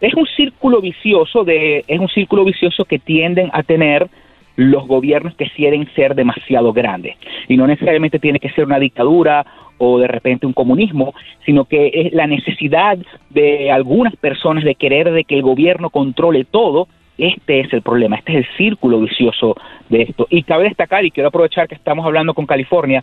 [0.00, 4.08] es, un círculo vicioso de, es un círculo vicioso que tienden a tener
[4.56, 7.16] los gobiernos que quieren ser demasiado grandes.
[7.48, 9.44] Y no necesariamente tiene que ser una dictadura
[9.80, 11.14] o de repente un comunismo,
[11.46, 12.98] sino que es la necesidad
[13.30, 16.86] de algunas personas de querer de que el gobierno controle todo.
[17.16, 19.56] Este es el problema, este es el círculo vicioso
[19.88, 20.26] de esto.
[20.30, 23.02] Y cabe destacar, y quiero aprovechar que estamos hablando con California,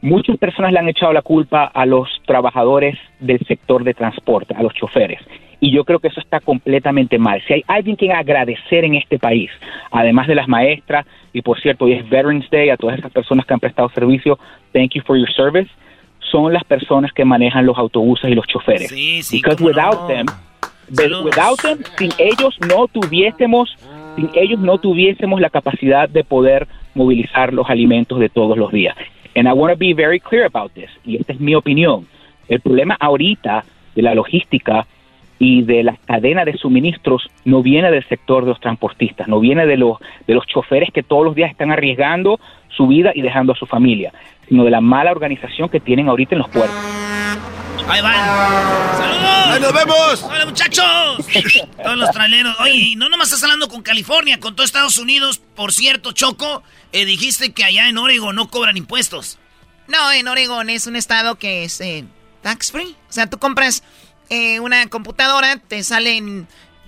[0.00, 4.62] muchas personas le han echado la culpa a los trabajadores del sector de transporte, a
[4.62, 5.20] los choferes.
[5.58, 7.40] Y yo creo que eso está completamente mal.
[7.46, 9.50] Si hay alguien que agradecer en este país,
[9.90, 13.46] además de las maestras, y por cierto, hoy es Veterans Day, a todas esas personas
[13.46, 14.38] que han prestado servicio,
[14.72, 15.70] thank you for your service,
[16.32, 18.88] son las personas que manejan los autobuses y los choferes.
[18.88, 20.06] Sí, sí, Because without no.
[20.08, 20.26] them,
[21.22, 23.76] without them, sin ellos no tuviésemos,
[24.16, 28.96] sin ellos no tuviésemos la capacidad de poder movilizar los alimentos de todos los días.
[29.36, 32.06] And I want to be very clear about this, y esta es mi opinión.
[32.48, 33.64] El problema ahorita
[33.94, 34.86] de la logística
[35.38, 39.66] y de la cadena de suministros no viene del sector de los transportistas, no viene
[39.66, 42.38] de los de los choferes que todos los días están arriesgando
[42.68, 44.12] su vida y dejando a su familia,
[44.48, 46.76] sino de la mala organización que tienen ahorita en los puertos.
[47.88, 48.14] Ahí van.
[48.96, 49.46] ¡Saludos!
[49.46, 50.22] ¡Ahí nos vemos!
[50.22, 51.26] ¡Hola, muchachos!
[51.82, 52.58] Todos los traileros.
[52.60, 55.38] Oye, y no nomás estás hablando con California, con todo Estados Unidos.
[55.54, 56.62] Por cierto, Choco,
[56.92, 59.38] eh, dijiste que allá en Oregon no cobran impuestos.
[59.88, 62.04] No, en Oregon es un estado que es eh,
[62.42, 62.96] tax free.
[63.08, 63.82] O sea, tú compras
[64.30, 66.46] eh, una computadora, te salen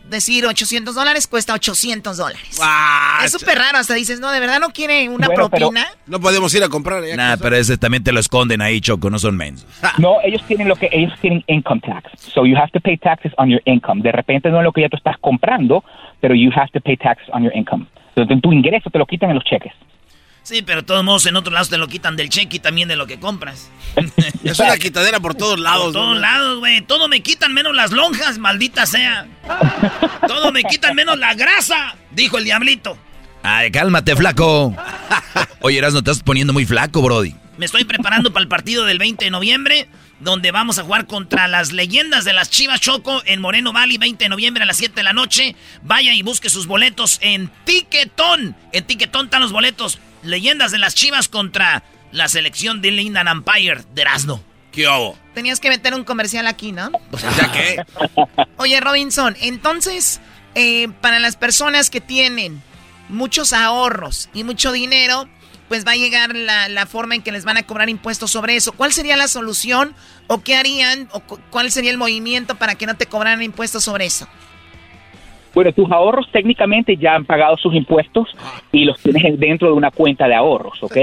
[0.09, 2.61] decir 800 dólares, cuesta 800 dólares.
[3.25, 5.87] es súper raro, hasta dices, no, de verdad no quiere una Bueno, propina.
[6.07, 7.03] No podemos ir a comprar.
[7.17, 9.67] Nah, pero ese también te lo esconden ahí, Choco, no son mensos.
[9.99, 12.11] No, ellos tienen lo que ellos tienen income tax.
[12.21, 14.03] So you have to pay taxes on your income.
[14.03, 15.85] De repente no es lo que ya tú estás comprando,
[16.21, 17.87] pero you have to pay taxes on your income.
[18.17, 19.73] Entonces tu ingreso te lo quitan en los cheques.
[20.45, 22.87] Sí, pero de todos modos en otros lados te lo quitan del cheque y también
[22.87, 23.71] de lo que compras.
[24.45, 25.85] Es una quitadera por todos lados.
[25.85, 26.21] Por todos ¿no?
[26.21, 26.83] lados, güey.
[26.83, 29.27] Todo me quitan menos las lonjas, maldita sea.
[30.29, 32.99] Todo me quitan menos la grasa, dijo el diablito.
[33.43, 34.77] Ay, cálmate, flaco.
[35.61, 37.35] Oye, Erasmo, te estás poniendo muy flaco, Brody.
[37.57, 39.89] Me estoy preparando para el partido del 20 de noviembre,
[40.21, 44.25] donde vamos a jugar contra las leyendas de las Chivas Choco en Moreno Valley, 20
[44.25, 45.57] de noviembre a las 7 de la noche.
[45.83, 48.57] Vaya y busque sus boletos en Tiquetón.
[48.73, 49.99] En Tiquetón están los boletos.
[50.25, 51.83] Leyendas de las Chivas contra
[52.13, 54.43] la selección de Lindan Empire de Erasmo.
[54.73, 55.17] ¿Qué hago?
[55.35, 56.91] Tenías que meter un comercial aquí, ¿no?
[57.39, 57.77] ¿Ya qué?
[58.57, 60.21] Oye, Robinson, entonces,
[60.55, 62.63] eh, para las personas que tienen
[63.09, 65.29] muchos ahorros y mucho dinero,
[65.69, 68.57] pues va a llegar la, la forma en que les van a cobrar impuestos sobre
[68.57, 68.73] eso.
[68.73, 69.95] ¿Cuál sería la solución
[70.27, 73.85] o qué harían o cu- cuál sería el movimiento para que no te cobraran impuestos
[73.85, 74.29] sobre eso?
[75.55, 78.35] Bueno, tus ahorros técnicamente ya han pagado sus impuestos
[78.73, 80.97] y los tienes dentro de una cuenta de ahorros, ¿ok?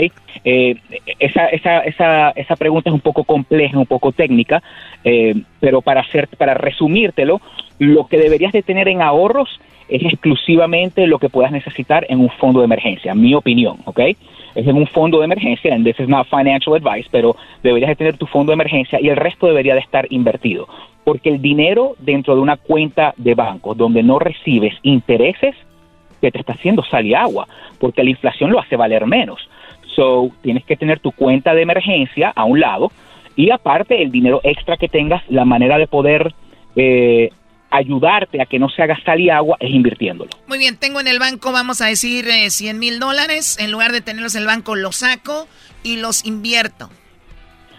[0.44, 0.76] Eh,
[1.20, 4.62] esa, esa, esa, esa pregunta es un poco compleja, un poco técnica,
[5.04, 7.42] eh, pero para, hacer, para resumírtelo,
[7.80, 9.60] lo que deberías de tener en ahorros
[9.92, 14.00] es exclusivamente lo que puedas necesitar en un fondo de emergencia, mi opinión, ¿ok?
[14.56, 17.96] Es en un fondo de emergencia, and this is not financial advice, pero deberías de
[17.96, 20.68] tener tu fondo de emergencia y el resto debería de estar invertido.
[21.04, 25.56] Porque el dinero dentro de una cuenta de banco donde no recibes intereses,
[26.22, 27.48] que te está haciendo sal y agua,
[27.80, 29.50] porque la inflación lo hace valer menos.
[29.96, 32.92] So, tienes que tener tu cuenta de emergencia a un lado
[33.36, 36.34] y aparte el dinero extra que tengas, la manera de poder
[36.76, 37.32] eh,
[37.72, 40.30] ayudarte a que no se haga sal y agua es invirtiéndolo.
[40.48, 43.58] Muy bien, tengo en el banco, vamos a decir, eh, 100 mil dólares.
[43.60, 45.48] En lugar de tenerlos en el banco, los saco
[45.84, 46.90] y los invierto.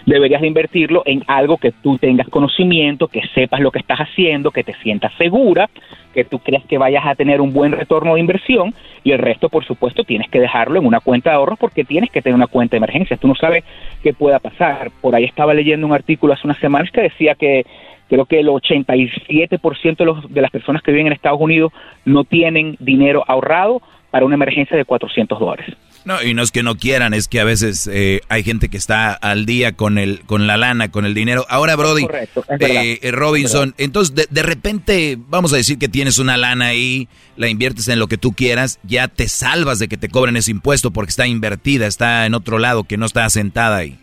[0.05, 4.51] deberías de invertirlo en algo que tú tengas conocimiento, que sepas lo que estás haciendo,
[4.51, 5.71] que te sientas segura,
[6.13, 8.75] que tú creas que vayas a tener un buen retorno de inversión
[9.05, 12.11] y el resto, por supuesto, tienes que dejarlo en una cuenta de ahorros porque tienes
[12.11, 13.17] que tener una cuenta de emergencia.
[13.17, 13.63] Tú no sabes
[14.03, 14.91] qué pueda pasar.
[15.01, 17.65] Por ahí estaba leyendo un artículo hace unas semanas que decía que
[18.13, 21.73] creo que el 87% de, los, de las personas que viven en Estados Unidos
[22.05, 23.81] no tienen dinero ahorrado
[24.11, 25.75] para una emergencia de 400 dólares.
[26.05, 28.77] No, y no es que no quieran, es que a veces eh, hay gente que
[28.77, 31.47] está al día con el, con la lana, con el dinero.
[31.49, 32.83] Ahora, Brody, correcto, eh, verdad.
[32.85, 37.09] eh, Robinson, entonces de, de repente, vamos a decir que tienes una lana ahí,
[37.39, 40.51] la inviertes en lo que tú quieras, ya te salvas de que te cobren ese
[40.51, 43.97] impuesto porque está invertida, está en otro lado, que no está sentada ahí.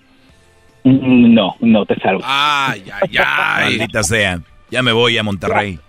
[0.84, 2.22] Mm, No, no te salvo.
[2.24, 3.78] Ay, ay, ay.
[3.78, 4.40] Maldita sea.
[4.72, 5.80] Ya me voy a Monterrey.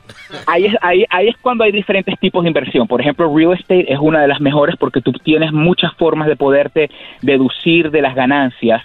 [0.47, 2.87] Ahí es, ahí, ahí es cuando hay diferentes tipos de inversión.
[2.87, 6.37] Por ejemplo, real estate es una de las mejores porque tú tienes muchas formas de
[6.37, 6.89] poderte
[7.21, 8.83] deducir de las ganancias,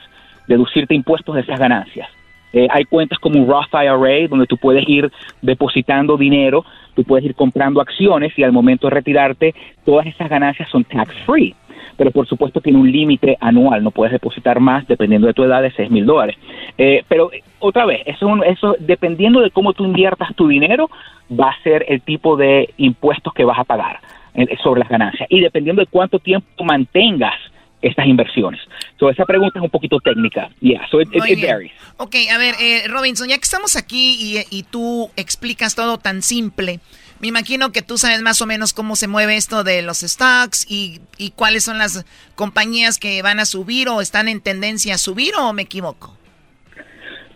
[0.48, 2.10] deducirte impuestos de esas ganancias.
[2.52, 5.12] Eh, hay cuentas como un Roth IRA donde tú puedes ir
[5.42, 6.66] depositando dinero,
[6.96, 9.54] tú puedes ir comprando acciones y al momento de retirarte
[9.86, 11.54] todas esas ganancias son tax free.
[11.98, 15.62] Pero por supuesto tiene un límite anual, no puedes depositar más dependiendo de tu edad
[15.62, 16.36] de 6 mil dólares.
[16.78, 20.90] Eh, pero eh, otra vez, eso, eso dependiendo de cómo tú inviertas tu dinero,
[21.32, 24.00] va a ser el tipo de impuestos que vas a pagar
[24.34, 25.28] eh, sobre las ganancias.
[25.32, 27.34] Y dependiendo de cuánto tiempo mantengas
[27.82, 28.60] estas inversiones.
[29.00, 30.50] So, esa pregunta es un poquito técnica.
[30.60, 31.72] Yeah, so it, it- it varies.
[31.98, 36.22] Ok, a ver, eh, Robinson, ya que estamos aquí y, y tú explicas todo tan
[36.24, 36.80] simple,
[37.26, 40.66] me imagino que tú sabes más o menos cómo se mueve esto de los stocks
[40.70, 44.98] y, y cuáles son las compañías que van a subir o están en tendencia a
[45.00, 46.16] subir o me equivoco.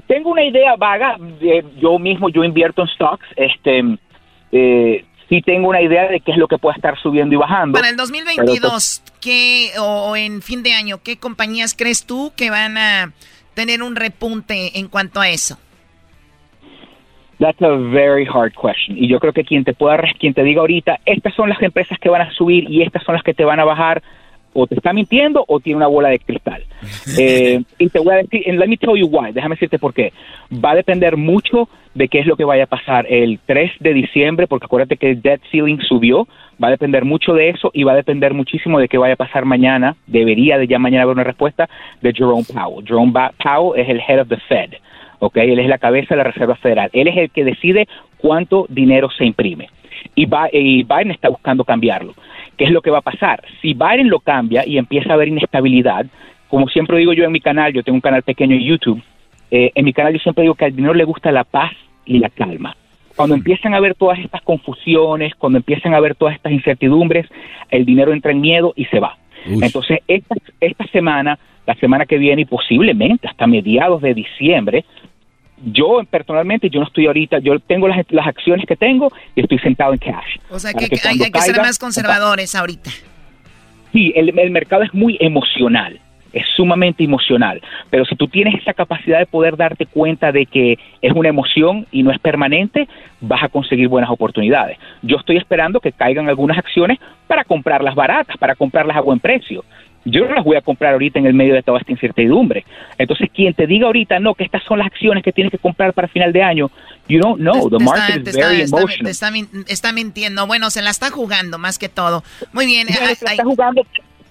[0.07, 1.15] tengo una idea vaga.
[1.39, 3.25] de- yo mismo, yo invierto en stocks.
[3.35, 3.81] Este,
[4.51, 7.73] eh, sí tengo una idea de qué es lo que puede estar subiendo y bajando.
[7.77, 12.49] Para el Pero, 2022, ¿qué, o en fin de año, ¿qué compañías crees tú que
[12.51, 13.11] van a
[13.55, 15.57] tener un repunte en cuanto a eso?
[17.39, 18.97] That's a very hard question.
[18.97, 21.97] Y yo creo que quien te pueda, quien te diga ahorita, estas son las empresas
[21.99, 24.01] que van a subir y estas son las que te van a bajar,
[24.53, 26.63] o te está mintiendo o tiene una bola de cristal.
[27.17, 29.93] Eh, y te voy a decir, and let me tell you why, déjame decirte por
[29.93, 30.13] qué.
[30.53, 33.93] Va a depender mucho de qué es lo que vaya a pasar el 3 de
[33.93, 36.27] diciembre, porque acuérdate que el debt ceiling subió,
[36.63, 39.17] va a depender mucho de eso y va a depender muchísimo de qué vaya a
[39.17, 41.67] pasar mañana, debería de ya mañana haber una respuesta
[42.01, 42.85] de Jerome Powell.
[42.85, 43.11] Jerome
[43.43, 44.75] Powell es el head of the Fed.
[45.19, 45.37] ¿Ok?
[45.37, 46.89] Él es la cabeza de la Reserva Federal.
[46.93, 47.87] Él es el que decide
[48.17, 49.69] cuánto dinero se imprime.
[50.15, 52.13] Y, Bi- y Biden está buscando cambiarlo.
[52.57, 53.41] ¿Qué es lo que va a pasar?
[53.61, 56.05] Si Biden lo cambia y empieza a haber inestabilidad,
[56.47, 59.01] como siempre digo yo en mi canal, yo tengo un canal pequeño en YouTube,
[59.51, 61.71] eh, en mi canal yo siempre digo que al dinero le gusta la paz
[62.05, 62.75] y la calma.
[63.15, 67.27] Cuando empiezan a haber todas estas confusiones, cuando empiezan a haber todas estas incertidumbres,
[67.69, 69.17] el dinero entra en miedo y se va.
[69.45, 74.85] Entonces, esta, esta semana, la semana que viene y posiblemente hasta mediados de diciembre,
[75.65, 79.59] yo personalmente, yo no estoy ahorita, yo tengo las, las acciones que tengo y estoy
[79.59, 80.37] sentado en cash.
[80.49, 82.91] O sea, que, hay, que ser más conservadores ahorita.
[83.91, 85.99] Sí, el, el mercado es muy emocional,
[86.31, 90.77] es sumamente emocional, pero si tú tienes esa capacidad de poder darte cuenta de que
[91.01, 92.87] es una emoción y no es permanente,
[93.19, 94.77] vas a conseguir buenas oportunidades.
[95.01, 99.63] Yo estoy esperando que caigan algunas acciones para comprarlas baratas, para comprarlas a buen precio.
[100.11, 102.65] Yo no las voy a comprar ahorita en el medio de toda esta incertidumbre.
[102.97, 105.93] Entonces, quien te diga ahorita, no, que estas son las acciones que tienes que comprar
[105.93, 106.71] para final de año,
[107.07, 107.69] you don't know.
[107.69, 109.11] The Te market está, is very está- emotional.
[109.11, 110.47] está min- está mintiendo.
[110.47, 112.23] Bueno, se la está jugando más que todo.
[112.53, 112.87] Muy bien.
[112.87, 113.83] Bueno, ay- se la está jugando.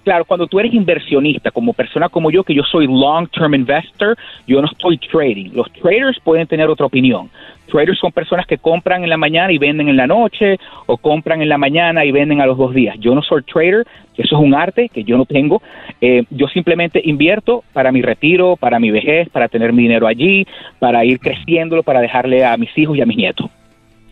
[0.08, 4.16] Claro, cuando tú eres inversionista, como persona como yo, que yo soy long-term investor,
[4.46, 5.50] yo no estoy trading.
[5.52, 7.28] Los traders pueden tener otra opinión.
[7.70, 11.42] Traders son personas que compran en la mañana y venden en la noche, o compran
[11.42, 12.96] en la mañana y venden a los dos días.
[12.98, 13.86] Yo no soy trader,
[14.16, 15.60] eso es un arte que yo no tengo.
[16.00, 20.46] Eh, yo simplemente invierto para mi retiro, para mi vejez, para tener mi dinero allí,
[20.78, 23.50] para ir creciéndolo, para dejarle a mis hijos y a mis nietos.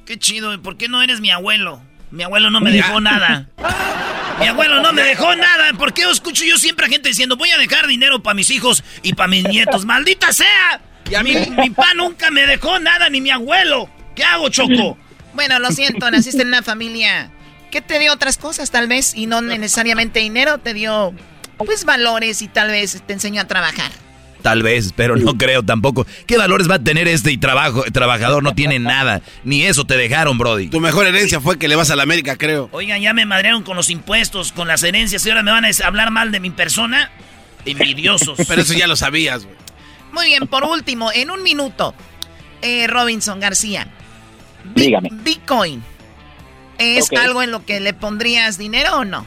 [0.05, 1.81] Qué chido, ¿y ¿por qué no eres mi abuelo?
[2.11, 3.49] Mi abuelo no me dejó nada.
[4.41, 5.73] Mi abuelo no me dejó nada.
[5.79, 8.85] ¿Por qué escucho yo siempre a gente diciendo voy a dejar dinero para mis hijos
[9.03, 9.85] y para mis nietos?
[9.87, 10.81] ¡Maldita sea!
[11.23, 13.89] mi, mi pa nunca me dejó nada, ni mi abuelo.
[14.15, 14.99] ¿Qué hago, Choco?
[15.35, 17.31] Bueno, lo siento, naciste en una familia
[17.71, 21.15] que te dio otras cosas, tal vez, y no necesariamente dinero, te dio,
[21.59, 23.93] pues, valores y tal vez te enseñó a trabajar.
[24.47, 26.07] Tal vez, pero no creo tampoco.
[26.25, 28.45] ¿Qué valores va a tener este y trabajo, trabajador?
[28.45, 29.21] No tiene nada.
[29.43, 30.69] Ni eso te dejaron, Brody.
[30.69, 32.69] Tu mejor herencia fue que le vas a la América, creo.
[32.71, 35.71] Oigan, ya me madrearon con los impuestos, con las herencias, y ahora me van a
[35.85, 37.11] hablar mal de mi persona.
[37.65, 38.39] Envidiosos.
[38.47, 39.57] Pero eso ya lo sabías, güey.
[40.13, 41.93] Muy bien, por último, en un minuto,
[42.63, 43.89] eh, Robinson García,
[44.77, 45.09] Dígame.
[45.13, 45.83] Bitcoin,
[46.79, 49.27] ¿es algo en lo que le pondrías dinero o no?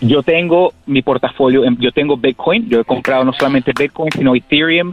[0.00, 4.92] Yo tengo mi portafolio, yo tengo Bitcoin, yo he comprado no solamente Bitcoin, sino Ethereum.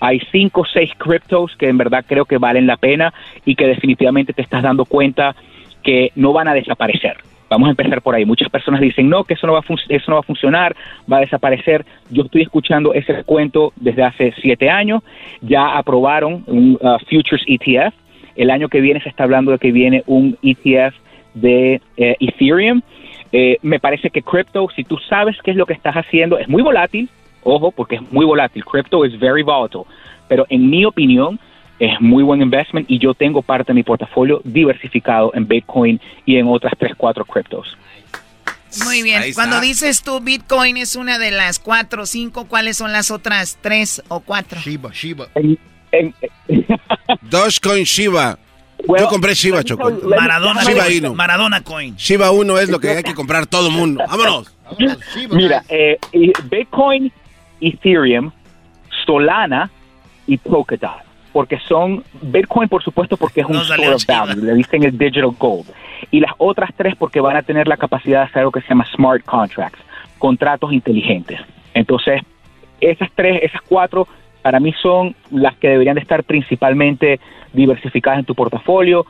[0.00, 3.14] Hay cinco o seis criptos que en verdad creo que valen la pena
[3.46, 5.34] y que definitivamente te estás dando cuenta
[5.82, 7.16] que no van a desaparecer.
[7.48, 8.24] Vamos a empezar por ahí.
[8.24, 10.74] Muchas personas dicen, no, que eso no va a, eso no va a funcionar,
[11.10, 11.84] va a desaparecer.
[12.10, 15.02] Yo estoy escuchando ese cuento desde hace siete años.
[15.42, 17.94] Ya aprobaron un uh, Futures ETF.
[18.36, 20.94] El año que viene se está hablando de que viene un ETF
[21.34, 22.80] de eh, Ethereum.
[23.32, 26.48] Eh, me parece que crypto, si tú sabes qué es lo que estás haciendo, es
[26.48, 27.08] muy volátil,
[27.42, 28.64] ojo, porque es muy volátil.
[28.64, 29.84] Crypto es very volatile.
[30.28, 31.38] Pero en mi opinión,
[31.78, 36.36] es muy buen investment y yo tengo parte de mi portafolio diversificado en Bitcoin y
[36.36, 37.76] en otras tres, cuatro criptos.
[38.84, 42.92] Muy bien, cuando dices tú Bitcoin es una de las cuatro o cinco, ¿cuáles son
[42.92, 44.60] las otras tres o cuatro?
[44.60, 45.26] Shiba, Shiba.
[47.22, 48.38] Dogecoin Shiba.
[48.86, 49.90] Yo compré Shiba, Choco.
[49.90, 50.96] Maradona Shiba Coin.
[50.96, 51.14] Inu.
[51.14, 51.96] Maradona Coin.
[51.96, 54.02] Shiba 1 es lo que hay que comprar todo el mundo.
[54.08, 54.54] ¡Vámonos!
[55.30, 55.98] Mira, eh,
[56.50, 57.12] Bitcoin,
[57.60, 58.30] Ethereum,
[59.04, 59.70] Solana
[60.26, 61.02] y Polkadot.
[61.32, 65.30] Porque son, Bitcoin por supuesto porque es un store of value, le dicen el digital
[65.38, 65.66] gold.
[66.10, 68.68] Y las otras tres porque van a tener la capacidad de hacer algo que se
[68.68, 69.80] llama smart contracts,
[70.18, 71.40] contratos inteligentes.
[71.72, 72.20] Entonces,
[72.80, 74.06] esas tres, esas cuatro,
[74.42, 77.20] para mí son las que deberían de estar principalmente
[77.52, 79.06] diversificadas en tu portafolio.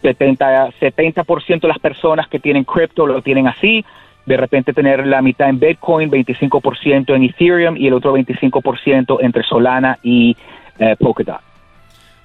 [0.00, 3.84] 70, 70% de las personas que tienen cripto lo tienen así.
[4.26, 9.42] De repente tener la mitad en Bitcoin, 25% en Ethereum y el otro 25% entre
[9.44, 10.36] Solana y
[10.78, 11.40] eh, Polkadot.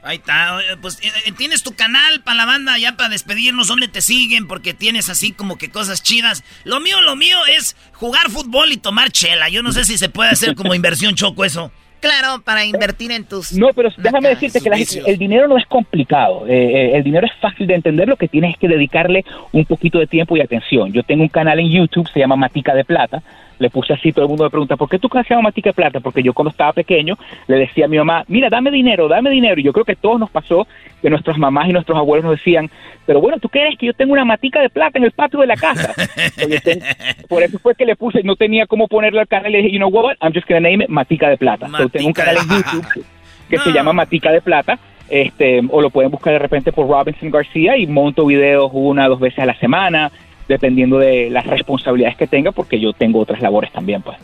[0.04, 3.90] Ahí está, pues eh, eh, tienes tu canal para la banda ya para despedirnos, ¿dónde
[3.90, 4.48] te siguen?
[4.48, 6.46] Porque tienes así como que cosas chidas.
[6.64, 9.50] Lo mío, lo mío es jugar fútbol y tomar chela.
[9.50, 11.74] Yo no sé si se puede hacer como inversión choco eso.
[12.00, 13.54] Claro, para invertir en tus...
[13.54, 14.70] No, pero déjame decirte que
[15.06, 16.46] el dinero no es complicado.
[16.48, 18.08] Eh, eh, el dinero es fácil de entender.
[18.08, 20.94] Lo que tienes es que dedicarle un poquito de tiempo y atención.
[20.94, 23.24] Yo tengo un canal en YouTube, se llama Matica de Plata
[23.60, 26.00] le puse así, todo el mundo me pregunta, ¿por qué tú canjeas matica de plata?
[26.00, 27.18] Porque yo cuando estaba pequeño
[27.48, 29.60] le decía a mi mamá, mira, dame dinero, dame dinero.
[29.60, 30.68] Y yo creo que todos nos pasó
[31.02, 32.70] que nuestras mamás y nuestros abuelos nos decían,
[33.06, 35.48] pero bueno, ¿tú crees que yo tengo una matica de plata en el patio de
[35.48, 35.94] la casa?
[37.30, 39.72] por eso fue que le puse, no tenía cómo ponerle al canal y le dije,
[39.72, 41.68] you know what, I'm just gonna name it Matica de Plata.
[41.92, 43.06] tengo un canal en YouTube
[43.50, 44.78] que se llama Matica de Plata.
[45.10, 49.12] Este, o lo pueden buscar de repente por Robinson García y monto videos una o
[49.12, 50.12] dos veces a la semana
[50.48, 54.18] dependiendo de las responsabilidades que tenga, porque yo tengo otras labores también, pues.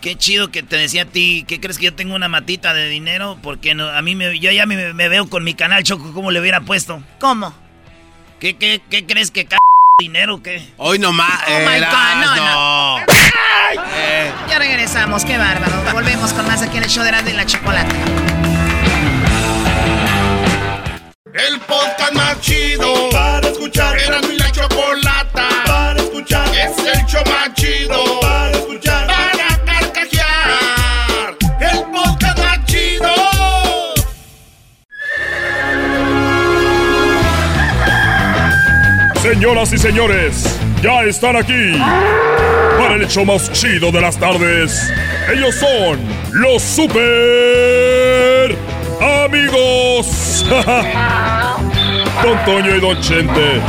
[0.00, 2.88] Qué chido que te decía a ti, ¿qué crees que yo tengo una matita de
[2.90, 3.38] dinero?
[3.42, 6.40] Porque no, a mí me, yo ya me, veo con mi canal Choco como le
[6.40, 7.02] hubiera puesto.
[7.18, 7.54] ¿Cómo?
[8.38, 9.56] ¿Qué, qué, qué crees que c
[9.98, 10.62] dinero qué?
[10.76, 11.40] Hoy nomás.
[11.48, 12.98] Oh my God, no, no.
[13.96, 14.30] Eh.
[14.50, 15.72] Ya regresamos, qué bárbaro.
[15.94, 17.94] Volvemos con más aquí en el show de la, de la chocolate.
[21.32, 23.98] El podcast más chido para escuchar.
[23.98, 25.03] Era mi la chocolata
[26.24, 26.48] escuchar.
[26.54, 29.06] Es el show más chido para escuchar.
[29.06, 31.36] Para carcajear.
[31.60, 33.12] El podcast más chido.
[39.22, 41.78] Señoras y señores, ya están aquí
[42.78, 44.92] para el show más chido de las tardes.
[45.32, 45.98] Ellos son
[46.32, 48.56] los super
[49.24, 50.44] amigos.
[52.22, 53.60] Don Toño y Don Chente.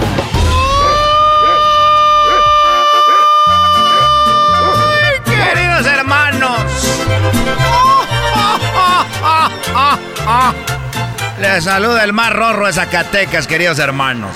[11.40, 14.36] Les saluda el más rorro de Zacatecas, queridos hermanos.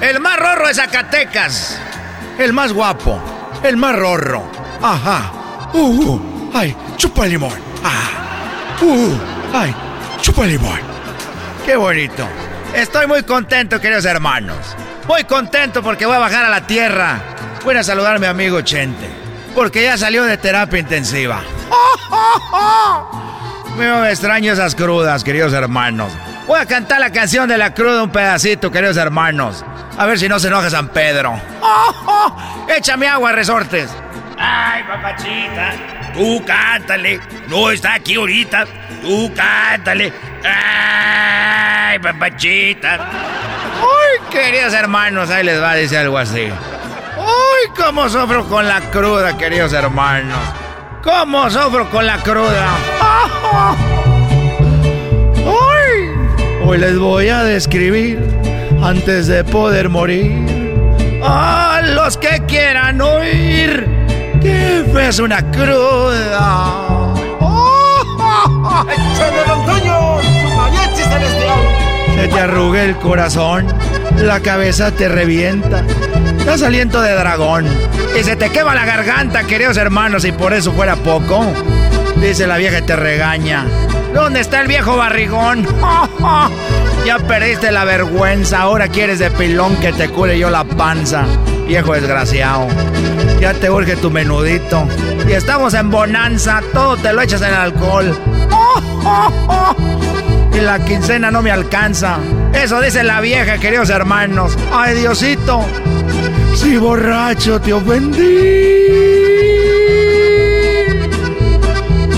[0.00, 1.78] El más rorro de Zacatecas.
[2.38, 3.18] El más guapo.
[3.62, 4.44] El más rorro.
[4.82, 5.70] Ajá.
[5.72, 6.50] Uh, uh.
[6.52, 7.54] ay, chupa limón.
[7.82, 8.82] Ah.
[8.82, 9.14] Uh,
[9.54, 9.74] ay,
[10.20, 10.80] chupa limón.
[11.64, 12.28] Qué bonito.
[12.74, 14.76] Estoy muy contento, queridos hermanos.
[15.08, 17.20] Muy contento porque voy a bajar a la tierra.
[17.64, 19.08] Voy a saludar a mi amigo Chente.
[19.54, 21.40] Porque ya salió de terapia intensiva.
[23.76, 26.12] Me extraño esas crudas, queridos hermanos.
[26.46, 29.64] Voy a cantar la canción de la cruda un pedacito, queridos hermanos.
[29.96, 31.40] A ver si no se enoja San Pedro.
[32.68, 33.90] Échame agua, resortes.
[34.38, 35.72] Ay, papachita.
[36.14, 37.20] Tú cántale.
[37.48, 38.64] No está aquí ahorita.
[39.00, 40.12] Tú cántale.
[40.44, 43.08] Ay, papachita.
[43.80, 46.50] Uy, queridos hermanos, ahí les va a decir algo así.
[47.16, 50.38] Uy, cómo sufro con la cruda, queridos hermanos.
[51.02, 52.76] Cómo sufro con la cruda.
[55.44, 58.20] Uy, hoy les voy a describir
[58.82, 60.32] antes de poder morir.
[61.24, 63.88] A los que quieran oír
[64.40, 67.14] que es una cruda.
[72.16, 73.66] Se te arruga el corazón,
[74.16, 75.84] la cabeza te revienta,
[76.44, 77.66] das aliento de dragón
[78.18, 81.46] y se te quema la garganta, queridos hermanos, y por eso fuera poco.
[82.16, 83.64] Dice la vieja y te regaña.
[84.14, 85.66] ¿Dónde está el viejo barrigón?
[87.06, 91.24] ya perdiste la vergüenza, ahora quieres de pilón que te cure yo la panza.
[91.66, 92.66] Viejo desgraciado.
[93.40, 94.86] Ya te urge tu menudito.
[95.26, 98.16] Y estamos en bonanza, todo te lo echas en alcohol.
[100.54, 102.18] Y la quincena no me alcanza.
[102.52, 104.58] Eso dice la vieja, queridos hermanos.
[104.70, 105.64] Ay, Diosito.
[106.54, 108.22] Si borracho te ofendí.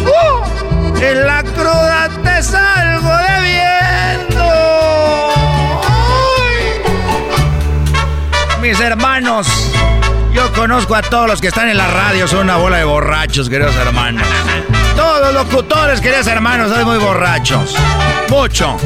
[0.04, 0.96] ¡Uh!
[1.00, 4.44] En la cruda te salgo debiendo.
[8.60, 9.46] Mis hermanos,
[10.32, 13.48] yo conozco a todos los que están en la radio, son una bola de borrachos,
[13.48, 14.26] queridos hermanos.
[14.96, 17.74] Todos los locutores, queridos hermanos, son muy borrachos.
[18.28, 18.76] Mucho,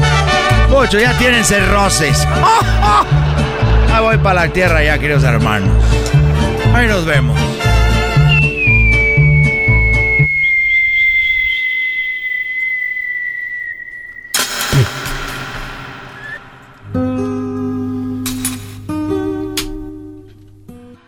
[0.69, 2.27] mucho, ya tienen cerroces.
[4.01, 5.83] Voy para la tierra ya, queridos hermanos.
[6.73, 7.37] Ahí nos vemos.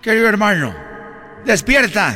[0.02, 0.76] Querido hermano,
[1.46, 2.14] despierta.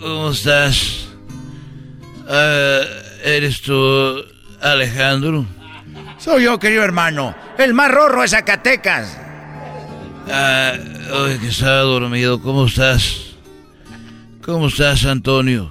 [0.00, 1.08] ¿Cómo estás?
[2.28, 2.82] Eh,
[3.22, 4.24] ¿Eres tú,
[4.62, 5.44] Alejandro?
[6.18, 9.16] Soy yo, querido hermano, el más rorro de Zacatecas.
[10.30, 10.72] Ah,
[11.12, 13.34] hoy que estaba dormido, ¿cómo estás?
[14.44, 15.70] ¿Cómo estás, Antonio?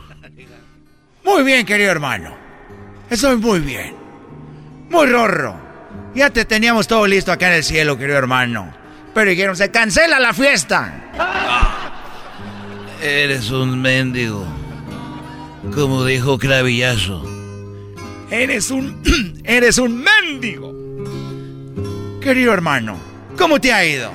[1.23, 2.35] Muy bien, querido hermano.
[3.09, 3.95] Estoy muy bien.
[4.89, 5.55] Muy rorro.
[6.15, 8.73] Ya te teníamos todo listo acá en el cielo, querido hermano.
[9.13, 11.11] Pero dijeron, se cancela la fiesta.
[13.01, 14.45] Eres un mendigo.
[15.73, 17.23] como dijo Clavillazo.
[18.29, 19.01] Eres un...
[19.43, 20.78] eres un mendigo.
[22.21, 22.99] Querido hermano,
[23.37, 24.11] ¿cómo te ha ido?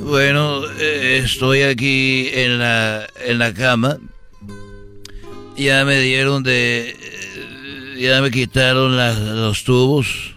[0.00, 3.98] Bueno, eh, estoy aquí en la, en la cama.
[5.56, 6.90] Ya me dieron de...
[6.90, 10.36] eh, Ya me quitaron los tubos.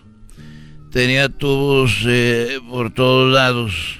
[0.92, 4.00] Tenía tubos eh, por todos lados.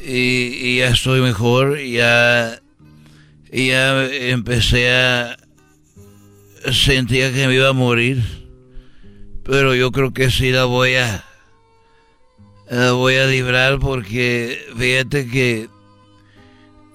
[0.00, 1.78] Y, y ya estoy mejor.
[1.80, 2.60] Ya,
[3.52, 5.36] ya empecé a...
[6.72, 8.22] Sentía que me iba a morir.
[9.44, 11.24] Pero yo creo que sí la voy a...
[12.70, 15.70] La voy a librar porque fíjate que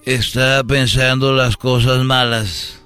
[0.04, 2.80] estaba pensando las cosas malas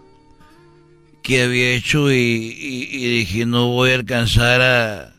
[1.23, 5.15] que había hecho y, dije no voy a alcanzar a,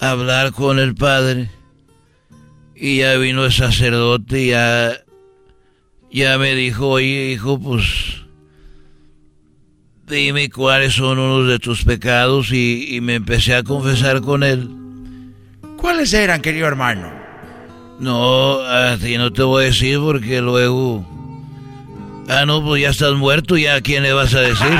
[0.00, 1.50] hablar con el padre
[2.74, 4.96] y ya vino el sacerdote y ya
[6.10, 8.22] ya me dijo oye hijo pues
[10.08, 14.79] dime cuáles son unos de tus pecados y me empecé a confesar con él
[15.80, 17.10] ¿Cuáles eran, querido hermano?
[17.98, 21.04] No, a ti no te voy a decir porque luego...
[22.28, 24.78] Ah, no, pues ya estás muerto, ya a quién le vas a decir.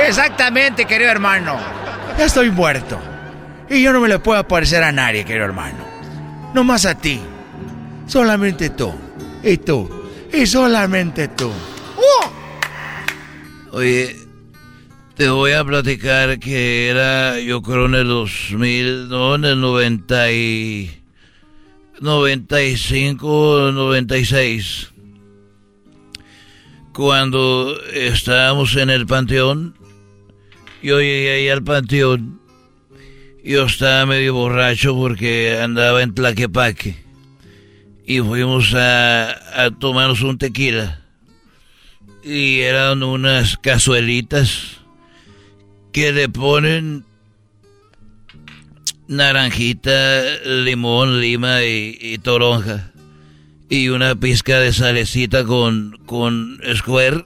[0.06, 1.56] Exactamente, querido hermano.
[2.18, 2.98] Ya estoy muerto.
[3.70, 5.78] Y yo no me le puedo aparecer a nadie, querido hermano.
[6.52, 7.20] No más a ti.
[8.06, 8.92] Solamente tú.
[9.42, 9.88] Y tú.
[10.32, 11.50] Y solamente tú.
[13.72, 14.23] Oye,
[15.16, 20.32] te voy a platicar que era, yo creo en el 2000, no, en el 90
[20.32, 20.90] y...
[22.00, 24.92] 95, 96.
[26.92, 29.76] Cuando estábamos en el panteón,
[30.82, 32.40] yo llegué ahí al panteón.
[33.44, 36.96] Yo estaba medio borracho porque andaba en Tlaquepaque.
[38.06, 41.00] Y fuimos a, a tomarnos un tequila.
[42.22, 44.83] Y eran unas cazuelitas
[45.94, 47.04] que le ponen
[49.08, 52.90] naranjita, limón, lima y, y toronja.
[53.68, 57.24] Y una pizca de salecita con, con square.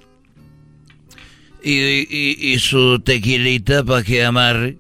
[1.62, 4.76] Y, y- y su tequilita para que amarre.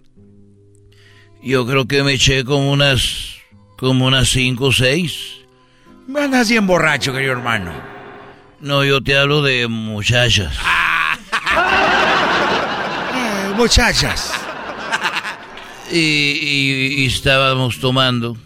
[1.42, 3.36] Yo creo que me eché como unas,
[3.78, 5.16] como unas cinco o seis.
[6.06, 7.72] Me andas bien borracho, querido hermano.
[8.60, 10.56] No, yo te hablo de muchachas.
[13.58, 14.32] Muchachas.
[15.90, 18.36] Y, y- y estábamos tomando.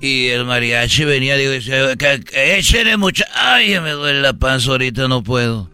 [0.00, 3.26] Y el mariachi venía y decía, "Que- que échele mucha...
[3.34, 5.68] Ay, me duele la panza ahorita, no puedo.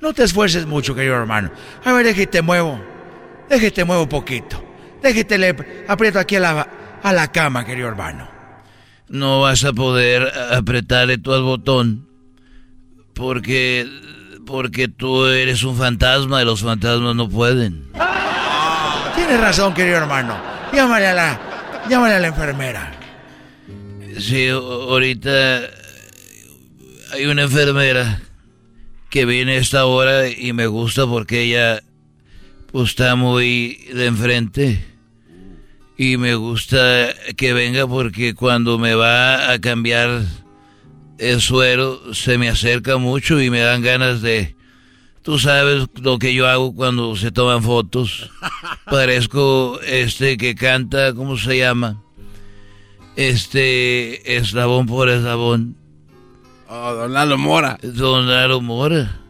[0.00, 1.50] No te esfuerces mucho, querido hermano.
[1.84, 2.80] A ver, déjate muevo.
[3.50, 4.62] Déjate muevo poquito.
[5.02, 5.56] Déjate le
[5.88, 6.68] aprieto aquí a la,
[7.02, 8.28] a la cama, querido hermano.
[9.08, 12.06] No vas a poder apretarle tú al botón.
[13.14, 13.88] Porque...
[14.46, 17.90] Porque tú eres un fantasma y los fantasmas no pueden.
[19.16, 20.36] Tienes razón, querido hermano.
[20.72, 21.40] Llámale a la,
[21.90, 22.92] llámale a la enfermera.
[24.18, 25.60] Sí, ahorita
[27.12, 28.20] hay una enfermera
[29.10, 31.82] que viene a esta hora y me gusta porque ella
[32.70, 34.84] pues, está muy de enfrente.
[35.98, 40.22] Y me gusta que venga porque cuando me va a cambiar
[41.18, 44.54] el suero se me acerca mucho y me dan ganas de...
[45.22, 48.30] Tú sabes lo que yo hago cuando se toman fotos.
[48.84, 52.00] Parezco este que canta, ¿cómo se llama?
[53.16, 55.76] Este, eslabón por eslabón.
[56.68, 57.78] Oh, don Lalo Mora.
[57.82, 59.20] Don Lalo Mora.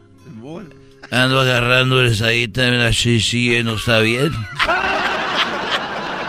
[1.10, 4.32] Ando agarrándoles ahí también así, sí, no está bien.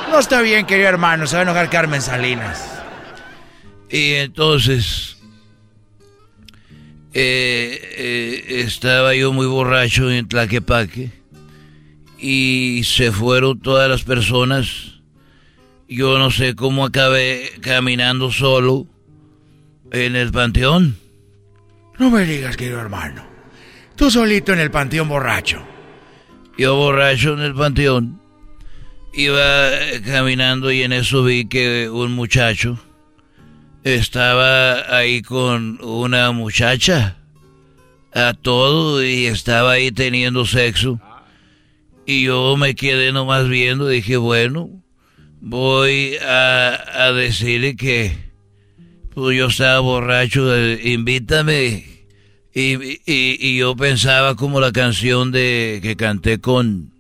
[0.10, 1.28] No está bien, querido hermano.
[1.28, 2.66] Se va a enojar Carmen Salinas.
[3.90, 5.17] Y entonces,
[7.20, 11.10] eh, eh, estaba yo muy borracho en Tlaquepaque
[12.20, 15.02] y se fueron todas las personas.
[15.90, 18.86] Yo no sé cómo acabé caminando solo
[19.92, 20.96] en el panteón.
[21.98, 23.26] No me digas, querido hermano.
[23.96, 25.66] Tú solito en el panteón borracho.
[26.56, 28.22] Yo borracho en el panteón.
[29.12, 29.72] Iba
[30.06, 32.78] caminando y en eso vi que un muchacho
[33.96, 37.18] estaba ahí con una muchacha
[38.14, 41.00] a todo y estaba ahí teniendo sexo.
[42.06, 44.70] Y yo me quedé nomás viendo, dije, bueno,
[45.42, 48.18] voy a, decirle que
[49.14, 51.86] pues yo estaba borracho, eh, invítame.
[52.54, 56.92] Y, y- y yo pensaba como la canción de que canté con,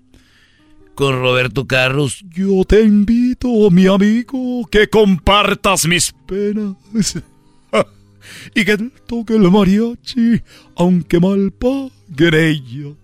[0.97, 2.25] con Roberto Carlos.
[2.33, 6.75] Yo te invito, mi amigo, que compartas mis penas.
[8.55, 10.41] y que toque el mariachi,
[10.75, 12.95] aunque mal paguen ellos.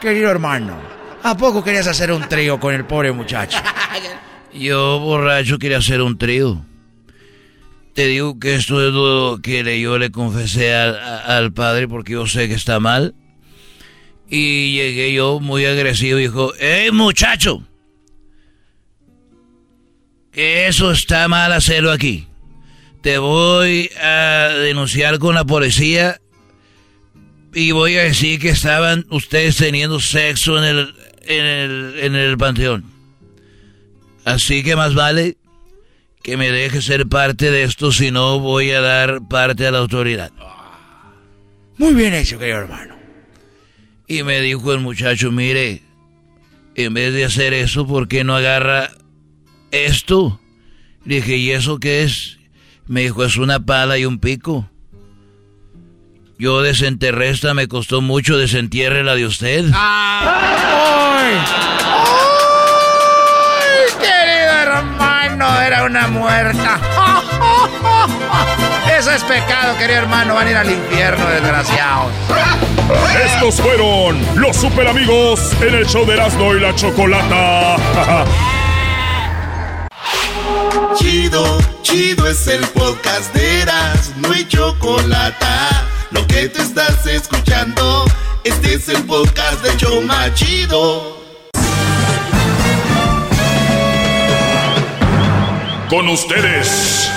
[0.00, 0.80] Querido hermano,
[1.22, 3.58] ¿a poco querías hacer un trío con el pobre muchacho?
[4.54, 6.64] Yo, borracho, quería hacer un trío.
[7.92, 12.26] Te digo que esto es lo que yo le confesé al, al padre porque yo
[12.26, 13.14] sé que está mal.
[14.28, 17.66] Y llegué yo muy agresivo y dijo, ¡Ey, muchacho!
[20.30, 22.26] Que eso está mal hacerlo aquí.
[23.02, 26.20] Te voy a denunciar con la policía
[27.52, 30.94] y voy a decir que estaban ustedes teniendo sexo en el,
[31.26, 32.84] en el, en el panteón.
[34.24, 35.36] Así que más vale
[36.22, 39.78] que me deje ser parte de esto, si no voy a dar parte a la
[39.78, 40.30] autoridad.
[41.78, 42.91] Muy bien hecho, querido hermano.
[44.06, 45.82] Y me dijo el muchacho, mire,
[46.74, 48.90] en vez de hacer eso, ¿por qué no agarra
[49.70, 50.40] esto?
[51.04, 52.38] Le dije, ¿y eso qué es?
[52.86, 54.68] Me dijo, es una pala y un pico.
[56.38, 59.64] Yo desenterré esta, me costó mucho, desentierre la de usted.
[59.72, 61.36] ¡Ay!
[63.54, 65.60] ¡Ay, querido hermano!
[65.60, 66.80] Era una muerta.
[68.98, 70.34] Eso es pecado, querido hermano.
[70.34, 72.12] Van a ir al infierno, desgraciados.
[73.24, 77.76] Estos fueron los super amigos en el show de Erasmo y la Chocolata.
[80.96, 85.86] Chido, chido es el podcast de Erasmo y Chocolata.
[86.10, 88.04] Lo que te estás escuchando,
[88.44, 91.22] este es el podcast de Choma Chido.
[95.88, 97.10] Con ustedes.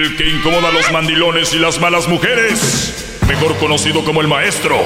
[0.00, 3.18] El que incomoda a los mandilones y las malas mujeres.
[3.28, 4.78] Mejor conocido como el maestro.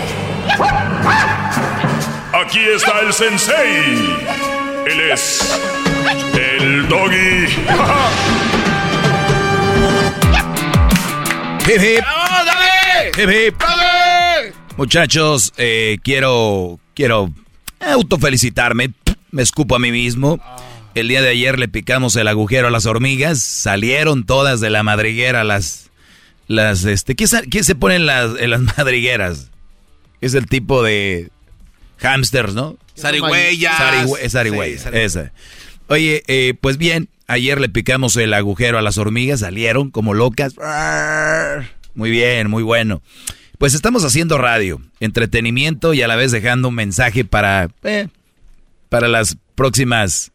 [2.33, 4.17] Aquí está el sensei.
[4.87, 5.57] Él es
[6.35, 7.47] el doggy.
[11.67, 12.05] Hip, hip.
[13.17, 13.55] Hip, hip.
[14.77, 17.31] Muchachos, eh, quiero, quiero
[17.81, 18.91] autofelicitarme.
[19.31, 20.41] Me escupo a mí mismo.
[20.95, 23.41] El día de ayer le picamos el agujero a las hormigas.
[23.43, 25.91] Salieron todas de la madriguera las,
[26.47, 29.51] las, este, ¿qué, qué se ponen las, en las madrigueras?
[30.21, 31.31] Es el tipo de
[31.99, 32.77] hamsters, ¿no?
[32.95, 34.87] Sí, zarigüeyas.
[34.93, 35.33] esa.
[35.89, 40.55] Oye, eh, pues bien, ayer le picamos el agujero a las hormigas, salieron como locas.
[41.95, 43.03] Muy bien, muy bueno.
[43.59, 48.09] Pues estamos haciendo radio, entretenimiento y a la vez dejando un mensaje para, eh,
[48.89, 50.33] para las próximas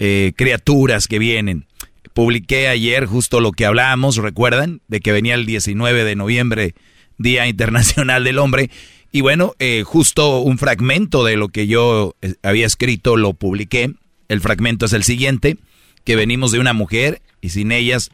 [0.00, 1.66] eh, criaturas que vienen.
[2.14, 4.80] Publiqué ayer justo lo que hablábamos, ¿recuerdan?
[4.88, 6.74] De que venía el 19 de noviembre,
[7.18, 8.70] Día Internacional del Hombre.
[9.12, 13.92] Y bueno, eh, justo un fragmento de lo que yo eh, había escrito lo publiqué.
[14.28, 15.56] El fragmento es el siguiente,
[16.04, 18.10] que venimos de una mujer y sin ellas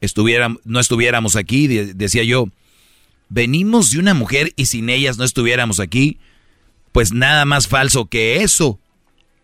[0.00, 2.46] estuviéramos, no estuviéramos aquí, de- decía yo,
[3.28, 6.18] venimos de una mujer y sin ellas no estuviéramos aquí,
[6.92, 8.78] pues nada más falso que eso.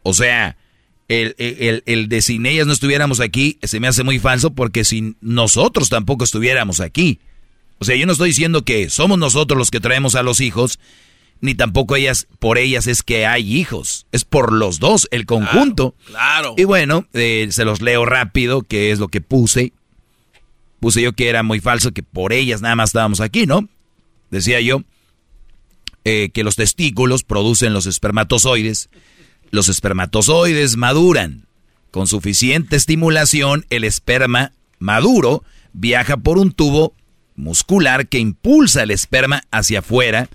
[0.02, 0.56] O sea,
[1.09, 4.85] el, el, el de sin ellas no estuviéramos aquí se me hace muy falso porque
[4.85, 7.20] sin nosotros tampoco estuviéramos aquí.
[7.78, 10.78] O sea, yo no estoy diciendo que somos nosotros los que traemos a los hijos,
[11.40, 14.06] ni tampoco ellas, por ellas es que hay hijos.
[14.12, 15.94] Es por los dos, el conjunto.
[16.06, 16.55] Claro.
[16.56, 19.72] Y bueno, eh, se los leo rápido, que es lo que puse.
[20.81, 23.68] Puse yo que era muy falso, que por ellas nada más estábamos aquí, ¿no?
[24.31, 24.82] Decía yo
[26.05, 28.89] eh, que los testículos producen los espermatozoides.
[29.55, 31.47] Los espermatozoides maduran.
[31.93, 34.51] Con suficiente estimulación, el esperma
[34.81, 36.93] maduro viaja por un tubo
[37.36, 40.28] muscular que impulsa el esperma hacia afuera.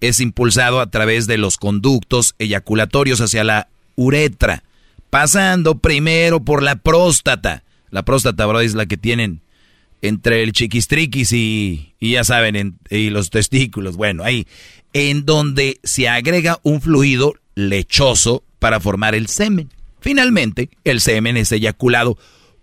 [0.00, 4.64] Es impulsado a través de los conductos eyaculatorios hacia la uretra,
[5.08, 7.62] pasando primero por la próstata.
[7.90, 9.40] La próstata, bro, es la que tienen
[10.02, 13.96] entre el chiquistriquis y, ya saben, en- y los testículos.
[13.96, 14.48] Bueno, ahí,
[14.92, 19.68] en donde se agrega un fluido lechoso para formar el semen.
[20.00, 22.16] Finalmente, el semen es eyaculado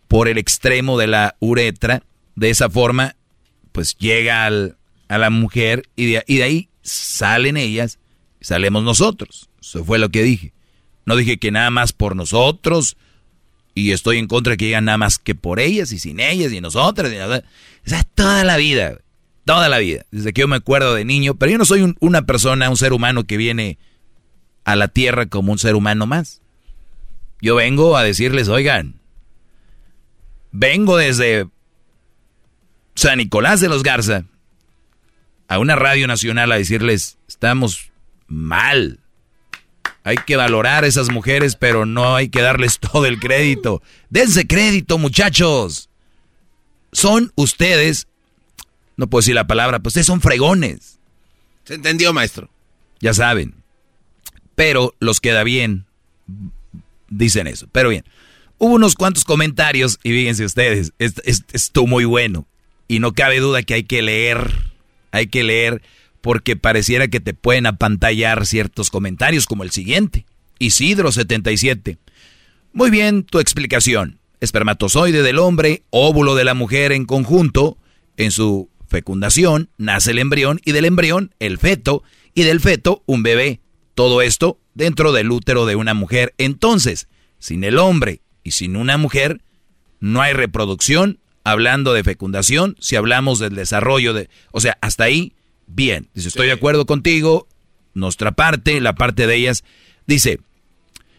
[0.08, 2.02] por el extremo de la uretra.
[2.36, 3.16] De esa forma,
[3.72, 4.78] pues llega al-
[5.10, 8.00] a la mujer y de, y de ahí salen ellas
[8.42, 9.48] salemos nosotros.
[9.62, 10.54] Eso fue lo que dije.
[11.06, 12.98] No dije que nada más por nosotros
[13.76, 16.52] y estoy en contra de que digan nada más que por ellas y sin ellas
[16.52, 17.14] y nosotras.
[17.14, 17.18] Y.
[17.18, 17.42] O
[17.86, 18.98] sea, toda la vida,
[19.46, 21.96] toda la vida, desde que yo me acuerdo de niño, pero yo no soy un-
[22.00, 23.78] una persona, un ser humano que viene
[24.64, 26.42] a la tierra como un ser humano más.
[27.42, 29.00] Yo vengo a decirles, oigan,
[30.52, 31.48] vengo desde
[32.96, 34.26] San Nicolás de los Garza
[35.48, 37.92] a una radio nacional a decirles, estamos
[38.28, 39.00] mal.
[40.04, 43.82] Hay que valorar a esas mujeres, pero no hay que darles todo el crédito.
[44.10, 45.90] Dense crédito, muchachos.
[46.94, 48.08] Son ustedes,
[48.98, 51.00] no puedo decir la palabra, pues ustedes son fregones.
[51.64, 52.50] Se entendió, maestro.
[53.00, 53.61] Ya saben.
[54.62, 55.86] Pero los queda bien.
[57.10, 57.68] Dicen eso.
[57.72, 58.06] Pero bien.
[58.60, 62.46] Hubo unos cuantos comentarios y fíjense ustedes, esto muy bueno.
[62.88, 64.54] Y no cabe duda que hay que leer,
[65.10, 65.82] hay que leer
[66.22, 70.28] porque pareciera que te pueden apantallar ciertos comentarios como el siguiente.
[70.60, 71.98] Isidro77.
[72.72, 74.20] Muy bien tu explicación.
[74.42, 77.80] Espermatozoide del hombre, óvulo de la mujer en conjunto,
[78.16, 82.04] en su fecundación nace el embrión y del embrión el feto
[82.36, 83.60] y del feto un bebé.
[83.96, 86.34] Todo esto dentro del útero de una mujer.
[86.38, 87.08] Entonces,
[87.40, 89.42] sin el hombre y sin una mujer,
[90.00, 94.30] no hay reproducción, hablando de fecundación, si hablamos del desarrollo de...
[94.52, 95.34] O sea, hasta ahí,
[95.68, 96.10] bien.
[96.14, 97.48] Dice, estoy de acuerdo contigo,
[97.94, 99.64] nuestra parte, la parte de ellas.
[100.08, 100.40] Dice,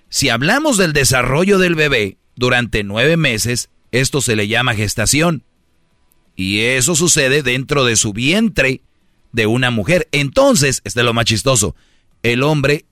[0.09, 5.45] si hablamos del desarrollo del bebé durante nueve meses, esto se le llama gestación.
[6.35, 8.81] Y eso sucede dentro de su vientre
[9.33, 10.09] de una mujer.
[10.13, 11.75] Entonces, este es lo más chistoso,
[12.23, 12.85] el hombre,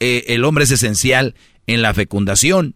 [0.00, 1.34] eh, el hombre es esencial
[1.66, 2.74] en la fecundación.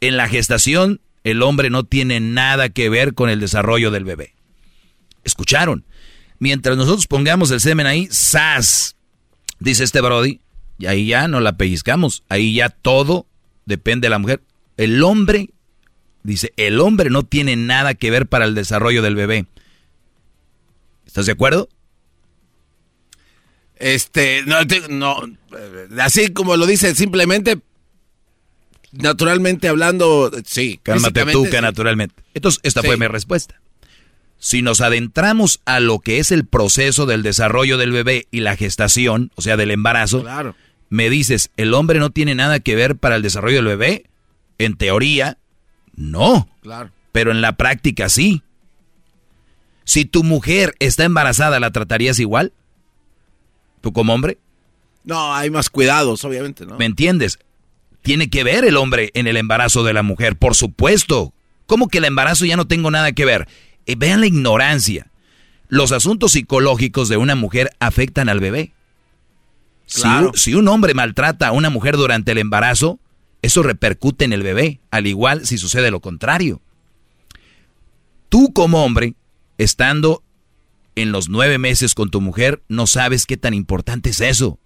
[0.00, 4.34] En la gestación, el hombre no tiene nada que ver con el desarrollo del bebé.
[5.24, 5.84] ¿Escucharon?
[6.38, 8.96] Mientras nosotros pongamos el semen ahí, ¡zas!
[9.60, 10.40] Dice este Brody,
[10.78, 12.24] y ahí ya no la pellizcamos.
[12.28, 13.26] Ahí ya todo
[13.64, 14.42] depende de la mujer.
[14.76, 15.50] El hombre,
[16.22, 19.46] dice, el hombre no tiene nada que ver para el desarrollo del bebé.
[21.06, 21.68] ¿Estás de acuerdo?
[23.84, 25.20] Este, no, no,
[26.00, 27.58] así como lo dice, simplemente
[28.92, 30.80] naturalmente hablando, sí.
[30.82, 32.14] Cálmate tú, que naturalmente.
[32.32, 33.60] Entonces, esta fue mi respuesta.
[34.38, 38.56] Si nos adentramos a lo que es el proceso del desarrollo del bebé y la
[38.56, 40.56] gestación, o sea, del embarazo, claro.
[40.88, 44.04] me dices, ¿el hombre no tiene nada que ver para el desarrollo del bebé?
[44.56, 45.36] En teoría,
[45.94, 46.48] no.
[46.62, 46.90] Claro.
[47.12, 48.42] Pero en la práctica sí.
[49.84, 52.54] Si tu mujer está embarazada, ¿la tratarías igual?
[53.84, 54.38] ¿Tú como hombre?
[55.04, 56.78] No, hay más cuidados, obviamente, ¿no?
[56.78, 57.38] ¿Me entiendes?
[58.04, 61.32] tiene que ver el hombre en el embarazo de la mujer, por supuesto.
[61.66, 63.48] ¿Cómo que el embarazo ya no tengo nada que ver?
[63.86, 65.10] Eh, vean la ignorancia.
[65.68, 68.72] Los asuntos psicológicos de una mujer afectan al bebé.
[69.86, 72.98] Si, un hombre maltrata a una mujer durante el embarazo,
[73.40, 76.60] eso repercute en el bebé, al igual si sucede lo contrario.
[78.28, 79.14] Tú como hombre,
[79.56, 80.22] estando
[80.96, 84.58] en los nueve meses con tu mujer, no sabes qué tan importante es eso.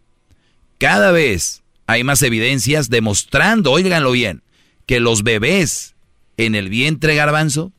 [0.79, 4.43] Cada vez hay más evidencias demostrando, óiganlo bien,
[4.87, 5.95] que los bebés
[6.37, 7.73] en el vientre garbanzo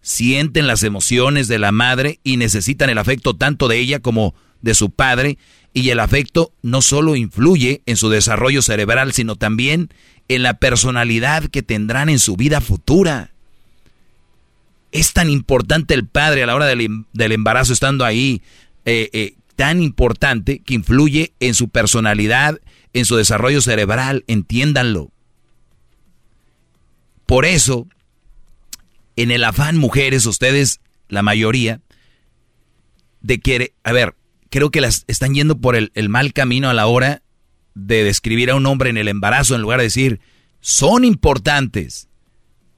[0.00, 4.74] sienten las emociones de la madre y necesitan el afecto tanto de ella como de
[4.74, 5.38] su padre
[5.74, 9.90] y el afecto no solo influye en su desarrollo cerebral, sino también
[10.28, 13.33] en la personalidad que tendrán en su vida futura.
[14.94, 18.42] Es tan importante el padre a la hora del, em, embarazo estando ahí,
[18.84, 22.60] eh, eh, tan importante que influye en su personalidad,
[22.92, 25.10] en su desarrollo cerebral, entiéndanlo.
[27.26, 27.88] Por eso,
[29.16, 31.80] en el afán mujeres, ustedes, la mayoría,
[33.20, 34.14] de que, a ver,
[34.48, 37.24] creo que las están yendo por el, el mal camino a la hora
[37.74, 40.20] de describir a un hombre en el embarazo en lugar de decir,
[40.60, 42.08] son importantes,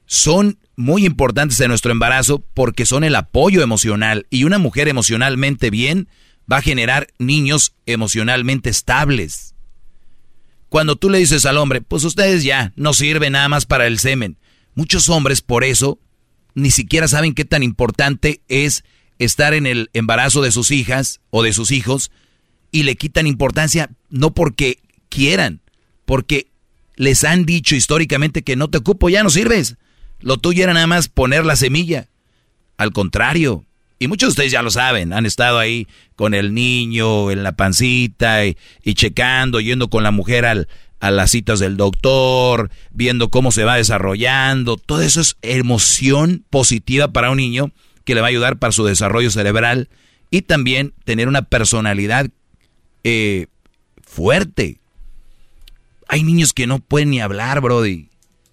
[0.07, 5.69] son muy importantes en nuestro embarazo porque son el apoyo emocional y una mujer emocionalmente
[5.69, 6.07] bien
[6.49, 9.55] va a generar niños emocionalmente estables.
[10.69, 13.99] Cuando tú le dices al hombre, pues ustedes ya no sirven nada más para el
[13.99, 14.37] semen.
[14.75, 15.99] Muchos hombres por eso
[16.53, 18.83] ni siquiera saben qué tan importante es
[19.17, 22.11] estar en el embarazo de sus hijas o de sus hijos
[22.71, 24.79] y le quitan importancia no porque
[25.09, 25.61] quieran,
[26.05, 26.47] porque
[26.95, 29.77] les han dicho históricamente que no te ocupo, ya no sirves.
[30.19, 32.07] Lo tuyo era nada más poner la semilla.
[32.77, 33.65] Al contrario,
[33.99, 37.53] y muchos de ustedes ya lo saben, han estado ahí con el niño en la
[37.53, 38.55] pancita y,
[38.93, 40.67] checando, yendo con la mujer al,
[40.99, 44.77] a las citas del doctor, viendo cómo se va desarrollando.
[44.77, 47.71] Todo eso es emoción positiva para un niño
[48.03, 49.89] que le va a ayudar para su desarrollo cerebral
[50.29, 52.29] y también tener una personalidad
[53.03, 53.47] eh,
[54.03, 54.79] fuerte.
[56.07, 58.09] Hay niños que no pueden ni hablar, Brody,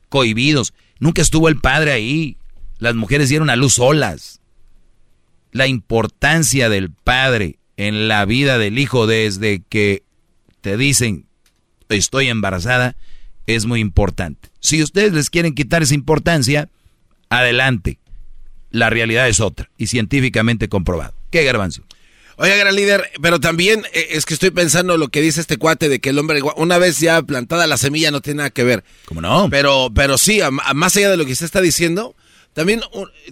[0.08, 0.72] cohibidos.
[0.98, 2.36] Nunca estuvo el padre ahí.
[2.78, 4.40] Las mujeres dieron a luz solas
[5.54, 10.02] la importancia del padre en la vida del hijo desde que
[10.60, 11.26] te dicen
[11.88, 12.96] estoy embarazada
[13.46, 14.48] es muy importante.
[14.58, 16.68] Si ustedes les quieren quitar esa importancia,
[17.28, 17.98] adelante.
[18.70, 21.14] La realidad es otra y científicamente comprobado.
[21.30, 21.84] ¿Qué garbanzo?
[22.36, 25.88] Oiga, gran líder, pero también eh, es que estoy pensando lo que dice este cuate
[25.88, 28.84] de que el hombre, una vez ya plantada la semilla, no tiene nada que ver.
[29.04, 29.48] ¿Cómo no?
[29.50, 30.40] Pero, pero sí,
[30.74, 32.16] más allá de lo que usted está diciendo,
[32.52, 32.82] también,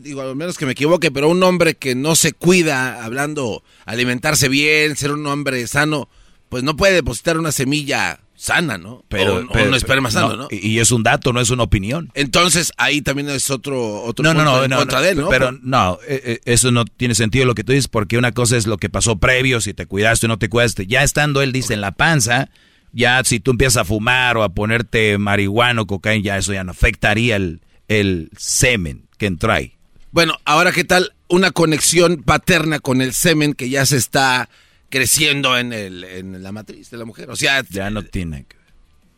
[0.01, 4.49] digo, al menos que me equivoque, pero un hombre que no se cuida, hablando, alimentarse
[4.49, 6.09] bien, ser un hombre sano,
[6.49, 9.05] pues no puede depositar una semilla sana, ¿no?
[9.09, 10.48] Pero, o, un esperma sano, ¿no?
[10.51, 12.10] Y es un dato, no es una opinión.
[12.14, 15.28] Entonces, ahí también es otro, otro no, no, no, en contra de él, ¿no?
[15.28, 18.56] Pero no, eh, eh, eso no tiene sentido lo que tú dices, porque una cosa
[18.56, 20.89] es lo que pasó previo, si te cuidaste o no te cuidaste.
[20.89, 22.51] Ya estando él, dice, en la panza,
[22.93, 26.64] ya si tú empiezas a fumar o a ponerte marihuana o cocaína, ya eso ya
[26.64, 29.77] no afectaría el, el semen que entra ahí.
[30.10, 34.51] Bueno, ahora, ¿qué tal una conexión paterna con el semen que ya se está
[34.93, 37.31] creciendo en, el, en la matriz de la mujer.
[37.31, 38.66] O sea, ya no tiene que ver.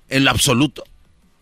[0.09, 0.85] En lo absoluto.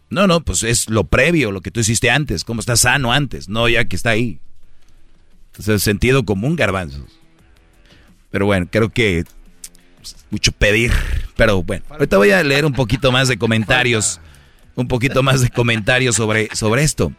[0.09, 3.49] No, no, pues es lo previo, lo que tú hiciste antes, cómo está sano antes,
[3.51, 4.41] no ya que está ahí.
[5.49, 7.21] Entonces, sentido común, garbanzos.
[8.31, 9.25] Pero bueno, creo que
[10.31, 10.93] mucho pedir.
[11.37, 14.19] Pero bueno, ahorita voy a leer un poquito más de comentarios.
[14.75, 17.13] Un poquito más de comentarios sobre, sobre esto.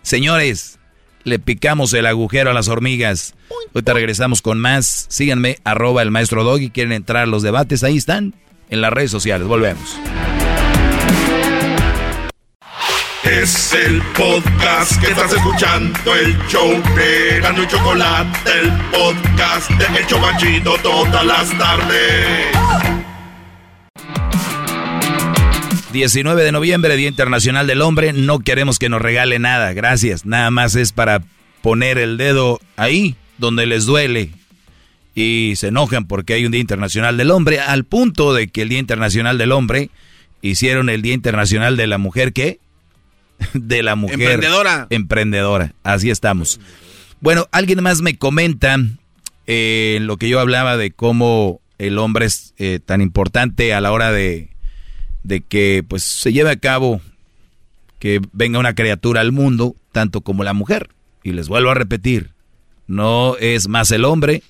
[0.00, 0.78] Señores,
[1.24, 3.34] le picamos el agujero a las hormigas.
[3.74, 5.06] Ahorita regresamos con más.
[5.08, 6.70] Síganme, arroba el maestro Doggy.
[6.70, 8.34] Quieren entrar a los debates, ahí están,
[8.70, 9.48] en las redes sociales.
[9.48, 9.98] Volvemos.
[13.24, 20.06] Es el podcast que estás escuchando, el show de y Chocolate, el podcast de El
[20.06, 22.54] Chocachito todas las tardes.
[25.94, 28.12] 19 de noviembre, Día Internacional del Hombre.
[28.12, 30.26] No queremos que nos regale nada, gracias.
[30.26, 31.22] Nada más es para
[31.62, 34.32] poner el dedo ahí, donde les duele.
[35.14, 38.70] Y se enojan porque hay un Día Internacional del Hombre, al punto de que el
[38.70, 39.88] Día Internacional del Hombre
[40.42, 42.58] hicieron el Día Internacional de la Mujer, ¿qué?
[43.54, 44.20] De la mujer.
[44.20, 44.88] Emprendedora.
[44.90, 46.60] Emprendedora, así estamos.
[47.20, 48.78] Bueno, alguien más me comenta
[49.46, 53.80] eh, en lo que yo hablaba de cómo el hombre es eh, tan importante a
[53.80, 54.53] la hora de
[55.24, 57.00] de que pues se lleve a cabo
[57.98, 60.90] que venga una criatura al mundo, tanto como la mujer.
[61.24, 62.30] Y les vuelvo a repetir,
[62.86, 64.42] no es más el hombre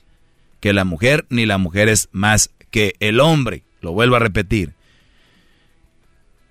[0.61, 3.63] que la mujer, ni la mujer es más que el hombre.
[3.81, 4.75] Lo vuelvo a repetir.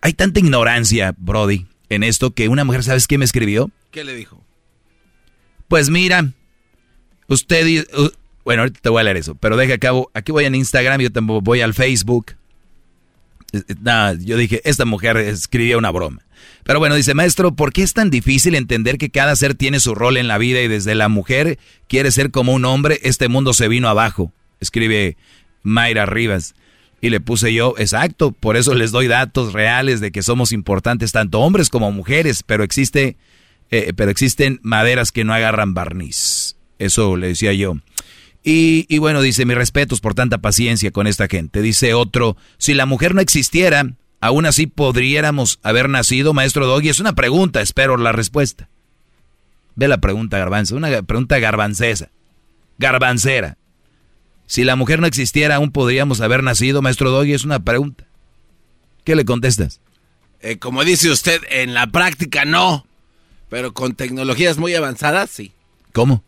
[0.02, 3.70] Hay tanta ignorancia, Brody, en esto que una mujer, ¿sabes qué me escribió?
[3.92, 4.44] ¿Qué le dijo?
[5.68, 6.32] Pues mira,
[7.28, 7.86] usted...
[8.46, 11.12] bueno, ahorita te voy a leer eso, pero deja cabo, aquí voy en Instagram, yo
[11.12, 12.36] también voy al Facebook
[13.82, 16.24] Nada, yo dije, esta mujer escribía una broma.
[16.64, 19.94] Pero bueno, dice, maestro, ¿por qué es tan difícil entender que cada ser tiene su
[19.94, 23.54] rol en la vida y desde la mujer quiere ser como un hombre, este mundo
[23.54, 24.34] se vino abajo?
[24.60, 25.18] Escribe
[25.62, 26.56] Mayra Rivas.
[27.00, 31.12] Y le puse yo, exacto, por eso les doy datos reales de que somos importantes
[31.12, 33.18] tanto hombres como mujeres, pero existe,
[33.72, 36.56] eh, pero existen maderas que no agarran barniz.
[36.80, 37.76] Eso le decía yo.
[38.46, 41.62] Y, bueno, dice, mis respetos por tanta paciencia con esta gente.
[41.62, 46.90] Dice otro, si la mujer no existiera, aún así podríamos haber nacido, maestro Doggy.
[46.90, 48.68] Es una pregunta, espero la respuesta.
[49.76, 52.10] Ve la pregunta, garbanzo, una pregunta garbancesa,
[52.78, 53.58] garbancera.
[54.46, 57.34] Si la mujer no existiera, aún podríamos haber nacido, maestro Doggy.
[57.34, 58.06] Es una pregunta.
[59.06, 59.80] ¿Qué le contestas?
[60.42, 62.86] Eh, como dice usted, en la práctica no,
[63.50, 65.54] pero con tecnologías muy avanzadas sí.
[65.94, 66.24] ¿Cómo?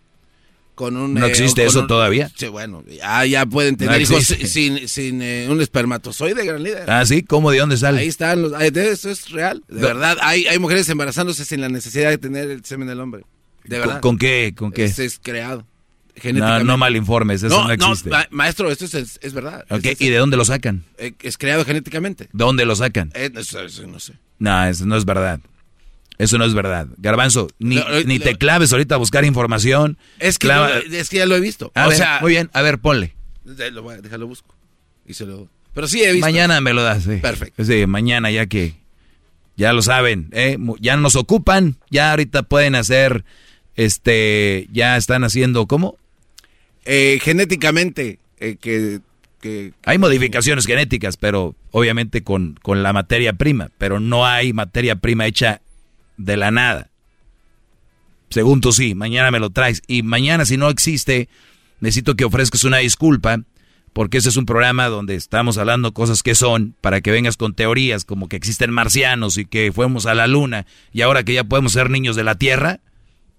[0.79, 1.13] Un...
[1.13, 2.31] ¿No eh, existe eso todavía?
[2.35, 6.89] Sí, bueno, ya, pueden tener hijos sin, sin eh, un espermatozoide, gran líder.
[6.89, 7.51] Ah, sí, ¿cómo?
[7.51, 7.99] ¿De dónde sale?
[7.99, 8.53] Ahí están los...
[8.61, 10.17] Eso es real, de verdad.
[10.21, 13.23] Hay, hay mujeres embarazándose sin la necesidad de tener el semen del hombre.
[13.63, 13.99] De verdad.
[14.01, 14.53] ¿Con, qué?
[14.55, 14.85] ¿Con qué?
[14.85, 15.65] Es creado.
[16.33, 18.09] No, no mal informes, eso no, existe.
[18.09, 19.65] No, maestro, esto es, es verdad.
[19.69, 19.95] Okay.
[19.99, 20.83] ¿Y de dónde lo sacan?
[20.97, 22.29] Eh, es creado genéticamente.
[22.31, 23.11] ¿Dónde lo sacan?
[23.33, 24.13] no sé.
[24.39, 25.39] No, eso no es verdad.
[26.17, 26.87] Eso no es verdad.
[26.97, 29.97] Garbanzo, ni, ni te claves ahorita a buscar información.
[30.19, 30.49] Es que,
[30.91, 31.71] es que ya lo he visto.
[31.75, 33.15] o sea, muy bien, a ver, ponle.
[33.43, 34.55] déjalo busco.
[35.05, 35.49] Y se lo...
[35.73, 36.25] Pero sí he visto.
[36.25, 37.17] Mañana me lo das, sí.
[37.17, 37.63] Perfecto.
[37.63, 38.75] Sí, mañana ya que...
[39.57, 40.57] Ya lo saben, ¿eh?
[40.81, 43.23] Ya nos ocupan, ya ahorita pueden hacer,
[43.77, 45.97] este, ya están haciendo, ¿cómo?
[46.83, 48.99] Eh, genéticamente, eh, que,
[49.39, 54.97] que, Hay modificaciones genéticas, pero obviamente con, con la materia prima, pero no hay materia
[54.97, 55.61] prima hecha
[56.17, 56.89] de la nada.
[58.29, 59.81] Según tú sí, mañana me lo traes.
[59.87, 61.29] Y mañana si no existe,
[61.79, 63.41] necesito que ofrezcas una disculpa,
[63.93, 67.53] porque ese es un programa donde estamos hablando cosas que son, para que vengas con
[67.53, 71.43] teorías como que existen marcianos y que fuimos a la luna y ahora que ya
[71.43, 72.81] podemos ser niños de la Tierra.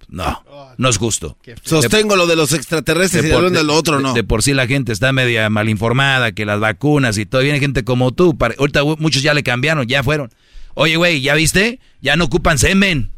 [0.09, 0.45] No,
[0.79, 1.37] no es justo.
[1.63, 4.15] Sostengo lo de los extraterrestres y de, lo otro no.
[4.15, 7.43] De, por sí la gente está media mal informada, que las vacunas y todo.
[7.43, 8.37] Viene gente como tú.
[8.59, 10.31] ahorita muchos ya le cambiaron, ya fueron.
[10.79, 11.81] Oye, güey, ¿ya viste?
[12.03, 13.11] Ya no ocupan semen.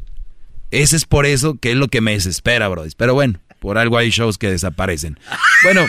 [0.71, 2.85] Ese es por eso que es lo que me desespera, bro.
[2.95, 5.19] Pero bueno, por algo hay shows que desaparecen.
[5.65, 5.85] Bueno,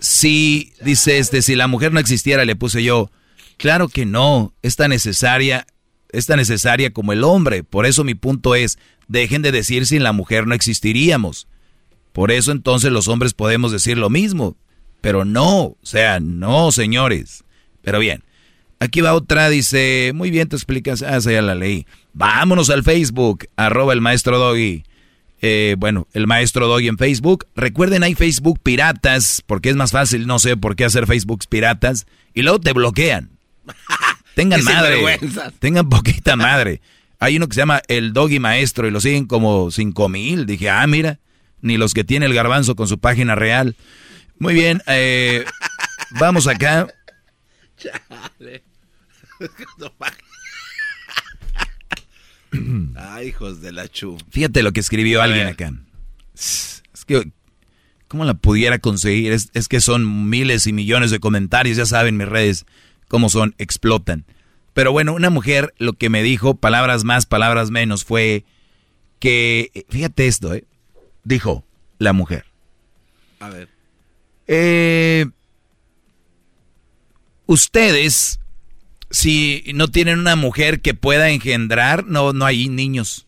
[0.00, 3.08] si, dice este, si la mujer no existiera, le puse yo,
[3.56, 5.64] claro que no, es tan necesaria,
[6.10, 7.62] es tan necesaria como el hombre.
[7.62, 11.46] Por eso mi punto es, dejen de decir sin la mujer no existiríamos.
[12.12, 14.56] Por eso entonces los hombres podemos decir lo mismo.
[15.00, 17.44] Pero no, o sea, no, señores.
[17.80, 18.24] Pero bien,
[18.82, 21.86] aquí va otra, dice, muy bien, te explicas, ah, esa ya la leí.
[22.12, 24.84] Vámonos al Facebook, arroba el maestro Doggy.
[25.40, 27.46] Eh, bueno, el maestro Doggy en Facebook.
[27.54, 32.06] Recuerden, hay Facebook piratas, porque es más fácil, no sé por qué hacer Facebook piratas,
[32.34, 33.30] y luego te bloquean.
[34.34, 35.20] Tengan madre,
[35.58, 36.80] tengan poquita madre.
[37.18, 40.46] Hay uno que se llama el Doggy Maestro y lo siguen como cinco mil.
[40.46, 41.20] Dije, ah, mira,
[41.60, 43.76] ni los que tiene el garbanzo con su página real.
[44.38, 45.44] Muy bien, eh,
[46.18, 46.88] vamos acá.
[52.96, 54.18] Ay, hijos de la chu.
[54.30, 55.72] Fíjate lo que escribió alguien acá.
[56.34, 57.32] Es que,
[58.08, 59.32] ¿cómo la pudiera conseguir?
[59.32, 62.66] Es, es, que son miles y millones de comentarios, ya saben mis redes
[63.08, 64.24] cómo son, explotan.
[64.72, 68.44] Pero bueno, una mujer lo que me dijo, palabras más, palabras menos, fue
[69.18, 70.64] que, fíjate esto, ¿eh?
[71.22, 71.64] Dijo
[71.98, 72.46] la mujer.
[73.38, 73.68] A ver.
[74.46, 75.26] Eh,
[77.46, 78.40] ustedes,
[79.12, 83.26] si no tienen una mujer que pueda engendrar, no, no hay niños.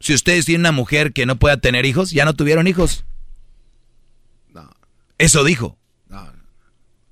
[0.00, 3.04] Si ustedes tienen una mujer que no pueda tener hijos, ya no tuvieron hijos.
[4.52, 4.70] No.
[5.16, 5.78] Eso dijo.
[6.08, 6.30] No.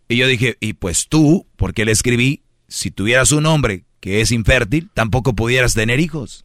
[0.09, 4.31] Y yo dije, y pues tú, porque le escribí, si tuvieras un hombre que es
[4.31, 6.45] infértil, tampoco pudieras tener hijos.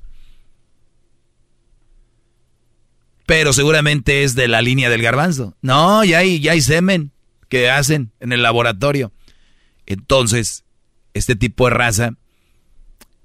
[3.30, 5.56] pero seguramente es de la línea del garbanzo.
[5.62, 7.12] No, ya hay, ya hay semen
[7.48, 9.12] que hacen en el laboratorio.
[9.90, 10.64] Entonces,
[11.14, 12.14] este tipo de raza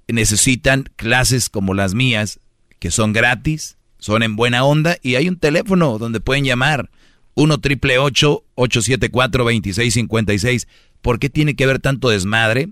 [0.08, 2.40] necesitan clases como las mías,
[2.80, 6.90] que son gratis, son en buena onda y hay un teléfono donde pueden llamar
[7.34, 10.66] 1 triple 874 2656.
[11.00, 12.70] ¿Por qué tiene que haber tanto desmadre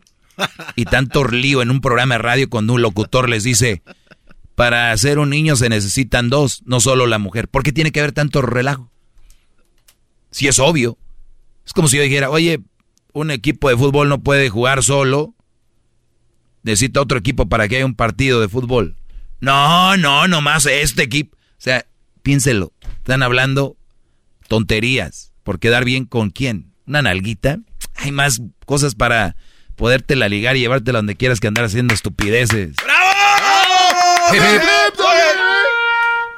[0.76, 3.82] y tanto lío en un programa de radio cuando un locutor les dice,
[4.54, 7.48] para hacer un niño se necesitan dos, no solo la mujer.
[7.48, 8.90] ¿Por qué tiene que haber tanto relajo?
[10.30, 10.96] Si es obvio.
[11.66, 12.60] Es como si yo dijera, oye,
[13.12, 15.34] un equipo de fútbol no puede jugar solo.
[16.62, 18.96] Necesita otro equipo para que haya un partido de fútbol.
[19.40, 21.36] No, no, nomás este equipo.
[21.36, 21.84] O sea,
[22.22, 22.72] piénselo.
[22.98, 23.76] Están hablando
[24.48, 25.32] tonterías.
[25.42, 26.72] ¿Por quedar bien con quién?
[26.86, 27.58] ¿Una nalguita?
[27.96, 29.36] Hay más cosas para
[29.76, 32.76] podértela ligar y llevártela donde quieras que andar haciendo estupideces.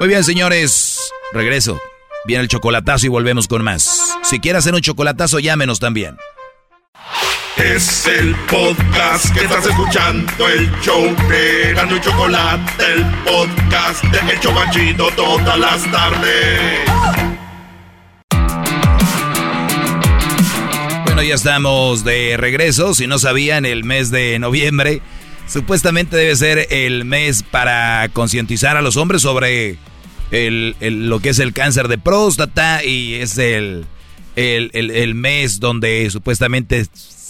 [0.00, 1.12] Muy bien, señores.
[1.32, 1.78] Regreso.
[2.26, 4.16] Viene el chocolatazo y volvemos con más.
[4.22, 6.16] Si quieres hacer un chocolatazo, llámenos también.
[7.56, 14.32] Es el podcast que estás escuchando, el show de Gano y Chocolate, el podcast de
[14.32, 16.80] El Chocachito todas las tardes.
[21.04, 22.94] Bueno, ya estamos de regreso.
[22.94, 25.02] Si no sabían, el mes de noviembre
[25.46, 29.76] Supuestamente debe ser el mes para concientizar a los hombres sobre
[30.30, 33.86] lo que es el cáncer de próstata y es el,
[34.36, 36.86] el, mes donde supuestamente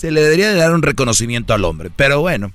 [0.06, 1.90] se le debería dar un reconocimiento al hombre.
[1.94, 2.52] Pero bueno,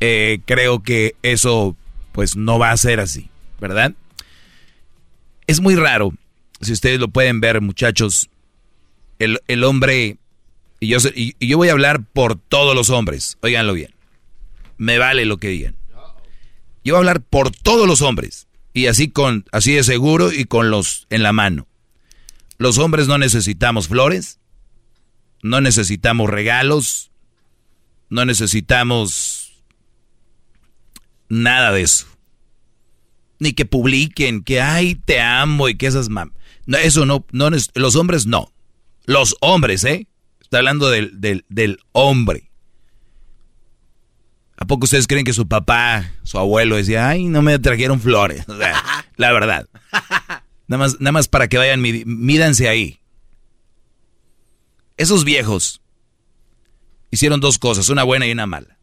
[0.00, 1.76] eh, creo que eso
[2.12, 3.28] pues no va a ser así,
[3.60, 3.92] ¿verdad?
[5.46, 6.12] Es muy raro,
[6.60, 8.28] si ustedes lo pueden ver muchachos,
[9.18, 10.16] el, el hombre,
[10.80, 13.98] y yo, y yo voy a hablar por todos los hombres, oiganlo bien
[14.78, 15.74] me vale lo que digan.
[16.84, 20.44] Yo voy a hablar por todos los hombres y así con así de seguro y
[20.44, 21.66] con los en la mano.
[22.56, 24.38] Los hombres no necesitamos flores,
[25.42, 27.10] no necesitamos regalos,
[28.10, 29.62] no necesitamos
[31.28, 32.06] nada de eso.
[33.38, 36.32] Ni que publiquen que ay, te amo y que esas mam.
[36.66, 38.52] No, eso no, no, los hombres no.
[39.04, 40.06] Los hombres, ¿eh?
[40.40, 42.50] Está hablando del, del, del hombre.
[44.56, 48.44] ¿A poco ustedes creen que su papá, su abuelo decía, ay, no me trajeron flores?
[49.16, 49.68] la verdad.
[50.66, 53.00] Nada más, nada más para que vayan, mídanse ahí.
[54.98, 55.80] Esos viejos
[57.10, 58.78] hicieron dos cosas, una buena y una mala.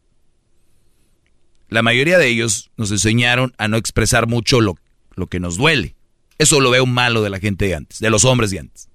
[1.68, 4.76] La mayoría de ellos nos enseñaron a no expresar mucho lo,
[5.14, 5.94] lo que nos duele.
[6.38, 8.88] Eso lo veo malo de la gente de antes, de los hombres de antes.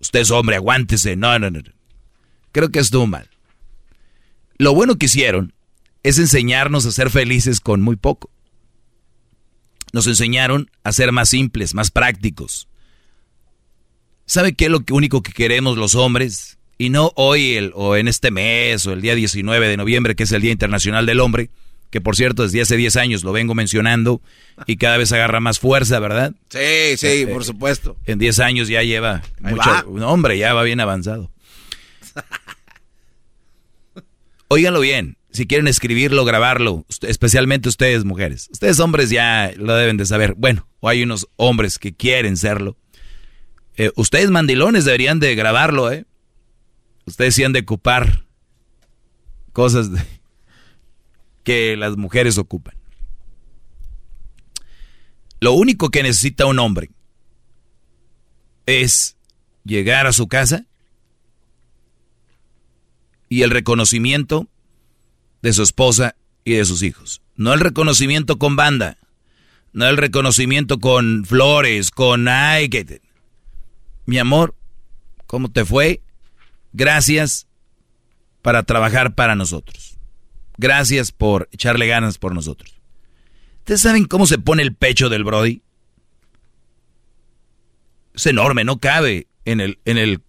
[0.00, 1.16] Usted es hombre, aguántese.
[1.16, 1.60] No, no, no.
[2.52, 3.28] Creo que estuvo mal.
[4.58, 5.54] Lo bueno que hicieron
[6.02, 8.30] es enseñarnos a ser felices con muy poco.
[9.92, 12.68] Nos enseñaron a ser más simples, más prácticos.
[14.30, 16.56] ¿Sabe qué es lo único que queremos los hombres?
[16.78, 20.22] Y no hoy el, o en este mes o el día 19 de noviembre, que
[20.22, 21.50] es el Día Internacional del Hombre,
[21.90, 24.22] que por cierto desde hace 10 años lo vengo mencionando
[24.68, 26.32] y cada vez agarra más fuerza, ¿verdad?
[26.48, 27.96] Sí, sí, Eh, por supuesto.
[28.06, 29.68] En 10 años ya lleva mucho.
[29.90, 31.32] No, hombre, ya va bien avanzado.
[34.46, 35.16] Óiganlo bien.
[35.32, 38.48] Si quieren escribirlo, grabarlo, especialmente ustedes, mujeres.
[38.52, 40.34] Ustedes, hombres, ya lo deben de saber.
[40.36, 42.76] Bueno, o hay unos hombres que quieren serlo.
[43.80, 46.04] Eh, ustedes, mandilones, deberían de grabarlo, ¿eh?
[47.06, 48.26] Ustedes sí han de ocupar
[49.54, 49.88] cosas
[51.44, 52.74] que las mujeres ocupan.
[55.40, 56.90] Lo único que necesita un hombre
[58.66, 59.16] es
[59.64, 60.66] llegar a su casa
[63.30, 64.46] y el reconocimiento
[65.40, 67.22] de su esposa y de sus hijos.
[67.34, 68.98] No el reconocimiento con banda,
[69.72, 73.08] no el reconocimiento con flores, con ay, que
[74.10, 74.56] mi amor,
[75.28, 76.02] ¿cómo te fue?
[76.72, 77.46] Gracias
[78.42, 79.98] para trabajar para nosotros.
[80.58, 82.80] Gracias por echarle ganas por nosotros.
[83.58, 85.62] ¿Ustedes saben cómo se pone el pecho del Brody?
[88.12, 90.22] Es enorme, no cabe en el, en el,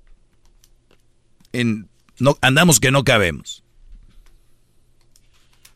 [1.51, 1.89] en,
[2.19, 3.63] no, andamos que no cabemos.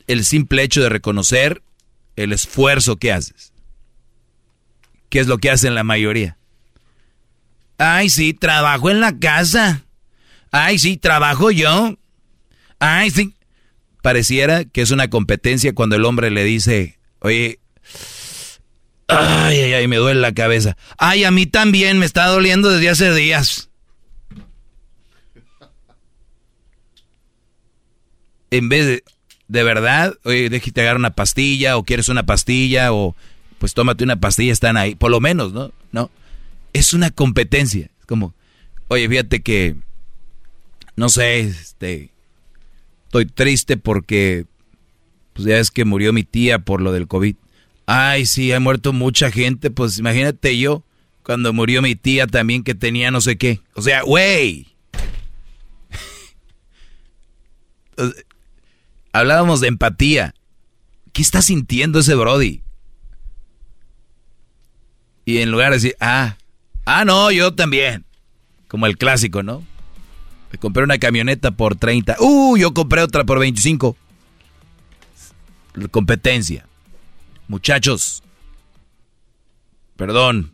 [0.06, 1.64] El simple hecho de reconocer
[2.18, 3.52] el esfuerzo que haces.
[5.10, 6.38] ¿Qué es lo que hacen la mayoría?
[7.78, 9.84] Ay, sí, trabajo en la casa.
[10.52, 11.98] Ay, sí, trabajo yo.
[12.80, 13.34] Ay, sí.
[14.02, 17.60] Pareciera que es una competencia cuando el hombre le dice, oye,
[19.08, 20.78] ay, ay, ay, me duele la cabeza.
[20.98, 23.70] Ay, a mí también me está doliendo desde hace días.
[28.52, 29.04] En vez de,
[29.48, 33.16] de verdad, oye, déjate agarrar una pastilla, o quieres una pastilla, o
[33.58, 35.72] pues tómate una pastilla, están ahí, por lo menos, ¿no?
[35.92, 36.10] No.
[36.76, 37.90] Es una competencia.
[38.02, 38.36] Es como,
[38.90, 39.78] oye, fíjate que,
[40.98, 42.12] no sé, este,
[43.06, 44.46] estoy triste porque,
[45.32, 47.38] pues ya es que murió mi tía por lo del COVID.
[47.86, 50.84] Ay, sí, ha muerto mucha gente, pues imagínate yo,
[51.24, 53.62] cuando murió mi tía también que tenía no sé qué.
[53.76, 54.68] O sea, güey.
[59.14, 60.36] Hablábamos de empatía.
[61.14, 62.64] ¿Qué está sintiendo ese Brody?
[65.24, 66.36] Y en lugar de decir, ah,
[66.86, 68.06] ah, no, yo también.
[68.68, 69.64] Como el clásico, ¿no?
[70.52, 72.18] Me compré una camioneta por 30.
[72.20, 73.96] Uh, yo compré otra por 25.
[75.92, 76.66] Competencia.
[77.48, 78.24] Muchachos.
[79.96, 80.54] Perdón.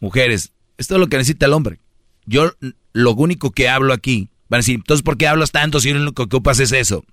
[0.00, 0.52] Mujeres.
[0.78, 1.78] Esto es lo que necesita el hombre.
[2.26, 2.52] Yo
[2.92, 4.28] lo único que hablo aquí.
[4.48, 7.04] Van a decir, entonces, ¿por qué hablas tanto si lo único que ocupas es eso?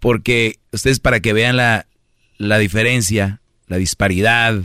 [0.00, 1.86] Porque ustedes para que vean la,
[2.36, 4.62] la diferencia, la disparidad,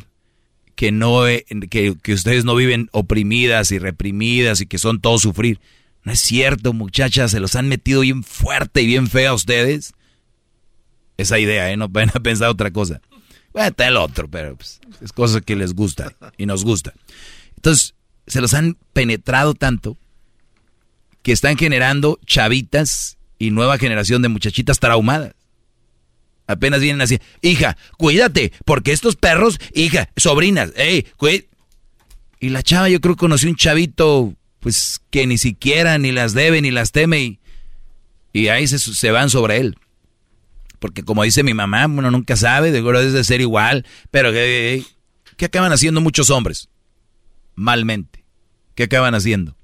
[0.79, 1.25] que no
[1.69, 5.59] que, que ustedes no viven oprimidas y reprimidas y que son todo sufrir.
[6.05, 9.91] No es cierto, muchachas, se los han metido bien fuerte y bien feo a ustedes.
[11.17, 11.75] Esa idea, ¿eh?
[11.75, 13.01] No van a pensar otra cosa.
[13.51, 16.93] Bueno, está el otro, pero pues, es cosa que les gusta y nos gusta.
[17.57, 17.93] Entonces,
[18.25, 19.97] se los han penetrado tanto
[21.23, 25.35] que están generando chavitas y nueva generación de muchachitas traumadas.
[26.49, 31.47] Apenas vienen así, hija, cuídate, porque estos perros, hija, sobrinas, hey, cuí-".
[32.39, 36.33] Y la chava yo creo que conoció un chavito, pues, que ni siquiera ni las
[36.33, 37.39] debe ni las teme y,
[38.33, 39.77] y ahí se, se van sobre él.
[40.79, 44.83] Porque como dice mi mamá, uno nunca sabe, de es de ser igual, pero ¿qué,
[45.37, 46.67] ¿qué acaban haciendo muchos hombres?
[47.53, 48.25] Malmente.
[48.73, 49.55] ¿Qué acaban haciendo?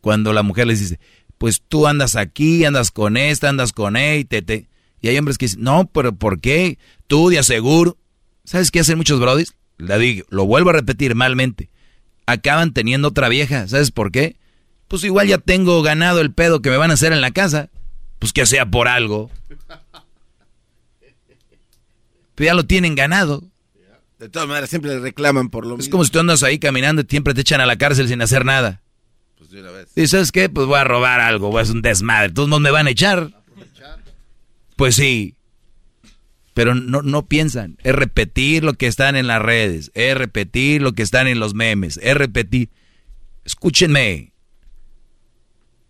[0.00, 0.98] Cuando la mujer les dice,
[1.36, 4.66] pues tú andas aquí, andas con esta, andas con él, te, te.
[5.00, 6.78] Y hay hombres que dicen, no, pero ¿por qué?
[7.06, 7.96] Tú de aseguro.
[8.44, 9.54] ¿Sabes qué hacen muchos brodis?
[9.78, 11.70] Le digo, lo vuelvo a repetir malmente.
[12.26, 13.68] Acaban teniendo otra vieja.
[13.68, 14.36] ¿Sabes por qué?
[14.88, 17.70] Pues igual ya tengo ganado el pedo que me van a hacer en la casa.
[18.18, 19.30] Pues que sea por algo.
[22.34, 23.44] Pero ya lo tienen ganado.
[24.18, 25.92] De todas maneras, siempre le reclaman por lo Es mismo.
[25.92, 28.44] como si tú andas ahí caminando y siempre te echan a la cárcel sin hacer
[28.44, 28.82] nada.
[29.36, 29.90] Pues de una vez.
[29.94, 32.30] Y sabes qué, pues voy a robar algo, voy a hacer un desmadre.
[32.32, 33.37] Todos me van a echar.
[34.78, 35.34] Pues sí.
[36.54, 37.78] Pero no, no piensan.
[37.82, 39.90] Es repetir lo que están en las redes.
[39.94, 41.98] Es repetir lo que están en los memes.
[42.00, 42.70] Es repetir.
[43.44, 44.32] Escúchenme.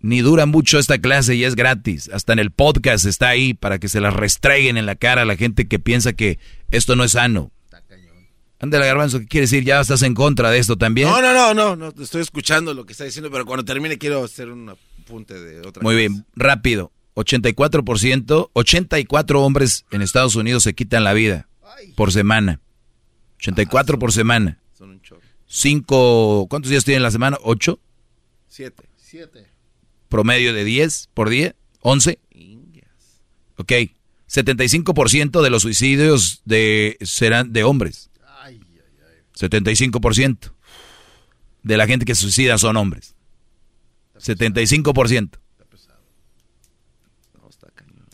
[0.00, 2.08] Ni dura mucho esta clase y es gratis.
[2.10, 5.26] Hasta en el podcast está ahí para que se las restreguen en la cara a
[5.26, 6.38] la gente que piensa que
[6.70, 7.52] esto no es sano.
[8.58, 9.64] Ándale, garbanzo, ¿qué quiere decir?
[9.64, 11.08] ¿Ya estás en contra de esto también?
[11.08, 14.24] No, no, no, no, no, estoy escuchando lo que está diciendo, pero cuando termine quiero
[14.24, 15.98] hacer un apunte de otra Muy cosa.
[15.98, 16.90] bien, rápido.
[17.18, 21.48] 84%, 84 hombres en Estados Unidos se quitan la vida
[21.96, 22.60] por semana.
[23.38, 24.60] 84 por semana.
[24.72, 25.22] Son un chorro.
[25.46, 27.36] Cinco, ¿cuántos días tienen la semana?
[27.42, 27.80] ¿Ocho?
[28.46, 28.88] Siete.
[28.96, 29.46] Siete.
[30.08, 31.56] ¿Promedio de 10 por día?
[31.82, 32.18] ¿11?
[33.56, 33.72] Ok.
[34.28, 38.10] 75% de los suicidios de, serán de hombres.
[39.34, 40.52] 75%
[41.62, 43.14] de la gente que se suicida son hombres.
[44.18, 45.38] 75%.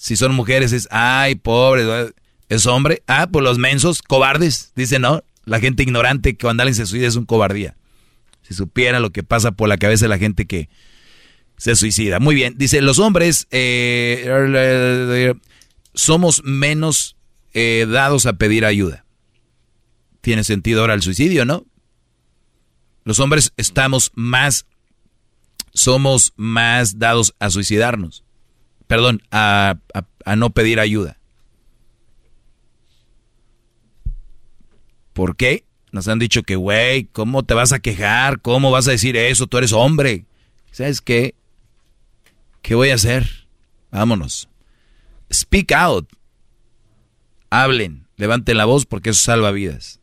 [0.05, 2.12] Si son mujeres es, ay, pobre,
[2.51, 3.02] es hombre.
[3.06, 5.24] Ah, pues los mensos, cobardes, dice no.
[5.47, 7.74] La gente ignorante que cuando alguien se suicida es un cobardía.
[8.43, 10.68] Si supiera lo que pasa por la cabeza de la gente que
[11.56, 12.20] se suicida.
[12.20, 15.32] Muy bien, dice, los hombres eh,
[15.94, 17.16] somos menos
[17.55, 19.06] eh, dados a pedir ayuda.
[20.20, 21.64] Tiene sentido ahora el suicidio, ¿no?
[23.05, 24.66] Los hombres estamos más,
[25.72, 28.23] somos más dados a suicidarnos.
[28.86, 29.78] Perdón, a,
[30.24, 31.19] a no pedir ayuda.
[35.15, 35.65] ¿Por qué?
[35.93, 38.40] Nos han dicho que, güey, ¿cómo te vas a quejar?
[38.40, 39.47] ¿Cómo vas a decir eso?
[39.47, 40.27] Tú eres hombre.
[40.73, 41.36] ¿Sabes qué?
[42.62, 43.47] ¿Qué voy a hacer?
[43.93, 44.48] Vámonos.
[45.32, 46.09] Speak out.
[47.48, 48.09] Hablen.
[48.16, 50.01] Levanten la voz porque eso salva vidas.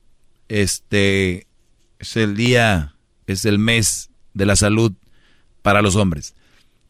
[0.48, 1.48] Este
[2.00, 2.96] es el día,
[3.28, 4.94] es el mes de la salud
[5.62, 6.36] para los hombres.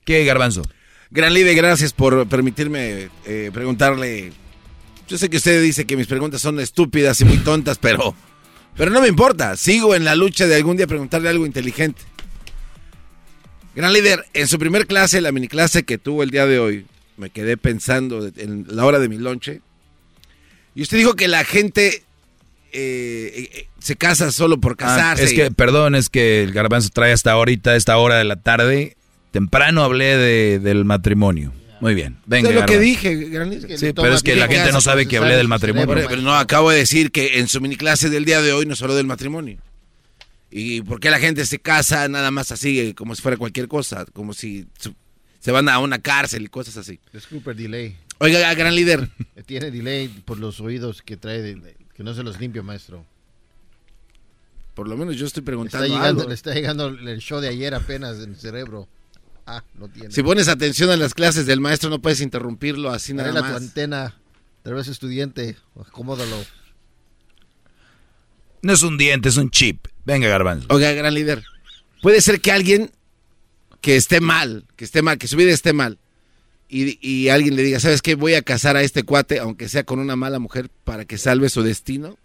[0.06, 0.62] ¿Qué, Garbanzo?
[1.12, 4.32] Gran líder, gracias por permitirme eh, preguntarle.
[5.10, 8.16] Yo sé que usted dice que mis preguntas son estúpidas y muy tontas, pero,
[8.78, 9.58] pero no me importa.
[9.58, 12.02] Sigo en la lucha de algún día preguntarle algo inteligente.
[13.76, 16.86] Gran líder, en su primer clase, la mini clase que tuvo el día de hoy,
[17.18, 19.60] me quedé pensando en la hora de mi lonche.
[20.76, 22.04] Y usted dijo que la gente
[22.72, 25.26] eh, eh, se casa solo por ah, casarse.
[25.26, 28.96] es que, perdón, es que el garbanzo trae hasta ahorita, esta hora de la tarde.
[29.32, 31.54] Temprano hablé de, del matrimonio.
[31.80, 32.50] Muy bien, venga.
[32.50, 33.52] Es lo que dije, gran.
[33.78, 35.88] Sí, pero es que la gente no sabe que hablé del matrimonio.
[36.08, 38.76] Pero no, acabo de decir que en su mini clase del día de hoy no
[38.80, 39.58] habló del matrimonio.
[40.52, 44.06] ¿Y por qué la gente se casa nada más así, como si fuera cualquier cosa?
[44.14, 44.68] Como si
[45.40, 47.00] se van a una cárcel y cosas así.
[47.14, 47.98] Disculpe, delay.
[48.20, 49.10] Oiga, gran líder.
[49.48, 51.60] Tiene delay por los oídos que trae,
[51.96, 53.06] que no se los limpio, maestro.
[54.76, 55.88] Por lo menos yo estoy preguntando.
[55.88, 58.88] Le está llegando, Le está llegando el show de ayer apenas en el cerebro.
[59.54, 60.12] Ah, no tiene.
[60.12, 63.52] Si pones atención a las clases del maestro, no puedes interrumpirlo así nada más.
[63.52, 64.16] tu antena.
[64.64, 66.38] Tal vez estudiante, acomódalo.
[68.62, 69.88] No es un diente, es un chip.
[70.06, 70.68] Venga, Garbanzo.
[70.70, 71.44] Oiga, gran líder.
[72.02, 72.92] Puede ser que alguien
[73.82, 76.00] que esté mal, que esté mal, que su vida esté mal,
[76.70, 78.16] y, alguien le diga, ¿sabes qué?
[78.16, 81.50] Voy a casar a este cuate, aunque sea con una mala mujer, para que salve
[81.50, 82.18] su destino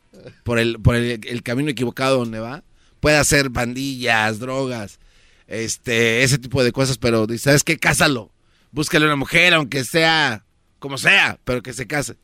[0.45, 2.63] por el, por el, camino equivocado donde va.
[3.01, 5.01] Puede hacer pandillas, drogas,
[5.47, 7.79] este, ese tipo de cosas, pero ¿sabes qué?
[7.79, 8.33] Cásalo.
[8.73, 10.45] Búscale una mujer, aunque sea
[10.79, 12.17] como sea, pero que se case.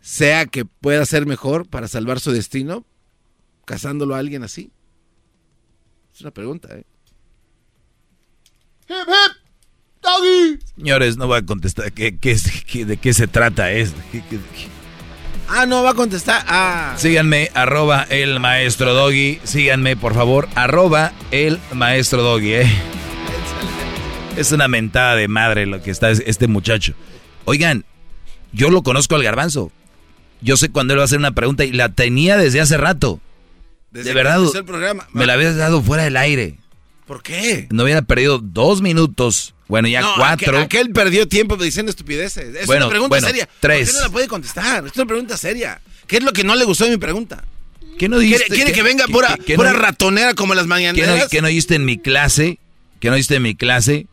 [0.00, 2.86] Sea que pueda ser mejor para salvar su destino,
[3.64, 4.70] casándolo a alguien así.
[6.14, 6.84] Es una pregunta, ¿eh?
[8.88, 9.36] Hip, hip,
[10.02, 10.58] doggy.
[10.76, 11.92] Señores, no va a contestar.
[11.92, 13.72] ¿Qué, de qué se trata?
[13.72, 13.92] Es,
[15.48, 16.44] Ah, no va a contestar.
[16.48, 16.94] Ah.
[16.96, 19.40] Síganme, arroba el maestro doggy.
[19.44, 22.72] Síganme, por favor, arroba el maestro doggy, ¿eh?
[24.36, 26.94] Es una mentada de madre lo que está este muchacho.
[27.44, 27.84] Oigan,
[28.52, 29.70] yo lo conozco al garbanzo.
[30.40, 33.20] Yo sé cuando él va a hacer una pregunta y la tenía desde hace rato.
[33.92, 34.40] de verdad,
[35.12, 36.58] me la habías dado fuera del aire.
[37.06, 37.68] ¿Por qué?
[37.70, 39.53] No hubiera perdido dos minutos.
[39.68, 40.58] Bueno, ya cuatro.
[40.58, 42.54] Aquel, perdió tiempo diciendo estupideces.
[42.54, 43.48] Es una pregunta seria.
[43.60, 43.88] Tres.
[43.88, 44.86] ¿Por qué no la puede contestar?
[44.86, 45.80] Es una pregunta seria.
[46.06, 47.44] ¿Qué es lo que no le gustó de mi pregunta?
[47.98, 48.46] ¿Qué no dijiste?
[48.48, 51.28] ¿Quiere, que venga pura, pura ratonera como las mañaneras?
[51.30, 52.58] ¿Qué no, oíste en mi clase?
[53.00, 54.06] ¿Qué no oíste en mi clase?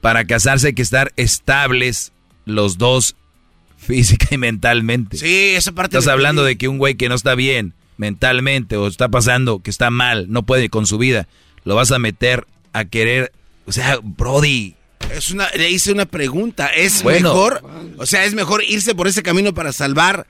[0.00, 2.12] Para casarse hay que estar estables
[2.44, 3.16] los dos
[3.76, 5.18] física y mentalmente.
[5.18, 5.98] Sí, esa parte.
[5.98, 9.70] Estás hablando de que un güey que no está bien mentalmente o está pasando que
[9.70, 11.26] está mal, no puede con su vida
[11.68, 13.30] lo vas a meter a querer,
[13.66, 14.74] o sea, Brody.
[15.14, 17.62] Es una, le hice una pregunta, ¿es mejor?
[17.98, 20.26] O sea, ¿es mejor irse por ese camino para salvar?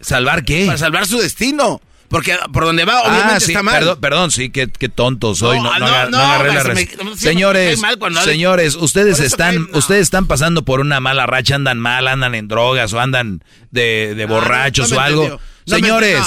[0.00, 0.66] ¿Salvar qué?
[0.66, 1.80] Para salvar su destino.
[2.08, 3.74] Porque por donde va, obviamente ah, está mal.
[3.80, 5.58] Perdón, perdón sí, qué, qué tonto soy.
[5.58, 7.80] No, no, no, no agarré la Señores,
[8.24, 12.94] señores, ustedes están, ustedes están pasando por una mala racha, andan mal, andan en drogas
[12.94, 15.38] o andan de, de ah, borrachos o algo
[15.68, 16.22] señores,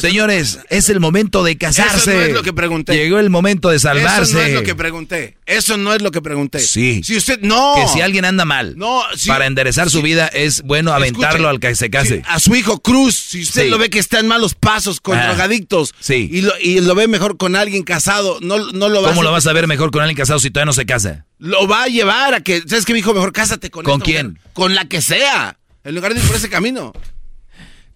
[0.00, 2.10] señores, es el momento de casarse.
[2.10, 2.94] Eso no es lo que pregunté.
[2.94, 4.32] Llegó el momento de salvarse.
[4.32, 5.36] Eso no es lo que pregunté.
[5.46, 6.60] Eso no es lo que pregunté.
[6.60, 7.02] Sí.
[7.02, 7.74] Si usted no.
[7.76, 11.74] Que si alguien anda mal, no, para enderezar su vida es bueno aventarlo al que
[11.74, 12.22] se case.
[12.26, 15.26] a su hijo Cruz, si usted lo ve que está en malos pasos con ah,
[15.26, 16.28] drogadictos, sí.
[16.30, 19.32] y, lo, y lo ve mejor con alguien casado, no, no lo va ¿Cómo lo
[19.32, 21.26] vas a ver mejor con alguien casado si todavía no se casa?
[21.38, 23.14] Lo va a llevar a que, ¿sabes qué, mi hijo?
[23.14, 24.38] Mejor cásate con ¿Con quién?
[24.52, 26.92] Con la que sea, en lugar de ir por ese camino.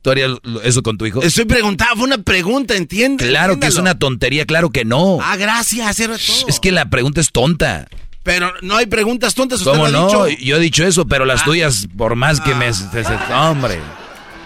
[0.02, 0.32] ¿Tú harías
[0.64, 1.22] eso con tu hijo?
[1.22, 3.28] Estoy preguntando, fue una pregunta, ¿entiendes?
[3.28, 5.18] Claro que es una tontería, claro que no.
[5.22, 6.48] Ah, gracias, era todo.
[6.48, 7.86] Es que la pregunta es tonta.
[8.24, 10.24] Pero no hay preguntas tontas, usted ¿Cómo lo ha no?
[10.26, 10.42] dicho.
[10.44, 11.44] Yo he dicho eso, pero las Ah.
[11.44, 12.70] tuyas, por más que me...
[12.72, 13.78] te- hombre,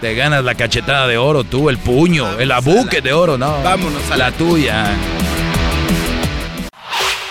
[0.01, 3.61] te ganas la cachetada de oro, tú, el puño, el abuque de oro, no.
[3.63, 4.95] Vámonos a la tuya.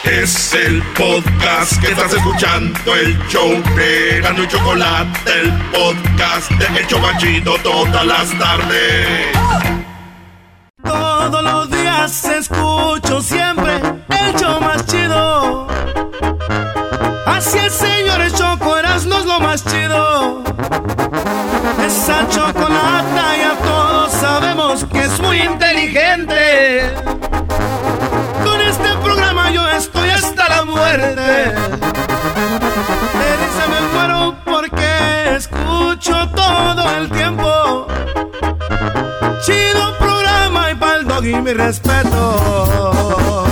[0.07, 6.79] Es el podcast que estás escuchando, el show de Gano y Chocolate, el podcast de
[6.79, 9.37] El Chobachito todas las tardes.
[10.85, 15.67] Todos los días escucho siempre el show más chido.
[17.27, 20.45] Así es, señores, Choco Erasmo es lo más chido.
[21.85, 27.16] Esa chocolata ya todos sabemos que es muy inteligente.
[33.69, 37.87] Me muero porque escucho todo el tiempo.
[39.45, 43.47] Chido programa y pa'l dog y mi respeto.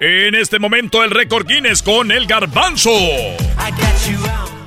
[0.00, 2.90] En este momento el récord Guinness con el garbanzo.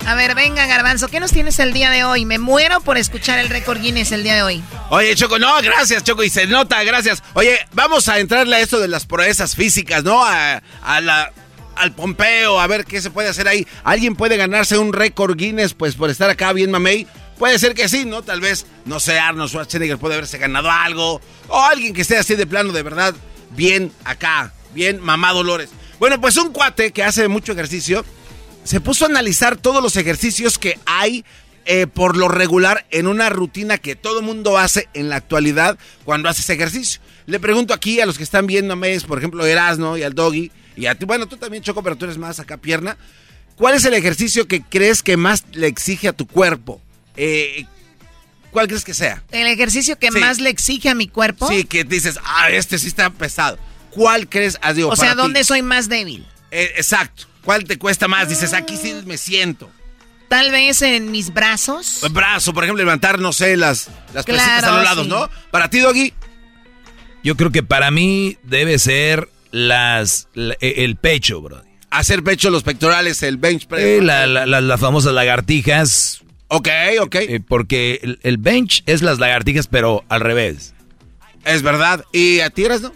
[0.07, 2.23] A ver, venga, Garbanzo, ¿qué nos tienes el día de hoy?
[2.23, 4.63] Me muero por escuchar el récord Guinness el día de hoy.
[4.89, 7.21] Oye, Choco, no, gracias, Choco, y se nota, gracias.
[7.33, 10.23] Oye, vamos a entrarle a esto de las proezas físicas, ¿no?
[10.23, 11.33] A, a la,
[11.75, 13.67] al Pompeo, a ver qué se puede hacer ahí.
[13.83, 17.05] ¿Alguien puede ganarse un récord Guinness, pues, por estar acá bien mamey?
[17.37, 18.21] Puede ser que sí, ¿no?
[18.23, 21.21] Tal vez, no sé, Arnold Schwarzenegger puede haberse ganado algo.
[21.49, 23.13] O alguien que esté así de plano, de verdad,
[23.51, 25.69] bien acá, bien mamá Dolores.
[25.99, 28.05] Bueno, pues un cuate que hace mucho ejercicio
[28.63, 31.25] se puso a analizar todos los ejercicios que hay
[31.67, 36.29] eh, por lo regular en una rutina que todo mundo hace en la actualidad cuando
[36.29, 37.01] haces ejercicio.
[37.25, 40.13] Le pregunto aquí a los que están viendo a Mes, por ejemplo, Erasno y al
[40.13, 42.97] Doggy, y a ti, bueno, tú también, Choco, pero tú eres más acá pierna.
[43.55, 46.81] ¿Cuál es el ejercicio que crees que más le exige a tu cuerpo?
[47.15, 47.65] Eh,
[48.51, 49.23] ¿Cuál crees que sea?
[49.31, 50.19] El ejercicio que Sí.
[50.19, 51.47] más le exige a mi cuerpo.
[51.47, 53.57] Sí, que dices, ah, este sí está pesado.
[53.91, 54.57] ¿Cuál crees?
[54.61, 55.17] Ah, digo, o sea, ti.
[55.17, 56.25] ¿dónde soy más débil?
[56.51, 57.23] Eh, exacto.
[57.43, 58.29] ¿Cuál te cuesta más?
[58.29, 59.69] Dices, aquí sí me siento.
[60.27, 62.01] Tal vez en mis brazos.
[62.11, 65.09] Brazo, por ejemplo, levantar, no sé, las, las Claro, pesitas a los lados, sí.
[65.09, 65.29] ¿no?
[65.51, 66.13] Para ti, Doggy.
[67.23, 71.61] Yo creo que para mí debe ser las la- e, el pecho, bro.
[71.89, 73.83] Hacer pecho, los pectorales, el bench press.
[73.83, 76.21] Eh, la- la- la- las famosas lagartijas.
[76.49, 76.67] Ok,
[77.01, 77.15] ok.
[77.15, 80.73] Eh, porque el, el bench es las lagartijas, pero al revés.
[81.45, 82.03] Es verdad.
[82.11, 82.93] ¿Y a ti eras, no?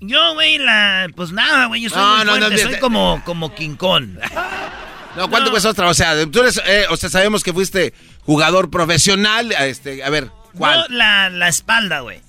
[0.00, 1.08] Yo, güey, la...
[1.14, 3.76] Pues nada, güey, yo soy No, muy no, no, fuerte, mira, soy como, como King
[3.76, 4.08] Kong.
[5.16, 5.50] No, ¿cuánto No.
[5.52, 5.88] cuesta otra?
[5.88, 9.52] O sea, tú eres, eh, o sea, sabemos que fuiste jugador profesional.
[9.52, 10.86] Este, a ver, ¿cuál?
[10.88, 12.20] Yo, la, la espalda, güey.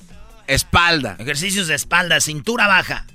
[0.47, 1.15] Espalda.
[1.19, 3.05] Ejercicios de espalda, cintura baja.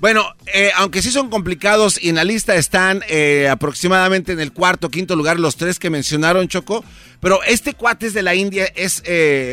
[0.00, 4.50] Bueno, eh, aunque sí son complicados y en la lista están eh, aproximadamente en el
[4.52, 6.82] cuarto, quinto lugar los tres que mencionaron, Choco.
[7.20, 9.02] Pero este cuate es de la India, es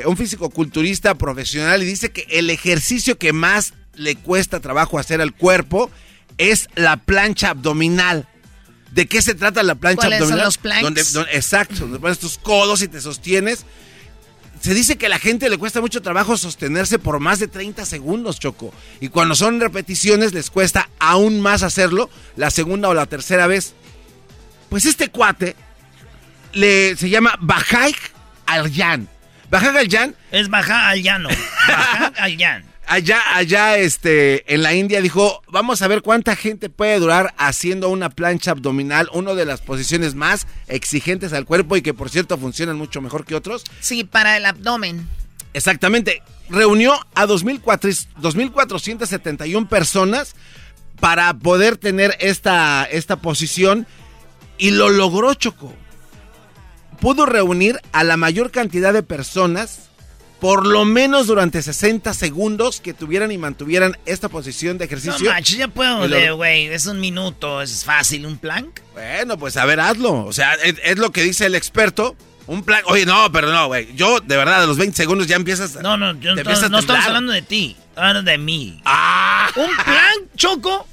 [0.05, 5.33] un físico-culturista profesional y dice que el ejercicio que más le cuesta trabajo hacer al
[5.33, 5.91] cuerpo
[6.37, 8.25] es la plancha abdominal.
[8.97, 10.45] ¿De qué se trata la plancha ¿Cuáles son abdominal?
[10.47, 10.81] los planks?
[10.81, 13.63] Donde, donde- exacto, donde pones tus codos y te sostienes.
[14.59, 17.85] Se dice que a la gente le cuesta mucho trabajo sostenerse por más de 30
[17.85, 18.73] segundos, Choco.
[18.99, 23.75] Y cuando son repeticiones les cuesta aún más hacerlo la segunda o la tercera vez.
[24.69, 25.55] Pues este cuate
[26.53, 27.93] le, se llama Bajaj
[28.47, 29.07] Alyan.
[29.51, 31.29] Bajaj Alyan Es baja al llano.
[31.67, 32.65] Baja al llano.
[32.87, 37.89] Allá, allá este, en la India dijo, vamos a ver cuánta gente puede durar haciendo
[37.89, 42.37] una plancha abdominal, una de las posiciones más exigentes al cuerpo y que por cierto
[42.37, 43.63] funcionan mucho mejor que otros.
[43.79, 45.07] Sí, para el abdomen.
[45.53, 46.21] Exactamente.
[46.49, 50.35] Reunió a 2.400 2.471 personas
[50.99, 53.85] para poder tener esta, esta posición
[54.57, 55.73] y lo logró Choco.
[56.99, 59.89] Pudo reunir a la mayor cantidad de personas
[60.39, 65.29] por lo menos durante 60 segundos que tuvieran y mantuvieran esta posición de No ejercicio.
[65.31, 66.67] manches, ya puedo, lo- de, güey.
[66.67, 68.25] Es un minuto, es fácil.
[68.25, 68.79] ¿Un plank?
[68.93, 70.25] Bueno, pues a ver, hazlo.
[70.25, 72.15] O sea, es, es lo que dice el experto.
[72.45, 72.81] Un plan.
[72.85, 73.93] Oye, no, pero no, güey.
[73.95, 75.75] Yo, de verdad, a los 20 segundos ya empiezas.
[75.81, 77.75] No, no, yo te no, empiezas a no estamos hablando de ti.
[77.89, 78.81] Estamos hablando de mí.
[78.85, 79.49] ¡Ah!
[79.55, 80.87] ¿Un plank, Choco?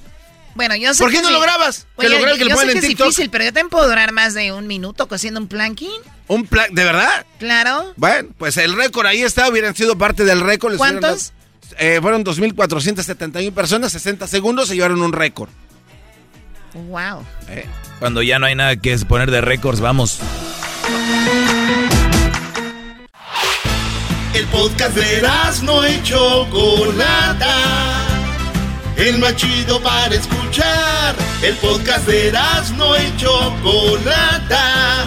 [0.57, 1.35] Bueno, yo sé ¿Por qué que no sí.
[1.35, 1.87] lo grabas?
[1.99, 3.07] Que Oye, lo grabe, que lo yo sé que es TikTok.
[3.09, 5.91] difícil, pero yo también puedo durar más de un minuto haciendo un planking.
[6.27, 6.67] ¿Un plan?
[6.73, 7.27] ¿De verdad?
[7.39, 7.93] Claro.
[7.97, 10.77] Bueno, pues el récord ahí está, hubieran sido parte del récord.
[10.77, 11.33] ¿Cuántos?
[11.79, 15.51] eh, fueron 2.471 personas, 60 segundos, se llevaron un récord.
[16.75, 17.25] Wow.
[17.49, 17.67] Eh.
[17.99, 20.19] Cuando ya no hay nada que poner de récords, vamos.
[24.35, 25.23] El podcast de
[25.63, 27.55] no y Chocolata.
[28.97, 31.15] El más chido para escuchar.
[31.43, 32.33] El podcast de
[32.77, 35.07] no y Chocolata.